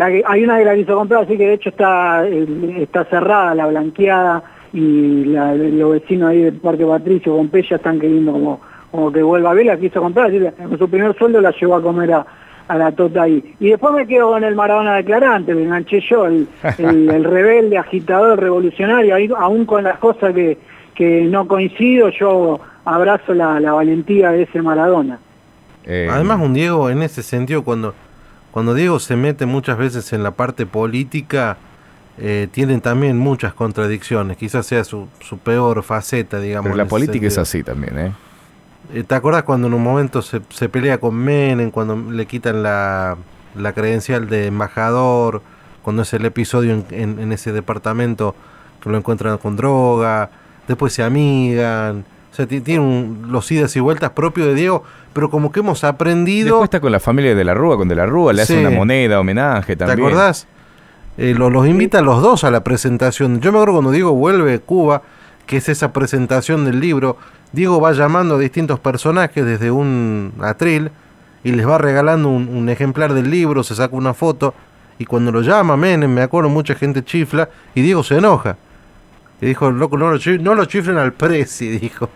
hay 0.02 0.44
una 0.44 0.58
de 0.58 0.64
las 0.64 0.74
que 0.74 0.80
hizo 0.80 0.94
comprar, 0.94 1.24
así 1.24 1.36
que 1.36 1.46
de 1.46 1.54
hecho 1.54 1.70
está, 1.70 2.26
está 2.28 3.04
cerrada, 3.04 3.54
la 3.54 3.66
blanqueada, 3.66 4.42
y 4.72 5.24
los 5.24 5.92
vecinos 5.92 6.30
ahí 6.30 6.42
del 6.42 6.54
Parque 6.54 6.84
Patricio, 6.84 7.34
Pompeya, 7.34 7.76
están 7.76 7.98
queriendo 7.98 8.32
como, 8.32 8.60
como 8.96 9.12
que 9.12 9.22
vuelva 9.22 9.50
a 9.50 9.54
ver, 9.54 9.66
la 9.66 9.76
quiso 9.76 10.00
comprar, 10.00 10.30
así 10.30 10.40
con 10.56 10.78
su 10.78 10.88
primer 10.88 11.16
sueldo 11.16 11.40
la 11.40 11.52
llevó 11.52 11.76
a 11.76 11.82
comer 11.82 12.12
a, 12.12 12.26
la 12.68 12.90
tota 12.92 13.22
ahí. 13.22 13.54
Y 13.60 13.70
después 13.70 13.94
me 13.94 14.06
quedo 14.06 14.30
con 14.30 14.42
el 14.42 14.56
Maradona 14.56 14.96
declarante, 14.96 15.54
me 15.54 15.62
enganché 15.62 16.00
yo, 16.00 16.26
el, 16.26 16.48
rebelde, 17.24 17.78
agitador, 17.78 18.40
revolucionario, 18.40 19.14
ahí, 19.14 19.30
aún 19.38 19.66
con 19.66 19.84
las 19.84 19.98
cosas 19.98 20.34
que, 20.34 20.58
que 20.94 21.22
no 21.22 21.46
coincido, 21.46 22.08
yo 22.08 22.58
abrazo 22.84 23.34
la, 23.34 23.60
valentía 23.72 24.32
de 24.32 24.42
ese 24.42 24.62
Maradona. 24.62 25.18
Eh, 25.84 26.08
Además 26.10 26.40
un 26.40 26.54
Diego 26.54 26.90
en 26.90 27.02
ese 27.02 27.22
sentido 27.22 27.62
cuando 27.62 27.94
cuando 28.56 28.72
Diego 28.72 28.98
se 29.00 29.16
mete 29.16 29.44
muchas 29.44 29.76
veces 29.76 30.14
en 30.14 30.22
la 30.22 30.30
parte 30.30 30.64
política, 30.64 31.58
eh, 32.16 32.48
tienen 32.50 32.80
también 32.80 33.18
muchas 33.18 33.52
contradicciones. 33.52 34.38
Quizás 34.38 34.64
sea 34.64 34.82
su, 34.82 35.08
su 35.20 35.36
peor 35.36 35.82
faceta, 35.82 36.40
digamos. 36.40 36.70
Pero 36.70 36.76
la 36.76 36.88
política 36.88 37.26
es 37.26 37.36
así 37.36 37.62
también, 37.62 37.98
¿eh? 37.98 38.12
¿Eh? 38.92 39.04
¿Te 39.04 39.14
acuerdas 39.14 39.44
cuando 39.44 39.68
en 39.68 39.74
un 39.74 39.82
momento 39.82 40.22
se, 40.22 40.40
se 40.50 40.68
pelea 40.68 40.98
con 40.98 41.14
Menem, 41.14 41.70
cuando 41.70 41.96
le 41.96 42.26
quitan 42.26 42.62
la, 42.62 43.16
la, 43.54 43.72
credencial 43.72 44.28
de 44.28 44.46
embajador, 44.46 45.42
cuando 45.82 46.02
es 46.02 46.12
el 46.14 46.24
episodio 46.24 46.84
en, 46.90 47.18
en, 47.18 47.32
ese 47.32 47.52
departamento 47.52 48.34
que 48.82 48.90
lo 48.90 48.96
encuentran 48.96 49.38
con 49.38 49.56
droga, 49.56 50.30
después 50.68 50.92
se 50.92 51.02
amigan, 51.02 52.04
o 52.32 52.34
sea, 52.34 52.46
tiene 52.46 53.16
los 53.28 53.50
idas 53.50 53.74
y 53.76 53.80
vueltas 53.80 54.10
propios 54.10 54.46
de 54.48 54.54
Diego, 54.54 54.82
pero 55.12 55.30
como 55.30 55.50
que 55.50 55.60
hemos 55.60 55.84
aprendido. 55.84 56.56
Después 56.56 56.64
está 56.64 56.80
con 56.80 56.92
la 56.92 57.00
familia 57.00 57.34
de 57.34 57.44
la 57.44 57.54
Rúa, 57.54 57.76
con 57.76 57.88
De 57.88 57.94
la 57.94 58.04
Rúa, 58.04 58.32
le 58.32 58.42
hace 58.42 58.58
una 58.58 58.70
moneda, 58.70 59.18
homenaje 59.18 59.76
también. 59.76 59.96
¿Te 59.96 60.04
acordás? 60.04 60.46
Eh, 61.18 61.34
los 61.34 61.66
invita 61.66 62.00
a 62.00 62.02
los 62.02 62.20
dos 62.20 62.44
a 62.44 62.50
la 62.50 62.62
presentación. 62.62 63.40
Yo 63.40 63.50
me 63.50 63.58
acuerdo 63.58 63.74
cuando 63.74 63.90
Diego 63.90 64.12
vuelve 64.12 64.54
a 64.54 64.58
Cuba, 64.58 65.02
que 65.46 65.56
es 65.56 65.68
esa 65.68 65.92
presentación 65.92 66.64
del 66.66 66.80
libro. 66.80 67.16
Diego 67.56 67.80
va 67.80 67.92
llamando 67.92 68.34
a 68.34 68.38
distintos 68.38 68.78
personajes 68.78 69.42
desde 69.42 69.70
un 69.70 70.30
atril 70.42 70.90
y 71.42 71.52
les 71.52 71.66
va 71.66 71.78
regalando 71.78 72.28
un, 72.28 72.68
ejemplar 72.68 73.14
del 73.14 73.30
libro, 73.30 73.62
se 73.62 73.74
saca 73.74 73.96
una 73.96 74.12
foto. 74.12 74.52
Y 74.98 75.06
cuando 75.06 75.32
lo 75.32 75.40
llama 75.40 75.74
Menem, 75.74 76.12
me 76.12 76.20
acuerdo, 76.20 76.50
mucha 76.50 76.74
gente 76.74 77.02
chifla 77.02 77.48
y 77.74 77.80
Diego 77.80 78.02
se 78.02 78.18
enoja. 78.18 78.58
Y 79.40 79.46
dijo, 79.46 79.70
loco, 79.70 79.96
no 79.96 80.10
lo, 80.10 80.18
no 80.40 80.54
lo 80.54 80.64
chiflen 80.66 80.98
al 80.98 81.14
presi, 81.14 81.68
dijo. 81.78 82.10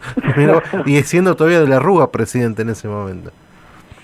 y 0.84 1.00
siendo 1.04 1.34
todavía 1.34 1.60
de 1.60 1.68
la 1.68 1.78
Rúa 1.78 2.12
presidente 2.12 2.60
en 2.60 2.68
ese 2.68 2.86
momento. 2.86 3.30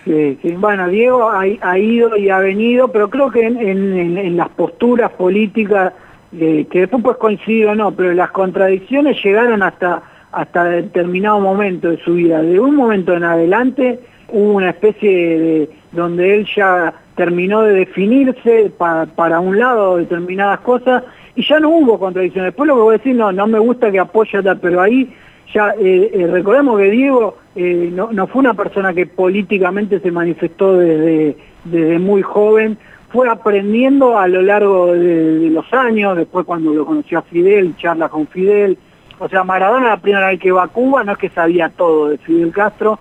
Sí, 0.07 0.39
bueno, 0.57 0.89
Diego 0.89 1.31
ha, 1.31 1.79
ido 1.79 2.17
y 2.17 2.31
ha 2.31 2.39
venido, 2.39 2.89
pero 2.89 3.11
creo 3.11 3.31
que 3.31 3.45
en, 3.45 4.37
las 4.39 4.49
posturas 4.49 5.11
políticas, 5.13 5.93
eh, 6.33 6.67
que 6.71 6.81
después 6.81 7.03
pues 7.03 7.17
coincido 7.19 7.75
no, 7.75 7.91
pero 7.91 8.15
las 8.15 8.31
contradicciones 8.31 9.23
llegaron 9.23 9.63
hasta, 9.63 10.03
hasta 10.37 10.65
determinado 10.65 11.41
momento 11.41 11.91
de 11.91 11.97
su 11.99 12.15
vida. 12.15 12.43
De 12.43 12.61
un 12.61 12.77
momento 12.77 13.15
en 13.15 13.25
adelante 13.25 13.99
hubo 14.29 14.53
una 14.53 14.71
especie 14.71 15.39
de, 15.39 15.71
donde 15.93 16.35
él 16.35 16.47
ya 16.55 16.93
terminó 17.15 17.63
de 17.63 17.73
definirse 17.73 18.71
para 18.77 19.41
un 19.41 19.59
lado 19.59 19.97
determinadas 19.97 20.61
cosas 20.61 21.05
y 21.35 21.43
ya 21.43 21.59
no 21.59 21.71
hubo 21.71 21.99
contradicciones. 21.99 22.49
Después 22.49 22.69
lo 22.69 22.75
que 22.75 22.83
voy 22.83 22.95
a 22.95 22.99
decir, 22.99 23.17
no, 23.17 23.33
no 23.33 23.47
me 23.47 23.59
gusta 23.59 23.91
que 23.91 23.99
apoye 23.99 24.37
a 24.39 24.55
pero 24.57 24.83
ahí 24.83 25.11
ya 25.55 25.75
eh, 25.79 26.11
eh, 26.13 26.27
recordemos 26.27 26.79
que 26.79 26.91
Diego 26.91 27.39
eh, 27.55 27.91
no, 27.93 28.27
fue 28.27 28.41
una 28.41 28.53
persona 28.53 28.93
que 28.93 29.07
políticamente 29.07 30.01
se 30.01 30.11
manifestó 30.11 30.77
desde, 30.77 31.37
desde 31.65 31.99
muy 31.99 32.21
joven, 32.21 32.77
fue 33.09 33.31
aprendiendo 33.31 34.19
a 34.19 34.29
lo 34.29 34.43
largo 34.43 34.93
de, 34.93 35.49
los 35.51 35.73
años, 35.73 36.17
después 36.17 36.45
cuando 36.45 36.75
lo 36.75 36.85
conoció 36.85 37.21
a 37.21 37.23
Fidel, 37.23 37.75
charla 37.79 38.11
con 38.11 38.27
Fidel, 38.27 38.77
o 39.19 39.29
sea, 39.29 39.45
Maradona 39.45 39.89
la 39.89 39.97
primera 39.97 40.29
vez 40.29 40.41
que 40.41 40.53
va 40.53 40.65
a 40.65 40.69
Cuba 40.69 41.03
no 41.05 41.13
es 41.13 41.19
que 41.19 41.31
sabía 41.31 41.71
todo 41.71 42.09
de 42.09 42.19
Fidel 42.19 42.53
Castro, 42.53 42.99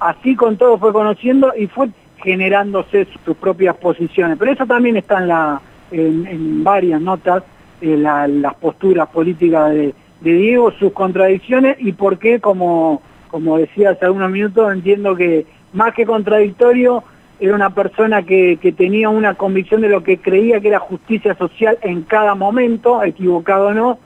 así 0.00 0.34
con 0.34 0.56
todo 0.56 0.78
fue 0.78 0.92
conociendo 0.92 1.52
y 1.56 1.66
fue 1.66 1.90
generándose 2.18 3.06
sus 3.24 3.36
propias 3.36 3.76
posiciones, 3.76 4.36
pero 4.38 4.52
eso 4.52 4.66
también 4.66 4.96
está 4.96 5.60
en, 5.90 6.64
varias 6.64 7.00
notas 7.00 7.44
eh, 7.80 7.96
las 7.96 8.54
posturas 8.54 9.08
políticas 9.08 9.70
de, 9.70 9.94
Diego, 10.20 10.72
sus 10.72 10.92
contradicciones 10.92 11.76
y 11.78 11.92
por 11.92 12.18
qué, 12.18 12.40
como, 12.40 13.02
como 13.28 13.56
decía 13.56 13.90
hace 13.90 14.04
algunos 14.04 14.32
minutos, 14.32 14.72
entiendo 14.72 15.14
que 15.14 15.46
más 15.72 15.94
que 15.94 16.04
contradictorio, 16.04 17.04
era 17.38 17.54
una 17.54 17.70
persona 17.70 18.24
que, 18.24 18.58
que, 18.60 18.72
tenía 18.72 19.10
una 19.10 19.34
convicción 19.34 19.80
de 19.80 19.88
lo 19.88 20.02
que 20.02 20.18
creía 20.18 20.58
que 20.58 20.68
era 20.68 20.80
justicia 20.80 21.36
social 21.36 21.78
en 21.82 22.02
cada 22.02 22.34
momento, 22.34 23.00
equivocado 23.04 23.68
o 23.68 23.74
no, 23.74 23.98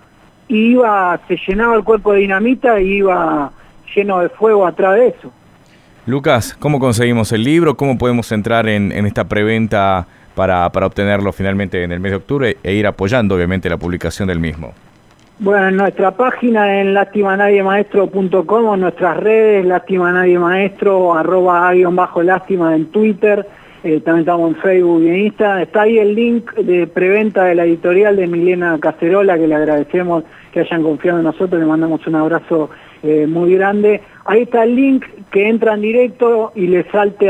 y 0.48 0.72
iba, 0.72 1.18
se 1.28 1.36
llenaba 1.46 1.76
el 1.76 1.84
cuerpo 1.84 2.12
de 2.12 2.20
dinamita 2.20 2.80
y 2.80 2.94
iba 2.94 3.50
lleno 3.94 4.20
de 4.20 4.28
fuego 4.28 4.66
atrás 4.66 4.94
de 4.94 5.08
eso. 5.08 5.32
Lucas, 6.06 6.56
¿cómo 6.58 6.80
conseguimos 6.80 7.30
el 7.32 7.44
libro? 7.44 7.76
¿Cómo 7.76 7.96
podemos 7.96 8.32
entrar 8.32 8.68
en, 8.68 8.90
en 8.92 9.06
esta 9.06 9.28
preventa 9.28 10.06
para, 10.34 10.70
para 10.70 10.86
obtenerlo 10.86 11.32
finalmente 11.32 11.82
en 11.82 11.92
el 11.92 12.00
mes 12.00 12.12
de 12.12 12.16
octubre 12.16 12.56
e 12.62 12.72
ir 12.74 12.86
apoyando 12.86 13.34
obviamente 13.34 13.68
la 13.70 13.76
publicación 13.76 14.28
del 14.28 14.40
mismo? 14.40 14.72
Bueno, 15.38 15.68
en 15.68 15.76
nuestra 15.76 16.12
página 16.12 16.80
en 16.80 16.94
lastimanadiemaestro.com 16.94 18.64
o 18.64 18.74
en 18.74 18.80
nuestras 18.80 19.16
redes, 19.16 19.66
lástima 19.66 20.12
nadie 20.12 20.38
maestro, 20.38 21.14
arroba 21.14 21.72
guion 21.72 21.96
bajo 21.96 22.22
lástima 22.22 22.76
en 22.76 22.86
Twitter, 22.86 23.46
eh, 23.84 24.00
también 24.00 24.20
estamos 24.20 24.54
en 24.54 24.62
Facebook 24.62 25.02
y 25.02 25.08
en 25.08 25.18
Instagram. 25.26 25.62
Está 25.62 25.82
ahí 25.82 25.98
el 25.98 26.14
link 26.14 26.52
de 26.54 26.86
preventa 26.86 27.44
de 27.44 27.56
la 27.56 27.64
editorial 27.64 28.14
de 28.14 28.28
Milena 28.28 28.78
Cacerola, 28.78 29.36
que 29.36 29.48
le 29.48 29.56
agradecemos 29.56 30.22
que 30.52 30.60
hayan 30.60 30.82
confiado 30.82 31.18
en 31.18 31.24
nosotros, 31.24 31.60
le 31.60 31.66
mandamos 31.66 32.06
un 32.06 32.14
abrazo 32.14 32.70
eh, 33.02 33.26
muy 33.26 33.54
grande. 33.54 34.00
Ahí 34.24 34.42
está 34.42 34.62
el 34.62 34.76
link 34.76 35.04
que 35.32 35.48
entra 35.48 35.74
en 35.74 35.80
directo 35.80 36.52
y 36.54 36.68
le 36.68 36.84
salte 36.90 37.28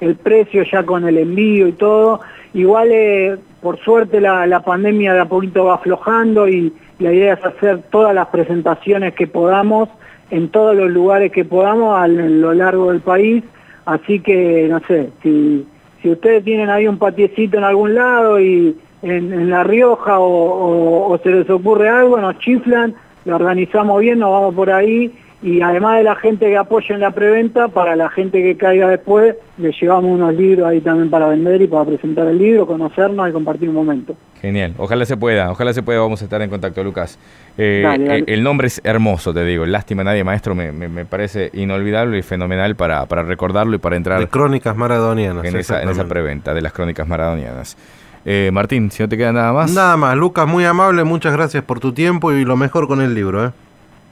el 0.00 0.16
precio 0.16 0.64
ya 0.64 0.82
con 0.82 1.06
el 1.06 1.18
envío 1.18 1.68
y 1.68 1.72
todo. 1.72 2.20
Igual, 2.52 2.88
eh, 2.90 3.36
por 3.60 3.78
suerte, 3.78 4.20
la, 4.20 4.62
pandemia 4.64 5.14
de 5.14 5.20
a 5.20 5.26
poquito 5.26 5.66
va 5.66 5.74
aflojando 5.74 6.48
y 6.48 6.72
la 6.98 7.12
idea 7.12 7.34
es 7.34 7.44
hacer 7.44 7.82
todas 7.90 8.12
las 8.14 8.26
presentaciones 8.28 9.14
que 9.14 9.28
podamos 9.28 9.88
en 10.30 10.48
todos 10.48 10.74
los 10.74 10.90
lugares 10.90 11.30
que 11.30 11.44
podamos 11.44 11.96
a 11.96 12.08
lo 12.08 12.54
largo 12.54 12.90
del 12.90 13.02
país. 13.02 13.44
Así 13.84 14.18
que, 14.18 14.66
no 14.68 14.80
sé, 14.88 15.10
si, 15.22 15.64
si 16.06 16.12
ustedes 16.12 16.44
tienen 16.44 16.70
ahí 16.70 16.86
un 16.86 16.98
patiecito 16.98 17.58
en 17.58 17.64
algún 17.64 17.96
lado 17.96 18.38
y 18.38 18.76
en, 19.02 19.50
La 19.50 19.64
Rioja 19.64 20.20
o, 20.20 21.18
se 21.20 21.30
les 21.30 21.50
ocurre 21.50 21.88
algo, 21.88 22.16
nos 22.20 22.38
chiflan 22.38 22.94
lo 23.24 23.34
organizamos 23.34 24.00
bien, 24.00 24.20
nos 24.20 24.30
vamos 24.30 24.54
por 24.54 24.70
ahí 24.70 25.12
Y 25.48 25.62
además 25.62 25.98
de 25.98 26.02
la 26.02 26.16
gente 26.16 26.46
que 26.46 26.56
apoya 26.56 26.92
en 26.92 27.00
la 27.00 27.12
preventa, 27.12 27.68
para 27.68 27.94
la 27.94 28.08
gente 28.10 28.42
que 28.42 28.56
caiga 28.56 28.88
después, 28.88 29.36
le 29.58 29.70
llevamos 29.80 30.10
unos 30.10 30.34
libros 30.34 30.66
ahí 30.66 30.80
también 30.80 31.08
para 31.08 31.28
vender 31.28 31.62
y 31.62 31.68
para 31.68 31.84
presentar 31.84 32.26
el 32.26 32.36
libro, 32.36 32.66
conocernos 32.66 33.28
y 33.28 33.32
compartir 33.32 33.68
un 33.68 33.76
momento. 33.76 34.16
Genial, 34.42 34.74
ojalá 34.76 35.04
se 35.04 35.16
pueda, 35.16 35.52
ojalá 35.52 35.72
se 35.72 35.84
pueda, 35.84 36.00
vamos 36.00 36.20
a 36.20 36.24
estar 36.24 36.42
en 36.42 36.50
contacto, 36.50 36.82
Lucas. 36.82 37.16
Eh, 37.56 37.82
Dale, 37.84 38.04
dale. 38.04 38.18
eh, 38.20 38.24
El 38.26 38.42
nombre 38.42 38.66
es 38.66 38.80
hermoso, 38.82 39.32
te 39.32 39.44
digo, 39.44 39.64
Lástima 39.66 40.02
Nadie 40.02 40.24
Maestro 40.24 40.56
me, 40.56 40.72
me- 40.72 40.88
me 40.88 41.04
parece 41.04 41.50
inolvidable 41.52 42.18
y 42.18 42.22
fenomenal 42.22 42.74
para, 42.74 43.06
para 43.06 43.22
recordarlo 43.22 43.76
y 43.76 43.78
para 43.78 43.94
entrar 43.94 44.18
De 44.18 44.26
crónicas 44.26 44.76
maradonianas. 44.76 45.44
en 45.44 45.54
esa, 45.56 45.80
en 45.80 45.90
esa 45.90 46.06
preventa 46.06 46.54
de 46.54 46.60
las 46.60 46.72
crónicas 46.72 47.06
maradonianas. 47.06 47.76
Eh, 48.24 48.50
Martín, 48.52 48.90
si 48.90 49.00
no 49.00 49.08
te 49.08 49.16
queda 49.16 49.32
nada 49.32 49.52
más. 49.52 49.72
Nada 49.72 49.96
más, 49.96 50.16
Lucas, 50.16 50.48
muy 50.48 50.64
amable, 50.64 51.04
muchas 51.04 51.32
gracias 51.32 51.62
por 51.62 51.78
tu 51.78 51.92
tiempo 51.92 52.32
y 52.32 52.44
lo 52.44 52.56
mejor 52.56 52.88
con 52.88 53.00
el 53.00 53.14
libro. 53.14 53.46
¿eh? 53.46 53.50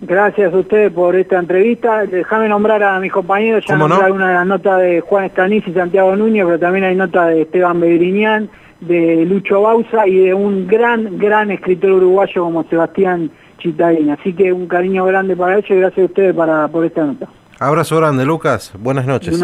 Gracias 0.06 0.52
a 0.52 0.58
ustedes 0.58 0.92
por 0.92 1.16
esta 1.16 1.38
entrevista. 1.38 2.04
Déjame 2.04 2.46
nombrar 2.48 2.82
a 2.82 3.00
mis 3.00 3.10
compañeros, 3.10 3.64
ya 3.66 3.74
¿Cómo 3.74 3.88
no? 3.88 3.96
alguna 3.96 4.28
de 4.28 4.34
las 4.34 4.46
notas 4.46 4.80
de 4.80 5.00
Juan 5.00 5.24
Estanis 5.24 5.66
y 5.66 5.72
Santiago 5.72 6.14
Núñez, 6.14 6.44
pero 6.44 6.58
también 6.58 6.84
hay 6.84 6.94
notas 6.94 7.28
de 7.28 7.42
Esteban 7.42 7.80
Bedriñán, 7.80 8.50
de 8.80 9.24
Lucho 9.24 9.62
Bausa 9.62 10.06
y 10.06 10.16
de 10.16 10.34
un 10.34 10.66
gran, 10.66 11.16
gran 11.16 11.50
escritor 11.50 11.92
uruguayo 11.92 12.44
como 12.44 12.64
Sebastián 12.64 13.30
Chitaín. 13.58 14.10
Así 14.10 14.34
que 14.34 14.52
un 14.52 14.66
cariño 14.66 15.06
grande 15.06 15.36
para 15.36 15.54
ellos 15.56 15.70
y 15.70 15.76
gracias 15.76 16.02
a 16.02 16.06
ustedes 16.06 16.34
para, 16.34 16.68
por 16.68 16.84
esta 16.84 17.04
nota. 17.04 17.26
Abrazo 17.58 17.96
grande, 17.96 18.26
Lucas. 18.26 18.72
Buenas 18.78 19.06
noches. 19.06 19.42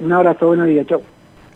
Un 0.00 0.12
abrazo, 0.12 0.48
buenos 0.48 0.66
días, 0.66 0.86
chau. 0.88 1.02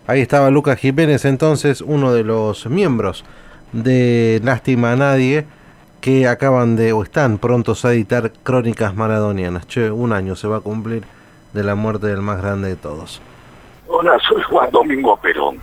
Ahí 0.07 0.21
estaba 0.21 0.51
Lucas 0.51 0.79
Jiménez, 0.79 1.25
entonces 1.25 1.81
uno 1.81 2.13
de 2.13 2.23
los 2.23 2.67
miembros 2.67 3.25
de 3.73 4.41
Lástima 4.45 4.93
a 4.93 4.97
Nadie 4.97 5.45
que 6.05 6.29
acaban 6.29 6.77
de 6.77 6.93
o 6.93 7.03
están 7.03 7.39
prontos 7.39 7.87
a 7.87 7.95
editar 7.95 8.31
Crónicas 8.43 8.95
Maradonianas. 8.95 9.67
Che, 9.67 9.91
un 9.91 10.13
año 10.13 10.37
se 10.37 10.47
va 10.47 10.59
a 10.59 10.61
cumplir 10.61 11.03
de 11.55 11.65
la 11.65 11.77
muerte 11.77 12.09
del 12.09 12.21
más 12.21 12.43
grande 12.43 12.69
de 12.69 12.77
todos. 12.77 13.23
Hola, 13.89 14.19
soy 14.29 14.43
Juan 14.43 14.71
Domingo 14.71 15.17
Perón. 15.17 15.59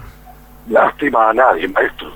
Lástima 0.68 1.30
a 1.30 1.34
nadie, 1.36 1.68
maestro. 1.68 2.12